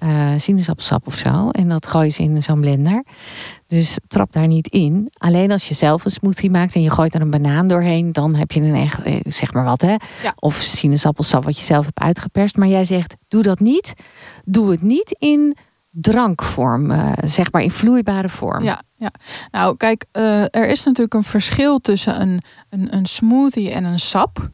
uh, 0.04 0.30
sinaasappelsap 0.38 1.08
of 1.08 1.18
zo. 1.18 1.50
En 1.50 1.70
dat 1.70 1.88
gooi 1.88 2.06
je 2.06 2.12
ze 2.12 2.24
in 2.24 2.44
zo'n 2.44 2.60
blender. 2.60 3.04
Dus 3.68 4.00
trap 4.08 4.32
daar 4.32 4.48
niet 4.48 4.68
in. 4.68 5.10
Alleen 5.18 5.52
als 5.52 5.68
je 5.68 5.74
zelf 5.74 6.06
een 6.06 6.12
smoothie 6.12 6.52
maakt 6.52 6.76
en 6.76 6.82
je 6.82 6.92
gooit 6.92 7.16
er 7.16 7.22
een 7.22 7.30
banaan 7.30 7.68
doorheen, 7.68 8.12
dan 8.12 8.36
heb 8.36 8.52
je 8.52 8.62
een 8.62 8.76
echt, 8.76 9.02
eh, 9.02 9.20
zeg 9.28 9.54
maar 9.54 9.64
wat 9.64 9.82
hè. 9.82 9.96
Of 10.36 10.56
sinaasappelsap 10.56 11.44
wat 11.44 11.58
je 11.60 11.66
zelf 11.66 11.86
hebt 11.86 12.00
uitgeperst. 12.00 12.56
Maar 12.56 12.68
jij 12.68 12.86
zegt, 12.86 13.16
doe 13.28 13.44
dat 13.44 13.60
niet. 13.60 13.94
Doe 14.46 14.72
het 14.72 14.82
niet 14.82 15.16
in 15.20 15.56
drankvorm, 15.90 16.92
uh, 16.92 17.12
zeg 17.26 17.52
maar 17.52 17.62
in 17.62 17.72
vloeibare 17.72 18.30
vorm. 18.30 18.64
Ja, 18.64 18.82
ja. 18.96 19.12
nou 19.52 19.78
kijk, 19.78 20.06
uh, 20.12 20.42
er 20.42 20.68
is 20.68 20.84
natuurlijk 20.84 21.14
een 21.14 21.24
verschil 21.24 21.80
tussen 21.80 22.22
een, 22.22 22.42
een, 22.70 22.96
een 22.96 23.06
smoothie 23.06 23.72
en 23.72 23.84
een 23.84 24.00
sap. 24.00 24.50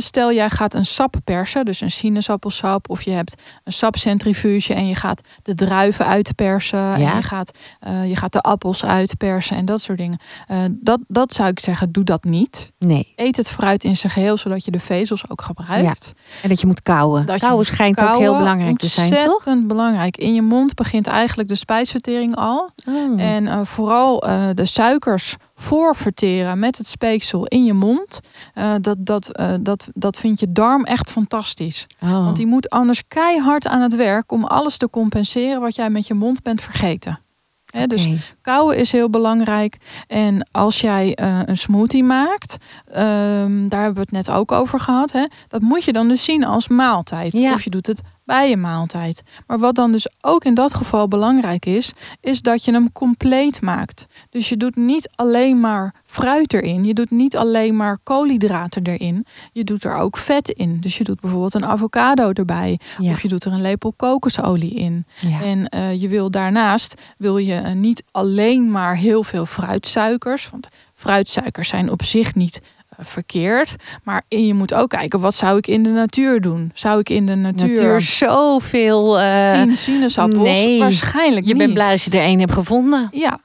Stel 0.00 0.32
jij 0.32 0.50
gaat 0.50 0.74
een 0.74 0.84
sap 0.84 1.14
persen, 1.24 1.64
dus 1.64 1.80
een 1.80 1.90
sinaasappelsap, 1.90 2.90
of 2.90 3.02
je 3.02 3.10
hebt 3.10 3.42
een 3.64 3.72
sapcentrifuge 3.72 4.74
en 4.74 4.88
je 4.88 4.94
gaat 4.94 5.20
de 5.42 5.54
druiven 5.54 6.06
uitpersen 6.06 6.78
ja. 6.78 6.94
en 6.94 7.16
je 7.16 7.22
gaat, 7.22 7.58
uh, 7.86 8.08
je 8.08 8.16
gaat 8.16 8.32
de 8.32 8.40
appels 8.40 8.84
uitpersen 8.84 9.56
en 9.56 9.64
dat 9.64 9.80
soort 9.80 9.98
dingen. 9.98 10.20
Uh, 10.50 10.58
dat, 10.70 11.00
dat 11.08 11.32
zou 11.32 11.48
ik 11.48 11.60
zeggen, 11.60 11.92
doe 11.92 12.04
dat 12.04 12.24
niet. 12.24 12.72
Nee. 12.78 13.12
Eet 13.16 13.36
het 13.36 13.50
fruit 13.50 13.84
in 13.84 13.96
zijn 13.96 14.12
geheel, 14.12 14.36
zodat 14.36 14.64
je 14.64 14.70
de 14.70 14.78
vezels 14.78 15.28
ook 15.28 15.42
gebruikt. 15.42 16.12
Ja. 16.16 16.22
En 16.42 16.48
dat 16.48 16.60
je 16.60 16.66
moet 16.66 16.82
kauwen. 16.82 17.26
Dat 17.26 17.40
kauwen 17.40 17.66
schijnt 17.66 18.00
ook 18.00 18.18
heel 18.18 18.36
belangrijk 18.36 18.78
te 18.78 18.86
zijn, 18.86 19.10
toch? 19.10 19.22
Ontzettend 19.22 19.66
belangrijk. 19.66 20.16
In 20.16 20.34
je 20.34 20.42
mond 20.42 20.74
begint 20.74 21.06
eigenlijk 21.06 21.48
de 21.48 21.54
spijsvertering 21.54 22.36
al. 22.36 22.70
Oh. 22.88 23.20
En 23.20 23.44
uh, 23.44 23.60
vooral 23.62 24.18
de 24.54 24.64
suikers 24.66 25.36
voorverteren 25.62 26.58
met 26.58 26.78
het 26.78 26.86
speeksel 26.86 27.46
in 27.46 27.64
je 27.64 27.72
mond. 27.72 28.20
Uh, 28.54 28.74
dat, 28.80 28.96
dat, 28.98 29.40
uh, 29.40 29.54
dat, 29.60 29.88
dat 29.92 30.16
vindt 30.16 30.40
je 30.40 30.52
darm 30.52 30.84
echt 30.84 31.10
fantastisch. 31.10 31.86
Oh. 32.00 32.10
Want 32.10 32.36
die 32.36 32.46
moet 32.46 32.70
anders 32.70 33.02
keihard 33.08 33.66
aan 33.66 33.80
het 33.80 33.96
werk 33.96 34.32
om 34.32 34.44
alles 34.44 34.76
te 34.76 34.90
compenseren 34.90 35.60
wat 35.60 35.74
jij 35.74 35.90
met 35.90 36.06
je 36.06 36.14
mond 36.14 36.42
bent 36.42 36.60
vergeten. 36.60 37.18
He, 37.72 37.86
dus 37.86 38.08
kauwen 38.42 38.76
is 38.76 38.92
heel 38.92 39.10
belangrijk. 39.10 39.76
En 40.06 40.48
als 40.50 40.80
jij 40.80 41.18
uh, 41.20 41.38
een 41.44 41.56
smoothie 41.56 42.04
maakt, 42.04 42.56
um, 42.88 43.68
daar 43.68 43.82
hebben 43.82 43.94
we 43.94 44.00
het 44.00 44.10
net 44.10 44.30
ook 44.30 44.52
over 44.52 44.80
gehad. 44.80 45.12
Hè, 45.12 45.26
dat 45.48 45.60
moet 45.60 45.84
je 45.84 45.92
dan 45.92 46.08
dus 46.08 46.24
zien 46.24 46.44
als 46.44 46.68
maaltijd. 46.68 47.36
Ja. 47.36 47.52
Of 47.52 47.62
je 47.62 47.70
doet 47.70 47.86
het 47.86 48.02
bij 48.24 48.48
je 48.48 48.56
maaltijd. 48.56 49.22
Maar 49.46 49.58
wat 49.58 49.74
dan 49.74 49.92
dus 49.92 50.08
ook 50.20 50.44
in 50.44 50.54
dat 50.54 50.74
geval 50.74 51.08
belangrijk 51.08 51.66
is, 51.66 51.92
is 52.20 52.40
dat 52.40 52.64
je 52.64 52.72
hem 52.72 52.92
compleet 52.92 53.62
maakt. 53.62 54.06
Dus 54.30 54.48
je 54.48 54.56
doet 54.56 54.76
niet 54.76 55.10
alleen 55.14 55.60
maar 55.60 55.94
fruit 56.04 56.52
erin. 56.52 56.84
Je 56.84 56.94
doet 56.94 57.10
niet 57.10 57.36
alleen 57.36 57.76
maar 57.76 57.98
koolhydraten 58.02 58.82
erin. 58.82 59.26
Je 59.52 59.64
doet 59.64 59.84
er 59.84 59.94
ook 59.94 60.16
vet 60.16 60.48
in. 60.48 60.80
Dus 60.80 60.98
je 60.98 61.04
doet 61.04 61.20
bijvoorbeeld 61.20 61.54
een 61.54 61.66
avocado 61.66 62.32
erbij. 62.32 62.80
Of 62.98 63.22
je 63.22 63.28
doet 63.28 63.44
er 63.44 63.52
een 63.52 63.60
lepel 63.60 63.92
kokosolie 63.96 64.74
in. 64.74 65.04
Ja. 65.20 65.42
En 65.42 65.74
uh, 65.74 66.00
je 66.00 66.08
wil 66.08 66.30
daarnaast 66.30 67.00
wil 67.18 67.36
je 67.36 67.60
uh, 67.60 67.72
niet 67.72 68.02
alleen 68.10 68.70
maar 68.70 68.96
heel 68.96 69.22
veel 69.22 69.46
fruitsuikers. 69.46 70.50
Want 70.50 70.68
fruitsuikers 70.94 71.68
zijn 71.68 71.90
op 71.90 72.02
zich 72.02 72.34
niet 72.34 72.60
verkeerd. 72.98 73.76
Maar 74.02 74.22
je 74.28 74.54
moet 74.54 74.74
ook 74.74 74.88
kijken, 74.88 75.20
wat 75.20 75.34
zou 75.34 75.56
ik 75.56 75.66
in 75.66 75.82
de 75.82 75.90
natuur 75.90 76.40
doen? 76.40 76.70
Zou 76.74 76.98
ik 76.98 77.08
in 77.08 77.26
de 77.26 77.34
natuur... 77.34 77.68
Natuur 77.68 78.00
zoveel... 78.00 79.20
Uh... 79.20 79.50
Tien 79.50 79.76
sinaasappels? 79.76 80.42
Nee. 80.42 80.78
Waarschijnlijk 80.78 81.46
Je 81.46 81.56
bent 81.56 81.74
blij 81.74 81.92
als 81.92 82.04
je 82.04 82.10
er 82.10 82.24
één 82.24 82.38
hebt 82.38 82.52
gevonden. 82.52 83.08
Ja. 83.12 83.40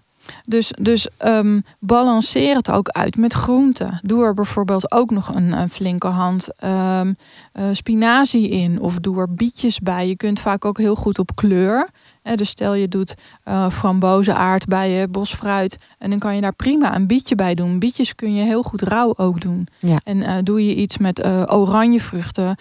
Dus, 0.45 0.71
dus 0.81 1.07
um, 1.25 1.63
balanceer 1.79 2.55
het 2.55 2.71
ook 2.71 2.89
uit 2.89 3.17
met 3.17 3.33
groenten. 3.33 3.99
Doe 4.03 4.23
er 4.23 4.33
bijvoorbeeld 4.33 4.91
ook 4.91 5.11
nog 5.11 5.33
een, 5.33 5.51
een 5.51 5.69
flinke 5.69 6.07
hand 6.07 6.49
um, 6.63 7.15
uh, 7.53 7.63
spinazie 7.71 8.49
in. 8.49 8.81
Of 8.81 8.99
doe 8.99 9.19
er 9.19 9.33
bietjes 9.33 9.79
bij. 9.79 10.07
Je 10.07 10.15
kunt 10.15 10.39
vaak 10.39 10.65
ook 10.65 10.77
heel 10.77 10.95
goed 10.95 11.19
op 11.19 11.35
kleur 11.35 11.89
dus 12.35 12.49
stel 12.49 12.73
je 12.73 12.87
doet 12.87 13.15
uh, 13.45 13.69
frambozen, 13.69 14.35
aardbeien, 14.35 15.11
bosfruit. 15.11 15.77
En 15.97 16.09
dan 16.09 16.19
kan 16.19 16.35
je 16.35 16.41
daar 16.41 16.53
prima 16.53 16.95
een 16.95 17.07
bietje 17.07 17.35
bij 17.35 17.55
doen. 17.55 17.79
Bietjes 17.79 18.15
kun 18.15 18.35
je 18.35 18.43
heel 18.43 18.63
goed 18.63 18.81
rauw 18.81 19.13
ook 19.17 19.41
doen. 19.41 19.67
Ja. 19.79 19.99
En 20.03 20.17
uh, 20.17 20.33
doe 20.43 20.65
je 20.65 20.75
iets 20.75 20.97
met 20.97 21.25
uh, 21.25 21.43
oranje 21.47 21.99
vruchten, 21.99 22.55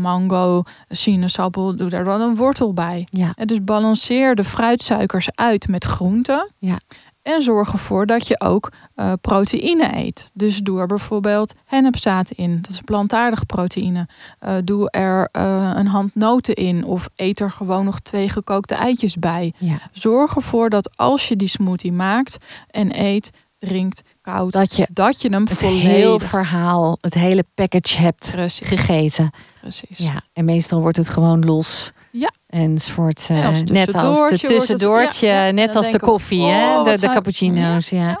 mango, 0.00 0.62
sinaasappel, 0.88 1.76
doe 1.76 1.88
daar 1.88 2.04
dan 2.04 2.20
een 2.20 2.36
wortel 2.36 2.72
bij. 2.72 3.06
Ja. 3.10 3.32
En 3.34 3.46
dus 3.46 3.64
balanceer 3.64 4.34
de 4.34 4.44
fruitsuikers 4.44 5.28
uit 5.34 5.68
met 5.68 5.84
groenten. 5.84 6.50
Ja. 6.58 6.78
En 7.24 7.42
zorg 7.42 7.72
ervoor 7.72 8.06
dat 8.06 8.26
je 8.26 8.40
ook 8.40 8.72
uh, 8.96 9.12
proteïne 9.20 9.96
eet. 9.96 10.30
Dus 10.34 10.58
doe 10.58 10.80
er 10.80 10.86
bijvoorbeeld 10.86 11.54
hennepzaad 11.64 12.30
in. 12.30 12.60
Dat 12.60 12.70
is 12.70 12.80
plantaardige 12.80 13.46
proteïne. 13.46 14.08
Uh, 14.40 14.54
doe 14.64 14.90
er 14.90 15.28
uh, 15.32 15.70
een 15.74 15.86
hand 15.86 16.14
noten 16.14 16.54
in. 16.54 16.84
Of 16.84 17.08
eet 17.16 17.40
er 17.40 17.50
gewoon 17.50 17.84
nog 17.84 18.00
twee 18.00 18.28
gekookte 18.28 18.74
eitjes 18.74 19.16
bij. 19.16 19.52
Ja. 19.58 19.76
Zorg 19.92 20.36
ervoor 20.36 20.70
dat 20.70 20.96
als 20.96 21.28
je 21.28 21.36
die 21.36 21.48
smoothie 21.48 21.92
maakt 21.92 22.36
en 22.70 23.00
eet, 23.00 23.30
drinkt, 23.58 24.02
koud, 24.20 24.52
dat 24.52 24.76
je, 24.76 24.88
dat 24.92 25.22
je 25.22 25.28
hem 25.28 25.44
het 25.44 25.58
volledig... 25.58 25.82
hele 25.82 26.20
verhaal, 26.20 26.98
het 27.00 27.14
hele 27.14 27.44
package 27.54 28.00
hebt 28.00 28.30
Precies. 28.32 28.68
gegeten. 28.68 29.30
Precies. 29.60 29.98
Ja, 29.98 30.20
en 30.32 30.44
meestal 30.44 30.80
wordt 30.80 30.96
het 30.96 31.08
gewoon 31.08 31.44
los. 31.44 31.92
Ja. 32.16 32.32
En 32.46 32.78
soort, 32.78 33.28
uh, 33.30 33.46
als 33.46 33.62
net 33.64 33.94
als 33.94 34.28
de 34.28 34.38
tussendoortje, 34.38 35.26
het, 35.26 35.36
ja, 35.36 35.44
ja, 35.44 35.52
net 35.52 35.76
als 35.76 35.90
de 35.90 36.00
koffie, 36.00 36.40
oh, 36.40 36.48
hè? 36.52 36.82
de, 36.82 36.90
de 36.90 36.98
zou... 36.98 37.12
cappuccino's. 37.12 37.88
Ja. 37.88 38.20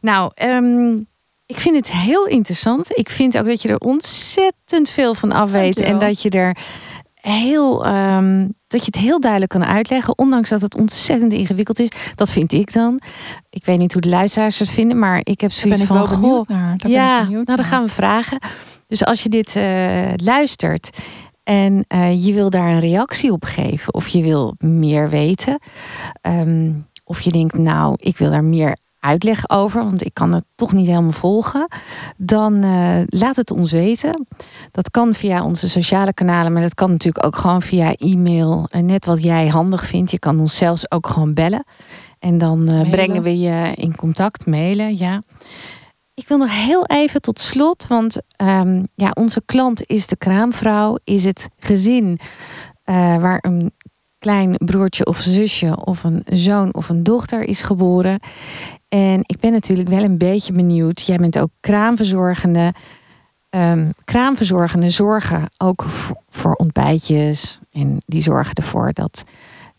Nou, 0.00 0.32
um, 0.42 1.06
ik 1.46 1.60
vind 1.60 1.76
het 1.76 1.92
heel 1.92 2.26
interessant. 2.26 2.98
Ik 2.98 3.10
vind 3.10 3.38
ook 3.38 3.46
dat 3.46 3.62
je 3.62 3.68
er 3.68 3.78
ontzettend 3.78 4.88
veel 4.88 5.14
van 5.14 5.32
af 5.32 5.50
weet. 5.50 5.80
En 5.80 5.98
dat 5.98 6.22
je 6.22 6.30
er 6.30 6.56
heel 7.14 7.86
um, 7.86 8.56
dat 8.66 8.80
je 8.80 8.86
het 8.86 8.96
heel 8.96 9.20
duidelijk 9.20 9.50
kan 9.50 9.64
uitleggen, 9.64 10.18
ondanks 10.18 10.48
dat 10.48 10.60
het 10.60 10.76
ontzettend 10.76 11.32
ingewikkeld 11.32 11.78
is. 11.78 11.88
Dat 12.14 12.30
vind 12.30 12.52
ik 12.52 12.72
dan. 12.72 13.00
Ik 13.50 13.64
weet 13.64 13.78
niet 13.78 13.92
hoe 13.92 14.02
de 14.02 14.08
luisteraars 14.08 14.58
het 14.58 14.70
vinden, 14.70 14.98
maar 14.98 15.20
ik 15.22 15.40
heb 15.40 15.52
zoiets 15.52 15.82
van. 15.82 16.06
Goh, 16.06 16.48
ja, 16.76 17.28
nou 17.28 17.44
dan 17.44 17.64
gaan 17.64 17.84
we 17.84 17.88
vragen. 17.88 18.38
Dus 18.86 19.04
als 19.04 19.22
je 19.22 19.28
dit 19.28 19.56
uh, 19.56 20.12
luistert 20.16 20.90
en 21.48 21.84
uh, 21.88 22.26
je 22.26 22.32
wil 22.32 22.50
daar 22.50 22.68
een 22.68 22.80
reactie 22.80 23.32
op 23.32 23.44
geven, 23.44 23.94
of 23.94 24.08
je 24.08 24.22
wil 24.22 24.54
meer 24.58 25.08
weten, 25.08 25.58
um, 26.22 26.86
of 27.04 27.20
je 27.20 27.30
denkt, 27.30 27.58
nou, 27.58 27.94
ik 27.96 28.18
wil 28.18 28.30
daar 28.30 28.44
meer 28.44 28.76
uitleg 29.00 29.50
over, 29.50 29.84
want 29.84 30.04
ik 30.04 30.14
kan 30.14 30.32
het 30.32 30.44
toch 30.54 30.72
niet 30.72 30.86
helemaal 30.86 31.12
volgen, 31.12 31.68
dan 32.16 32.64
uh, 32.64 32.98
laat 33.06 33.36
het 33.36 33.50
ons 33.50 33.72
weten. 33.72 34.26
Dat 34.70 34.90
kan 34.90 35.14
via 35.14 35.44
onze 35.44 35.68
sociale 35.68 36.12
kanalen, 36.12 36.52
maar 36.52 36.62
dat 36.62 36.74
kan 36.74 36.90
natuurlijk 36.90 37.26
ook 37.26 37.36
gewoon 37.36 37.62
via 37.62 37.94
e-mail. 37.94 38.66
En 38.70 38.86
net 38.86 39.04
wat 39.04 39.22
jij 39.22 39.48
handig 39.48 39.86
vindt. 39.86 40.10
Je 40.10 40.18
kan 40.18 40.40
ons 40.40 40.56
zelfs 40.56 40.90
ook 40.90 41.06
gewoon 41.06 41.34
bellen. 41.34 41.64
En 42.18 42.38
dan 42.38 42.72
uh, 42.72 42.90
brengen 42.90 43.22
we 43.22 43.38
je 43.38 43.72
in 43.74 43.96
contact, 43.96 44.46
mailen, 44.46 44.96
ja. 44.96 45.22
Ik 46.18 46.28
wil 46.28 46.38
nog 46.38 46.64
heel 46.64 46.84
even 46.86 47.20
tot 47.20 47.40
slot, 47.40 47.86
want 47.86 48.20
um, 48.42 48.86
ja, 48.94 49.10
onze 49.14 49.42
klant 49.44 49.82
is 49.86 50.06
de 50.06 50.16
kraamvrouw, 50.16 50.98
is 51.04 51.24
het 51.24 51.48
gezin 51.58 52.18
uh, 52.84 53.16
waar 53.16 53.38
een 53.40 53.72
klein 54.18 54.56
broertje 54.56 55.06
of 55.06 55.18
zusje 55.20 55.84
of 55.84 56.04
een 56.04 56.22
zoon 56.26 56.74
of 56.74 56.88
een 56.88 57.02
dochter 57.02 57.42
is 57.42 57.62
geboren. 57.62 58.20
En 58.88 59.20
ik 59.22 59.40
ben 59.40 59.52
natuurlijk 59.52 59.88
wel 59.88 60.02
een 60.02 60.18
beetje 60.18 60.52
benieuwd. 60.52 61.00
Jij 61.00 61.16
bent 61.16 61.38
ook 61.38 61.50
kraamverzorgende. 61.60 62.74
Um, 63.50 63.92
kraamverzorgende 64.04 64.90
zorgen 64.90 65.50
ook 65.58 65.84
voor, 66.28 66.52
ontbijtjes. 66.52 67.58
En 67.70 67.96
die 68.06 68.22
zorgen 68.22 68.54
ervoor 68.54 68.92
dat 68.92 69.24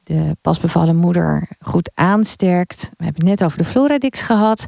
de 0.04 0.38
pasbevallen 0.42 0.96
moeder 0.96 1.48
goed 1.60 1.92
aansterkt. 1.94 2.82
We 2.82 3.04
hebben 3.04 3.28
het 3.28 3.40
net 3.40 3.44
over 3.44 3.58
de 3.58 3.66
Floradix 3.66 4.22
gehad. 4.22 4.66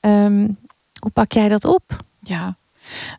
Um, 0.00 0.58
hoe 1.00 1.10
pak 1.10 1.32
jij 1.32 1.48
dat 1.48 1.64
op? 1.64 1.96
Ja, 2.18 2.56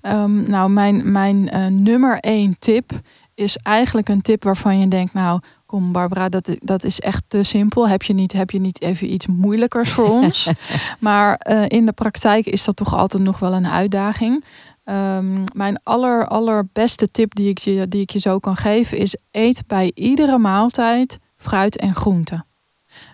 um, 0.01 0.49
nou, 0.49 0.69
mijn, 0.69 1.11
mijn 1.11 1.49
uh, 1.53 1.65
nummer 1.65 2.19
één 2.19 2.55
tip 2.59 2.91
is 3.35 3.57
eigenlijk 3.57 4.09
een 4.09 4.21
tip 4.21 4.43
waarvan 4.43 4.79
je 4.79 4.87
denkt, 4.87 5.13
nou, 5.13 5.39
kom 5.65 5.91
Barbara, 5.91 6.29
dat, 6.29 6.55
dat 6.59 6.83
is 6.83 6.99
echt 6.99 7.23
te 7.27 7.43
simpel. 7.43 7.87
Heb 7.87 8.03
je 8.03 8.13
niet, 8.13 8.31
heb 8.31 8.51
je 8.51 8.59
niet 8.59 8.81
even 8.81 9.13
iets 9.13 9.27
moeilijkers 9.27 9.89
voor 9.89 10.09
ons? 10.21 10.51
maar 10.99 11.45
uh, 11.49 11.63
in 11.67 11.85
de 11.85 11.91
praktijk 11.91 12.45
is 12.45 12.65
dat 12.65 12.75
toch 12.75 12.95
altijd 12.95 13.23
nog 13.23 13.39
wel 13.39 13.53
een 13.53 13.67
uitdaging. 13.67 14.43
Um, 14.85 15.43
mijn 15.53 15.79
aller, 15.83 16.27
allerbeste 16.27 17.07
tip 17.07 17.35
die 17.35 17.49
ik, 17.49 17.57
je, 17.57 17.87
die 17.87 18.01
ik 18.01 18.09
je 18.09 18.19
zo 18.19 18.39
kan 18.39 18.55
geven 18.55 18.97
is: 18.97 19.17
eet 19.31 19.63
bij 19.67 19.91
iedere 19.95 20.37
maaltijd 20.37 21.19
fruit 21.37 21.77
en 21.77 21.95
groenten. 21.95 22.45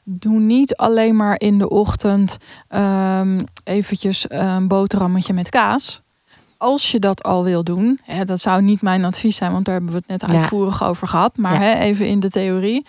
Doe 0.09 0.39
niet 0.39 0.75
alleen 0.75 1.15
maar 1.15 1.39
in 1.39 1.57
de 1.57 1.69
ochtend 1.69 2.37
um, 2.75 3.37
eventjes 3.63 4.25
een 4.27 4.67
boterhammetje 4.67 5.33
met 5.33 5.49
kaas 5.49 6.01
als 6.57 6.91
je 6.91 6.99
dat 6.99 7.23
al 7.23 7.43
wil 7.43 7.63
doen, 7.63 7.99
hè, 8.03 8.23
dat 8.23 8.39
zou 8.39 8.61
niet 8.61 8.81
mijn 8.81 9.05
advies 9.05 9.35
zijn, 9.35 9.51
want 9.51 9.65
daar 9.65 9.73
hebben 9.73 9.93
we 9.93 9.97
het 10.07 10.21
net 10.21 10.31
uitvoerig 10.31 10.83
over 10.83 11.07
gehad. 11.07 11.37
Maar 11.37 11.59
hè, 11.59 11.73
even 11.73 12.07
in 12.07 12.19
de 12.19 12.29
theorie. 12.29 12.85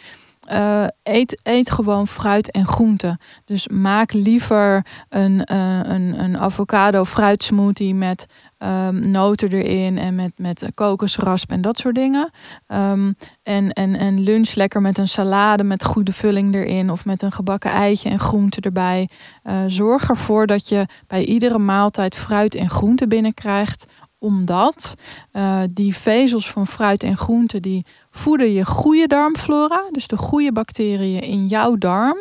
Uh, 0.53 0.87
eet, 1.03 1.41
eet 1.43 1.71
gewoon 1.71 2.07
fruit 2.07 2.51
en 2.51 2.67
groenten. 2.67 3.19
Dus 3.45 3.69
maak 3.69 4.13
liever 4.13 4.87
een, 5.09 5.49
uh, 5.53 5.81
een, 5.83 6.21
een 6.21 6.39
avocado 6.39 7.05
fruitsmoothie 7.05 7.95
met 7.95 8.27
um, 8.59 9.11
noten 9.11 9.49
erin 9.49 9.99
en 9.99 10.15
met, 10.15 10.33
met 10.37 10.69
kokosrasp 10.75 11.51
en 11.51 11.61
dat 11.61 11.79
soort 11.79 11.95
dingen. 11.95 12.31
Um, 12.67 13.15
en, 13.43 13.73
en, 13.73 13.97
en 13.97 14.21
lunch 14.21 14.55
lekker 14.55 14.81
met 14.81 14.99
een 14.99 15.09
salade 15.09 15.65
met 15.65 15.85
goede 15.85 16.13
vulling 16.13 16.55
erin 16.55 16.91
of 16.91 17.05
met 17.05 17.23
een 17.23 17.33
gebakken 17.33 17.71
eitje 17.71 18.09
en 18.09 18.19
groente 18.19 18.61
erbij. 18.61 19.09
Uh, 19.45 19.55
zorg 19.67 20.09
ervoor 20.09 20.47
dat 20.47 20.69
je 20.69 20.87
bij 21.07 21.25
iedere 21.25 21.59
maaltijd 21.59 22.15
fruit 22.15 22.55
en 22.55 22.71
groente 22.71 23.07
binnenkrijgt 23.07 23.87
omdat 24.19 24.95
uh, 25.33 25.61
die 25.73 25.97
vezels 25.97 26.51
van 26.51 26.67
fruit 26.67 27.03
en 27.03 27.17
groente 27.17 27.61
die 27.61 27.87
voeden 28.11 28.53
je 28.53 28.65
goede 28.65 29.07
darmflora, 29.07 29.83
dus 29.91 30.07
de 30.07 30.17
goede 30.17 30.53
bacteriën 30.53 31.23
in 31.23 31.47
jouw 31.47 31.77
darm. 31.77 32.17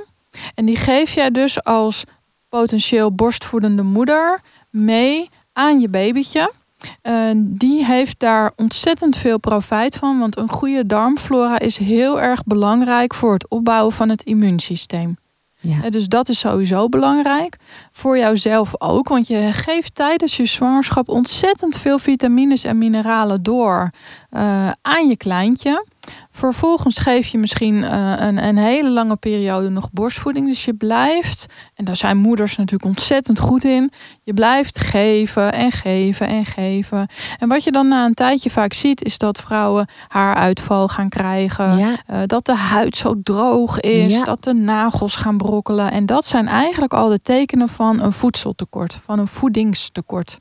En 0.56 0.66
die 0.66 0.76
geef 0.76 1.14
jij 1.14 1.32
dus 1.32 1.64
als 1.64 2.04
potentieel 2.50 3.16
borstvoedende 3.16 3.84
moeder 3.84 4.42
mee 4.70 5.30
aan 5.54 5.80
je 5.80 5.90
babytje. 5.90 6.52
Uh, 7.04 7.30
die 7.36 7.86
heeft 7.86 8.20
daar 8.20 8.52
ontzettend 8.56 9.18
veel 9.18 9.40
profijt 9.40 9.96
van, 9.96 10.20
want 10.20 10.38
een 10.38 10.50
goede 10.50 10.86
darmflora 10.86 11.60
is 11.60 11.78
heel 11.78 12.22
erg 12.22 12.44
belangrijk 12.44 13.14
voor 13.14 13.34
het 13.34 13.50
opbouwen 13.50 13.94
van 13.94 14.10
het 14.10 14.24
immuunsysteem. 14.24 15.18
Ja. 15.60 15.90
Dus 15.90 16.08
dat 16.08 16.30
is 16.30 16.40
sowieso 16.40 16.90
belangrijk. 16.90 17.58
Voor 17.92 18.18
jouzelf 18.18 18.82
ook. 18.82 19.08
Want 19.08 19.28
je 19.28 19.50
geeft 19.54 19.96
tijdens 19.96 20.38
je 20.38 20.46
zwangerschap 20.46 21.10
ontzettend 21.10 21.78
veel 21.78 22.00
vitamines 22.00 22.64
en 22.64 22.78
mineralen 22.78 23.44
door 23.44 23.92
uh, 24.32 24.72
aan 24.82 25.08
je 25.08 25.18
kleintje. 25.18 25.86
Vervolgens 26.38 26.98
geef 26.98 27.28
je 27.28 27.38
misschien 27.38 27.76
uh, 27.76 28.14
een, 28.18 28.44
een, 28.44 28.58
hele 28.58 28.90
lange 28.90 29.16
periode 29.16 29.70
nog 29.70 29.92
borstvoeding. 29.92 30.48
Dus 30.48 30.66
je 30.66 30.74
blijft, 30.74 31.46
en 31.76 31.86
daar 31.86 31.96
zijn 31.96 32.18
moeders 32.18 32.56
natuurlijk 32.58 32.90
ontzettend 32.90 33.40
goed 33.40 33.64
in. 33.64 33.92
Je 34.24 34.34
blijft 34.34 34.80
geven 34.80 35.54
en 35.54 35.72
geven 35.72 36.28
en 36.28 36.46
geven. 36.46 37.08
En 37.38 37.48
wat 37.48 37.64
je 37.64 37.72
dan 37.72 37.88
na 37.88 38.06
een 38.06 38.14
tijdje 38.14 38.50
vaak 38.50 38.74
ziet, 38.74 39.04
is 39.04 39.18
dat 39.18 39.40
vrouwen 39.40 39.88
haaruitval 40.08 40.88
gaan 40.88 41.10
krijgen. 41.10 41.78
Ja. 41.78 41.90
Uh, 42.12 42.20
dat 42.26 42.46
de 42.46 42.56
huid 42.56 42.98
zo 42.98 43.14
droog 43.24 43.80
is. 43.80 44.18
Ja. 44.18 44.24
Dat 44.24 44.44
de 44.44 44.54
nagels 44.54 45.16
gaan 45.16 45.38
brokkelen. 45.38 45.92
En 45.92 46.06
dat 46.06 46.26
zijn 46.26 46.48
eigenlijk 46.48 46.94
al 46.94 47.10
de 47.10 47.22
tekenen 47.22 47.70
van 47.70 48.02
een 48.02 48.14
voedseltekort, 48.14 49.00
van 49.06 49.20
een 49.20 49.28
voedingstekort 49.28 50.40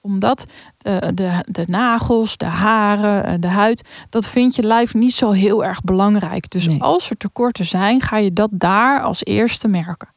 omdat 0.00 0.44
de, 0.78 1.10
de, 1.14 1.44
de 1.46 1.64
nagels, 1.66 2.36
de 2.36 2.44
haren, 2.44 3.24
eh, 3.24 3.34
de 3.40 3.48
huid, 3.48 3.88
dat 4.10 4.28
vindt 4.28 4.54
je 4.54 4.62
lijf 4.62 4.94
niet 4.94 5.14
zo 5.14 5.30
heel 5.30 5.64
erg 5.64 5.80
belangrijk. 5.80 6.50
Dus 6.50 6.80
als 6.80 7.10
er 7.10 7.16
tekorten 7.16 7.66
zijn, 7.66 8.00
ga 8.00 8.16
je 8.16 8.32
dat 8.32 8.50
daar 8.52 9.02
als 9.02 9.24
eerste 9.24 9.68
merken. 9.68 10.08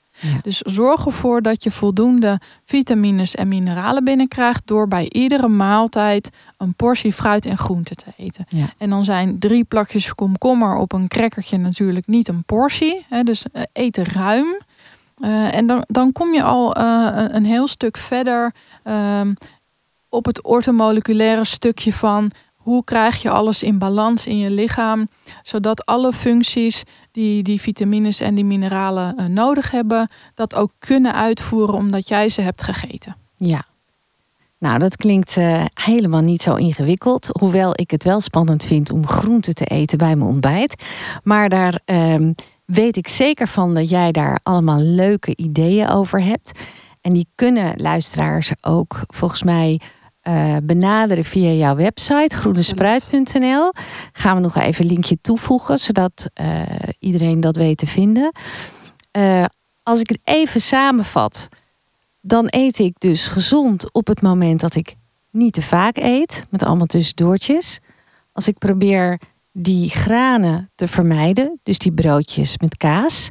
Dus 0.42 0.58
zorg 0.58 1.06
ervoor 1.06 1.42
dat 1.42 1.64
je 1.64 1.72
voldoende 1.72 2.40
vitamines 2.66 3.36
en 3.36 3.48
mineralen 3.48 4.04
binnenkrijgt 4.04 4.62
door 4.66 4.88
bij 4.88 5.10
iedere 5.10 5.48
maaltijd 5.48 6.30
een 6.58 6.74
portie 6.74 7.14
fruit 7.14 7.46
en 7.46 7.58
groente 7.58 7.96
te 7.96 8.14
eten. 8.18 8.46
En 8.78 8.90
dan 8.90 9.04
zijn 9.04 9.40
drie 9.40 9.64
plakjes 9.64 10.14
komkommer 10.14 10.76
op 10.76 10.94
een 10.94 11.08
crackertje 11.08 11.58
natuurlijk 11.58 12.08
niet 12.08 12.28
een 12.28 12.44
portie. 12.44 13.06
Hè, 13.10 13.24
dus 13.24 13.46
eet 13.74 13.98
ruim. 13.98 14.60
Uh, 15.22 15.56
en 15.56 15.68
dan, 15.68 15.84
dan 15.88 16.12
kom 16.12 16.34
je 16.34 16.44
al 16.44 16.78
uh, 16.78 17.08
een 17.28 17.46
heel 17.46 17.68
stuk 17.68 17.98
verder 17.98 18.54
ehm, 18.84 19.34
op 20.10 20.26
het 20.26 20.44
ortomoleculaire 20.44 21.46
stukje 21.46 21.94
van 21.94 22.32
hoe 22.56 22.84
krijg 22.84 23.22
je 23.22 23.30
alles 23.30 23.64
in 23.64 23.78
balans 23.78 24.28
in 24.28 24.38
je 24.38 24.52
lichaam, 24.52 25.08
zodat 25.44 25.86
alle 25.86 26.14
functies 26.14 26.84
die 27.12 27.44
die 27.44 27.62
vitamines 27.62 28.20
en 28.20 28.36
die 28.36 28.46
mineralen 28.46 29.16
uh, 29.20 29.26
nodig 29.26 29.72
hebben, 29.72 30.10
dat 30.34 30.56
ook 30.56 30.72
kunnen 30.80 31.14
uitvoeren 31.14 31.76
omdat 31.76 32.08
jij 32.08 32.30
ze 32.30 32.42
hebt 32.42 32.64
gegeten. 32.64 33.16
Ja. 33.38 33.66
Nou, 34.58 34.80
dat 34.80 34.96
klinkt 34.96 35.38
helemaal 35.74 36.22
niet 36.22 36.42
zo 36.42 36.56
ingewikkeld. 36.56 37.30
Hoewel 37.40 37.72
ik 37.76 37.92
het 37.92 38.04
wel 38.04 38.20
spannend 38.20 38.64
vind 38.64 38.92
om 38.92 39.08
groenten 39.08 39.56
te 39.56 39.66
eten 39.66 39.98
bij 39.98 40.16
mijn 40.16 40.30
ontbijt. 40.30 40.84
Maar 41.24 41.50
daar 41.50 41.80
uh, 41.86 42.30
weet 42.74 42.98
ik 42.98 43.08
zeker 43.08 43.48
van 43.48 43.74
dat 43.74 43.90
jij 43.90 44.12
daar 44.12 44.40
allemaal 44.44 44.80
leuke 44.80 45.36
ideeën 45.36 45.88
over 45.88 46.24
hebt. 46.24 46.60
En 47.02 47.14
die 47.14 47.28
kunnen 47.36 47.82
luisteraars 47.82 48.52
ook 48.62 49.02
volgens 49.08 49.44
mij 49.44 49.82
uh, 50.24 50.56
benaderen 50.64 51.26
via 51.26 51.52
jouw 51.52 51.76
website 51.76 52.36
groenespruit.nl. 52.36 53.72
Gaan 54.12 54.36
we 54.36 54.42
nog 54.42 54.56
even 54.56 54.84
een 54.84 54.92
linkje 54.92 55.18
toevoegen, 55.22 55.78
zodat 55.78 56.30
uh, 56.42 56.62
iedereen 57.00 57.40
dat 57.40 57.56
weet 57.56 57.78
te 57.78 57.88
vinden. 57.88 58.32
Uh, 59.18 59.46
als 59.84 60.00
ik 60.00 60.10
het 60.10 60.20
even 60.24 60.62
samenvat, 60.62 61.48
dan 62.22 62.48
eet 62.50 62.80
ik 62.80 62.94
dus 62.98 63.28
gezond 63.28 63.94
op 63.94 64.08
het 64.08 64.22
moment 64.22 64.60
dat 64.60 64.76
ik 64.76 64.96
niet 65.32 65.54
te 65.54 65.62
vaak 65.62 65.98
eet, 65.98 66.44
met 66.50 66.64
allemaal 66.64 66.86
tussendoortjes. 66.86 67.80
Als 68.34 68.48
ik 68.48 68.58
probeer 68.58 69.20
die 69.52 69.90
granen 69.90 70.72
te 70.76 70.88
vermijden, 70.88 71.60
dus 71.64 71.78
die 71.78 71.94
broodjes 71.94 72.58
met 72.58 72.78
kaas, 72.78 73.30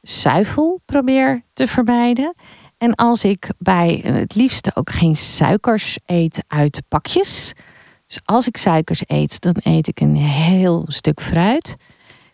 zuivel 0.00 0.80
probeer 0.84 1.42
te 1.52 1.66
vermijden. 1.66 2.34
En 2.78 2.94
als 2.94 3.24
ik 3.24 3.50
bij 3.58 4.00
het 4.04 4.34
liefste 4.34 4.70
ook 4.74 4.90
geen 4.90 5.16
suikers 5.16 5.98
eet 6.06 6.44
uit 6.46 6.82
pakjes. 6.88 7.52
Dus 8.06 8.20
als 8.24 8.46
ik 8.46 8.56
suikers 8.56 9.02
eet, 9.06 9.40
dan 9.40 9.54
eet 9.58 9.88
ik 9.88 10.00
een 10.00 10.16
heel 10.16 10.84
stuk 10.88 11.20
fruit. 11.20 11.76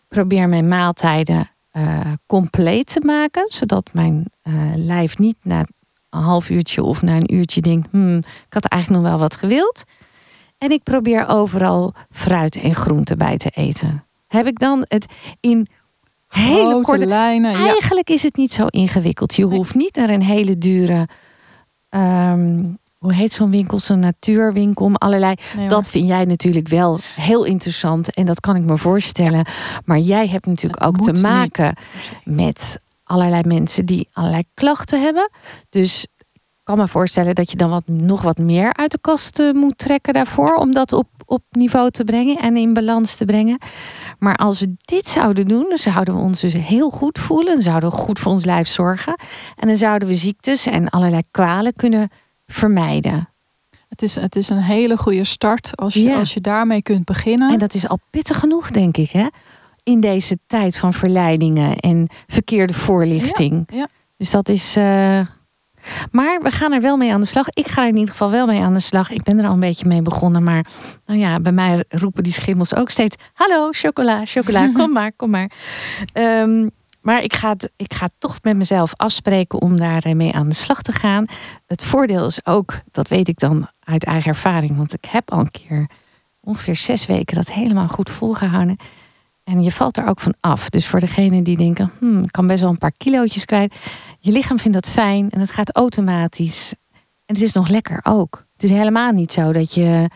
Probeer 0.07 0.49
mijn 0.49 0.67
maaltijden 0.67 1.49
uh, 1.73 1.99
compleet 2.25 2.93
te 2.93 3.01
maken, 3.05 3.47
zodat 3.47 3.89
mijn 3.93 4.25
uh, 4.43 4.53
lijf 4.75 5.17
niet 5.17 5.37
na 5.41 5.65
een 6.09 6.21
half 6.21 6.49
uurtje 6.49 6.83
of 6.83 7.01
na 7.01 7.15
een 7.15 7.33
uurtje 7.33 7.61
denkt: 7.61 7.87
hmm, 7.91 8.17
ik 8.17 8.53
had 8.53 8.65
eigenlijk 8.65 9.03
nog 9.03 9.11
wel 9.11 9.21
wat 9.21 9.35
gewild. 9.35 9.83
En 10.63 10.71
ik 10.71 10.83
probeer 10.83 11.27
overal 11.27 11.93
fruit 12.11 12.61
en 12.61 12.75
groenten 12.75 13.17
bij 13.17 13.37
te 13.37 13.49
eten. 13.49 14.03
heb 14.27 14.47
ik 14.47 14.59
dan 14.59 14.85
het 14.87 15.05
in 15.39 15.67
hele 16.27 16.81
korte 16.81 17.05
lijnen. 17.05 17.53
Eigenlijk 17.53 18.09
is 18.09 18.23
het 18.23 18.35
niet 18.35 18.53
zo 18.53 18.65
ingewikkeld. 18.67 19.33
Je 19.33 19.43
hoeft 19.43 19.75
niet 19.75 19.95
naar 19.95 20.09
een 20.09 20.21
hele 20.21 20.57
dure. 20.57 21.07
Ehm, 21.89 22.63
hoe 22.97 23.13
heet 23.13 23.33
zo'n 23.33 23.49
winkel? 23.49 23.79
Zo'n 23.79 23.99
natuurwinkel. 23.99 24.91
Allerlei. 24.93 25.35
dat 25.67 25.89
vind 25.89 26.07
jij 26.07 26.25
natuurlijk 26.25 26.67
wel 26.67 26.99
heel 27.15 27.43
interessant. 27.43 28.13
En 28.13 28.25
dat 28.25 28.39
kan 28.39 28.55
ik 28.55 28.63
me 28.63 28.77
voorstellen. 28.77 29.45
Maar 29.85 29.99
jij 29.99 30.27
hebt 30.27 30.45
natuurlijk 30.45 30.83
ook 30.83 31.01
te 31.01 31.21
maken 31.21 31.75
met 32.23 32.79
allerlei 33.03 33.41
mensen 33.47 33.85
die 33.85 34.07
allerlei 34.13 34.43
klachten 34.53 35.01
hebben. 35.01 35.29
Dus 35.69 36.07
kan 36.63 36.77
me 36.77 36.87
voorstellen 36.87 37.35
dat 37.35 37.51
je 37.51 37.57
dan 37.57 37.69
wat, 37.69 37.87
nog 37.87 38.21
wat 38.21 38.37
meer 38.37 38.73
uit 38.73 38.91
de 38.91 38.97
kast 39.01 39.39
eh, 39.39 39.51
moet 39.51 39.77
trekken 39.77 40.13
daarvoor. 40.13 40.55
Om 40.55 40.73
dat 40.73 40.93
op, 40.93 41.07
op 41.25 41.43
niveau 41.49 41.89
te 41.89 42.03
brengen 42.03 42.37
en 42.37 42.57
in 42.57 42.73
balans 42.73 43.15
te 43.15 43.25
brengen. 43.25 43.57
Maar 44.19 44.35
als 44.35 44.59
we 44.59 44.75
dit 44.85 45.07
zouden 45.07 45.47
doen, 45.47 45.65
dan 45.69 45.77
zouden 45.77 46.15
we 46.15 46.21
ons 46.21 46.39
dus 46.39 46.53
heel 46.53 46.89
goed 46.89 47.19
voelen. 47.19 47.53
Dan 47.53 47.63
zouden 47.63 47.89
we 47.89 47.95
goed 47.95 48.19
voor 48.19 48.31
ons 48.31 48.45
lijf 48.45 48.67
zorgen. 48.67 49.15
En 49.55 49.67
dan 49.67 49.77
zouden 49.77 50.07
we 50.07 50.15
ziektes 50.15 50.65
en 50.65 50.89
allerlei 50.89 51.21
kwalen 51.31 51.73
kunnen 51.73 52.09
vermijden. 52.47 53.27
Het 53.89 54.01
is, 54.01 54.15
het 54.15 54.35
is 54.35 54.49
een 54.49 54.61
hele 54.61 54.97
goede 54.97 55.23
start 55.23 55.75
als 55.75 55.93
je, 55.93 56.15
als 56.15 56.33
je 56.33 56.41
daarmee 56.41 56.81
kunt 56.81 57.05
beginnen. 57.05 57.51
En 57.51 57.59
dat 57.59 57.73
is 57.73 57.87
al 57.87 57.99
pittig 58.09 58.39
genoeg, 58.39 58.71
denk 58.71 58.97
ik, 58.97 59.09
hè? 59.09 59.27
In 59.83 59.99
deze 59.99 60.37
tijd 60.47 60.77
van 60.77 60.93
verleidingen 60.93 61.77
en 61.77 62.07
verkeerde 62.27 62.73
voorlichting. 62.73 63.67
Ja, 63.73 63.87
Dus 64.17 64.31
dat 64.31 64.49
is. 64.49 64.77
Uh, 64.77 65.19
maar 66.11 66.39
we 66.41 66.51
gaan 66.51 66.71
er 66.71 66.81
wel 66.81 66.97
mee 66.97 67.13
aan 67.13 67.21
de 67.21 67.27
slag. 67.27 67.49
Ik 67.49 67.67
ga 67.67 67.81
er 67.81 67.87
in 67.87 67.95
ieder 67.95 68.11
geval 68.11 68.31
wel 68.31 68.47
mee 68.47 68.61
aan 68.61 68.73
de 68.73 68.79
slag. 68.79 69.11
Ik 69.11 69.23
ben 69.23 69.39
er 69.39 69.47
al 69.47 69.53
een 69.53 69.59
beetje 69.59 69.87
mee 69.87 70.01
begonnen. 70.01 70.43
Maar 70.43 70.65
nou 71.05 71.19
ja, 71.19 71.39
bij 71.39 71.51
mij 71.51 71.83
roepen 71.89 72.23
die 72.23 72.33
schimmels 72.33 72.75
ook 72.75 72.89
steeds: 72.89 73.15
Hallo, 73.33 73.69
chocola, 73.71 74.25
chocola, 74.25 74.71
kom 74.77 74.91
maar, 74.91 75.11
kom 75.15 75.29
maar. 75.29 75.51
Um, 76.13 76.71
maar 77.03 77.23
ik 77.23 77.33
ga, 77.33 77.49
het, 77.49 77.71
ik 77.75 77.93
ga 77.93 78.09
toch 78.19 78.37
met 78.41 78.55
mezelf 78.55 78.93
afspreken 78.95 79.61
om 79.61 79.77
daar 79.77 80.15
mee 80.15 80.33
aan 80.33 80.49
de 80.49 80.55
slag 80.55 80.81
te 80.81 80.91
gaan. 80.91 81.25
Het 81.65 81.83
voordeel 81.83 82.25
is 82.25 82.45
ook, 82.45 82.79
dat 82.91 83.07
weet 83.07 83.27
ik 83.27 83.39
dan 83.39 83.67
uit 83.83 84.03
eigen 84.03 84.29
ervaring, 84.29 84.77
want 84.77 84.93
ik 84.93 85.05
heb 85.05 85.31
al 85.31 85.39
een 85.39 85.51
keer 85.51 85.87
ongeveer 86.39 86.75
zes 86.75 87.05
weken 87.05 87.35
dat 87.35 87.51
helemaal 87.51 87.87
goed 87.87 88.09
volgehouden. 88.09 88.77
En 89.43 89.63
je 89.63 89.71
valt 89.71 89.97
er 89.97 90.07
ook 90.07 90.19
van 90.19 90.33
af. 90.39 90.69
Dus 90.69 90.87
voor 90.87 90.99
degenen 90.99 91.43
die 91.43 91.57
denken, 91.57 91.91
hmm, 91.99 92.23
ik 92.23 92.31
kan 92.31 92.47
best 92.47 92.59
wel 92.59 92.69
een 92.69 92.77
paar 92.77 92.93
kilootjes 92.97 93.45
kwijt. 93.45 93.75
Je 94.25 94.31
lichaam 94.31 94.59
vindt 94.59 94.81
dat 94.81 94.89
fijn 94.89 95.29
en 95.29 95.39
het 95.39 95.51
gaat 95.51 95.75
automatisch. 95.75 96.73
En 97.25 97.35
het 97.35 97.41
is 97.41 97.53
nog 97.53 97.67
lekker 97.67 97.99
ook. 98.03 98.45
Het 98.53 98.63
is 98.63 98.69
helemaal 98.69 99.11
niet 99.11 99.31
zo 99.31 99.51
dat 99.51 99.73
je, 99.73 100.09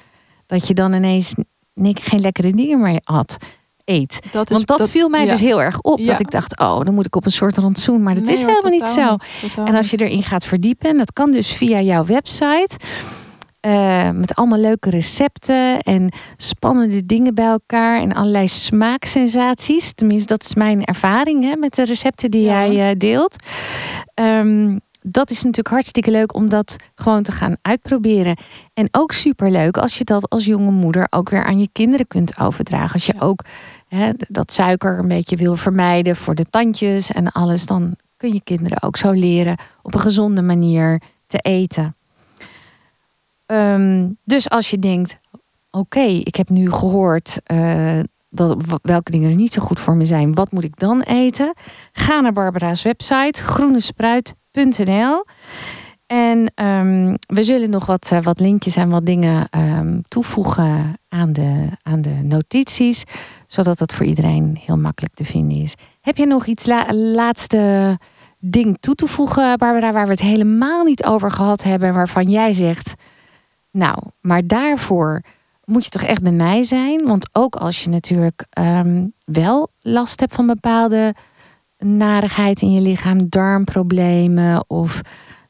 dat 0.45 0.68
je 0.68 0.74
dan 0.74 0.93
ineens 0.93 1.36
geen 1.82 2.20
lekkere 2.20 2.51
dingen 2.51 2.82
meer 2.82 3.01
had. 3.03 3.38
Eet. 3.86 4.20
Dat 4.32 4.49
is, 4.49 4.55
Want 4.55 4.68
dat, 4.68 4.89
viel 4.89 5.10
mij 5.10 5.26
dus 5.26 5.39
heel 5.39 5.62
erg 5.62 5.82
op. 5.82 6.05
Dat 6.05 6.20
ik 6.20 6.32
dacht, 6.32 6.60
oh, 6.60 6.84
dan 6.84 6.93
moet 6.93 7.05
ik 7.05 7.16
op 7.16 7.26
een 7.26 7.32
soort 7.32 7.58
rantsoen. 7.58 8.03
Maar 8.03 8.16
dat 8.16 8.28
is 8.28 8.41
helemaal 8.41 8.72
niet 8.72 8.88
zo. 8.88 9.18
en 9.55 9.76
als 9.76 9.91
je 9.91 9.97
erin 9.97 10.24
gaat 10.24 10.45
verdiepen, 10.45 10.89
en 10.89 10.97
dat 10.97 11.14
kan 11.14 11.32
dus 11.32 11.51
via 11.51 11.82
jouw 11.82 12.05
website. 12.05 12.78
Uh, 13.68 14.09
met 14.11 14.36
allemaal 14.36 14.59
leuke 14.59 14.89
recepten 14.89 15.80
en 15.80 16.11
spannende 16.38 17.05
dingen 17.05 17.36
bij 17.36 17.45
elkaar 17.45 18.01
en 18.01 18.13
allerlei 18.13 18.47
smaaksensaties. 18.47 19.93
Tenminste, 19.93 20.28
dat 20.28 20.43
is 20.43 20.53
mijn 20.53 20.84
ervaring 20.84 21.43
hè, 21.43 21.55
met 21.55 21.76
de 21.76 21.86
recepten 21.86 22.32
die 22.32 22.43
jij 22.43 22.89
uh, 22.89 22.97
deelt. 22.97 23.36
Um, 24.15 24.80
dat 25.01 25.30
is 25.30 25.38
natuurlijk 25.38 25.68
hartstikke 25.68 26.11
leuk 26.11 26.36
om 26.36 26.49
dat 26.49 26.76
gewoon 26.95 27.24
te 27.24 27.32
gaan 27.32 27.55
uitproberen. 27.61 28.36
En 28.74 28.88
ook 28.91 29.11
super 29.11 29.51
leuk 29.51 29.78
als 29.78 29.97
je 29.97 30.03
dat 30.03 30.30
als 30.30 30.45
jonge 30.45 30.72
moeder 30.72 31.07
ook 31.09 31.30
weer 31.30 31.43
aan 31.43 31.59
je 31.59 31.70
kinderen 31.72 32.07
kunt 32.07 32.39
overdragen. 32.39 32.93
Als 32.93 33.05
je 33.05 33.15
ook 33.20 33.43
hè, 33.88 34.11
dat 34.28 34.51
suiker 34.51 34.99
een 34.99 35.07
beetje 35.07 35.36
wil 35.36 35.55
vermijden 35.55 36.15
voor 36.15 36.36
de 36.36 36.45
tandjes 36.45 37.11
en 37.11 37.32
alles, 37.32 37.65
dan 37.65 37.95
kun 38.18 38.34
je 38.34 38.41
kinderen 38.43 38.84
ook 38.84 38.97
zo 38.97 39.11
leren 39.11 39.57
op 39.82 39.93
een 39.93 39.99
gezonde 39.99 40.41
manier 40.41 41.01
te 41.28 41.38
eten. 41.38 41.96
Ehm, 43.47 44.09
dus 44.23 44.49
als 44.49 44.69
je 44.69 44.79
denkt, 44.79 45.17
oké, 45.71 45.99
ik 45.99 46.35
heb 46.35 46.49
nu 46.49 46.71
gehoord 46.71 47.39
uh, 47.51 47.99
dat, 48.29 48.79
welke 48.81 49.11
dingen 49.11 49.35
niet 49.35 49.53
zo 49.53 49.61
goed 49.61 49.79
voor 49.79 49.95
me 49.95 50.05
zijn, 50.05 50.33
wat 50.33 50.51
moet 50.51 50.63
ik 50.63 50.79
dan 50.79 51.01
eten? 51.01 51.53
Ga 51.91 52.19
naar 52.19 52.33
Barbara's 52.33 52.81
website, 52.81 53.41
groenespruit.nl. 53.43 55.25
En 56.07 56.51
um, 56.55 57.15
we 57.27 57.43
zullen 57.43 57.69
nog 57.69 57.85
wat, 57.85 58.09
uh, 58.13 58.21
wat 58.21 58.39
linkjes 58.39 58.75
en 58.75 58.89
wat 58.89 59.05
dingen 59.05 59.47
um, 59.57 60.01
toevoegen 60.07 60.93
aan 61.09 61.33
de, 61.33 61.67
aan 61.81 62.01
de 62.01 62.19
notities, 62.23 63.03
zodat 63.47 63.79
het 63.79 63.93
voor 63.93 64.05
iedereen 64.05 64.59
heel 64.65 64.77
makkelijk 64.77 65.13
te 65.13 65.25
vinden 65.25 65.61
is. 65.61 65.75
Heb 66.01 66.17
je 66.17 66.25
nog 66.25 66.45
iets 66.45 66.65
la 66.65 66.93
laatste 66.93 67.97
ding 68.39 68.77
toe 68.79 68.95
te 68.95 69.07
voegen, 69.07 69.57
Barbara, 69.57 69.91
waar 69.93 70.05
we 70.05 70.11
het 70.11 70.21
helemaal 70.21 70.83
niet 70.83 71.05
over 71.05 71.31
gehad 71.31 71.63
hebben, 71.63 71.93
waarvan 71.93 72.29
jij 72.29 72.53
zegt, 72.53 72.93
nou, 73.78 73.97
maar 74.21 74.47
daarvoor 74.47 75.21
moet 75.63 75.84
je 75.84 75.89
toch 75.89 76.03
echt 76.03 76.21
bij 76.21 76.32
mij 76.32 76.63
zijn? 76.63 77.07
Want 77.07 77.30
ook 77.32 77.55
als 77.55 77.84
je 77.84 77.89
natuurlijk 77.89 78.45
um, 78.59 79.13
wel 79.25 79.71
last 79.80 80.19
hebt 80.19 80.34
van 80.34 80.47
bepaalde 80.47 81.15
narigheid 81.78 82.61
in 82.61 82.71
je 82.71 82.82
lichaam, 82.82 83.30
darmproblemen 83.30 84.69
of 84.69 85.01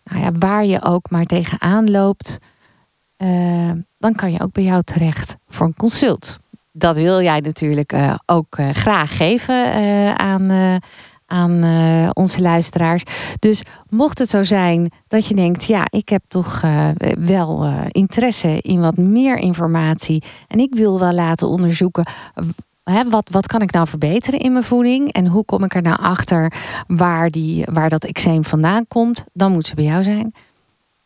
nou 0.03 0.21
ja, 0.21 0.31
waar 0.31 0.65
je 0.65 0.83
ook 0.83 1.09
maar 1.09 1.25
tegenaan 1.25 1.91
loopt, 1.91 2.37
uh, 3.17 3.71
dan 3.97 4.15
kan 4.15 4.31
je 4.31 4.41
ook 4.41 4.51
bij 4.51 4.63
jou 4.63 4.83
terecht 4.83 5.35
voor 5.47 5.65
een 5.65 5.75
consult. 5.75 6.37
Dat 6.71 6.97
wil 6.97 7.21
jij 7.21 7.39
natuurlijk 7.39 7.93
uh, 7.93 8.15
ook 8.25 8.57
uh, 8.57 8.69
graag 8.69 9.17
geven 9.17 9.73
aan, 10.17 10.79
aan 11.27 11.65
uh, 11.65 12.09
onze 12.13 12.41
luisteraars. 12.41 13.03
Dus 13.39 13.61
mocht 13.89 14.19
het 14.19 14.29
zo 14.29 14.43
zijn 14.43 14.91
dat 15.07 15.27
je 15.27 15.35
denkt, 15.35 15.65
ja, 15.65 15.85
ik 15.89 16.09
heb 16.09 16.23
toch 16.27 16.61
uh, 16.65 16.89
wel 17.19 17.65
uh, 17.65 17.81
interesse 17.87 18.61
in 18.61 18.79
wat 18.79 18.97
meer 18.97 19.37
informatie 19.37 20.23
en 20.47 20.59
ik 20.59 20.75
wil 20.75 20.99
wel 20.99 21.13
laten 21.13 21.47
onderzoeken. 21.47 22.07
Wat, 23.09 23.29
wat 23.29 23.47
kan 23.47 23.61
ik 23.61 23.71
nou 23.71 23.87
verbeteren 23.87 24.39
in 24.39 24.51
mijn 24.51 24.63
voeding? 24.63 25.11
En 25.11 25.27
hoe 25.27 25.45
kom 25.45 25.63
ik 25.63 25.75
er 25.75 25.81
nou 25.81 26.01
achter 26.01 26.53
waar, 26.87 27.29
die, 27.29 27.63
waar 27.65 27.89
dat 27.89 28.03
eczeem 28.03 28.43
vandaan 28.43 28.87
komt? 28.87 29.23
Dan 29.33 29.51
moet 29.51 29.67
ze 29.67 29.75
bij 29.75 29.85
jou 29.85 30.03
zijn. 30.03 30.33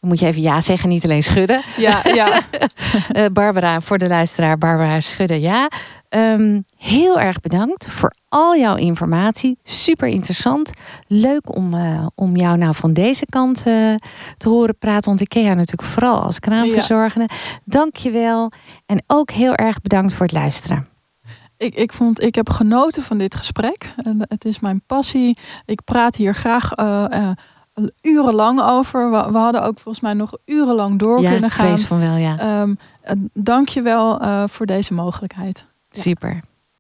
Dan 0.02 0.10
moet 0.10 0.20
je 0.20 0.26
even 0.26 0.42
ja 0.42 0.62
zeggen, 0.62 0.90
niet 0.90 1.04
alleen 1.04 1.24
schudden. 1.24 1.62
Ja, 1.78 2.02
ja. 2.14 2.42
Barbara, 3.34 3.82
voor 3.82 3.98
de 3.98 4.08
luisteraar, 4.08 4.58
Barbara 4.58 5.00
schudden 5.00 5.42
ja. 5.42 5.70
Um, 6.10 6.64
heel 6.78 7.20
erg 7.20 7.40
bedankt 7.40 7.88
voor 7.88 8.14
al 8.30 8.56
jouw 8.58 8.76
informatie. 8.76 9.58
Super 9.64 10.08
interessant. 10.08 10.72
Leuk 11.08 11.56
om, 11.56 11.74
uh, 11.74 12.08
om 12.16 12.36
jou 12.36 12.58
nou 12.58 12.76
van 12.76 12.94
deze 12.94 13.26
kant 13.26 13.58
uh, 13.68 13.96
te 14.38 14.50
horen 14.50 14.78
praten. 14.78 15.10
Want 15.10 15.22
ik 15.22 15.30
ken 15.30 15.44
jou 15.44 15.56
natuurlijk 15.56 15.90
vooral 15.90 16.22
als 16.22 16.40
kraamverzorgende. 16.40 17.28
Ja. 17.30 17.60
Dank 17.66 17.96
je 17.96 18.12
wel. 18.12 18.52
En 18.86 19.04
ook 19.08 19.32
heel 19.32 19.56
erg 19.56 19.82
bedankt 19.82 20.14
voor 20.14 20.26
het 20.26 20.36
luisteren. 20.36 20.88
Ik, 21.58 21.76
ik, 21.76 21.94
vond, 21.94 22.22
ik 22.22 22.36
heb 22.36 22.50
genoten 22.50 23.04
van 23.04 23.18
dit 23.18 23.36
gesprek. 23.36 23.94
Het 24.20 24.46
is 24.46 24.60
mijn 24.60 24.82
passie. 24.86 25.38
Ik 25.66 25.84
praat 25.84 26.16
hier 26.16 26.36
graag 26.36 26.78
uh, 26.78 27.32
urenlang 28.02 28.62
over. 28.62 29.12
We, 29.12 29.32
we, 29.32 29.38
hadden 29.38 29.64
ook 29.64 29.80
volgens 29.80 30.04
mij 30.04 30.14
nog 30.14 30.38
urenlang 30.46 31.00
door 31.00 31.22
ja, 31.22 31.32
kunnen 31.32 31.50
gaan. 31.50 31.80
van 31.80 32.00
wel, 32.00 32.16
ja. 32.16 32.62
Um, 32.62 32.78
Dank 33.34 33.70
je 33.70 33.82
wel 33.82 34.20
voor 34.48 34.66
deze 34.66 34.94
mogelijkheid. 34.94 35.68
Super. 35.90 36.40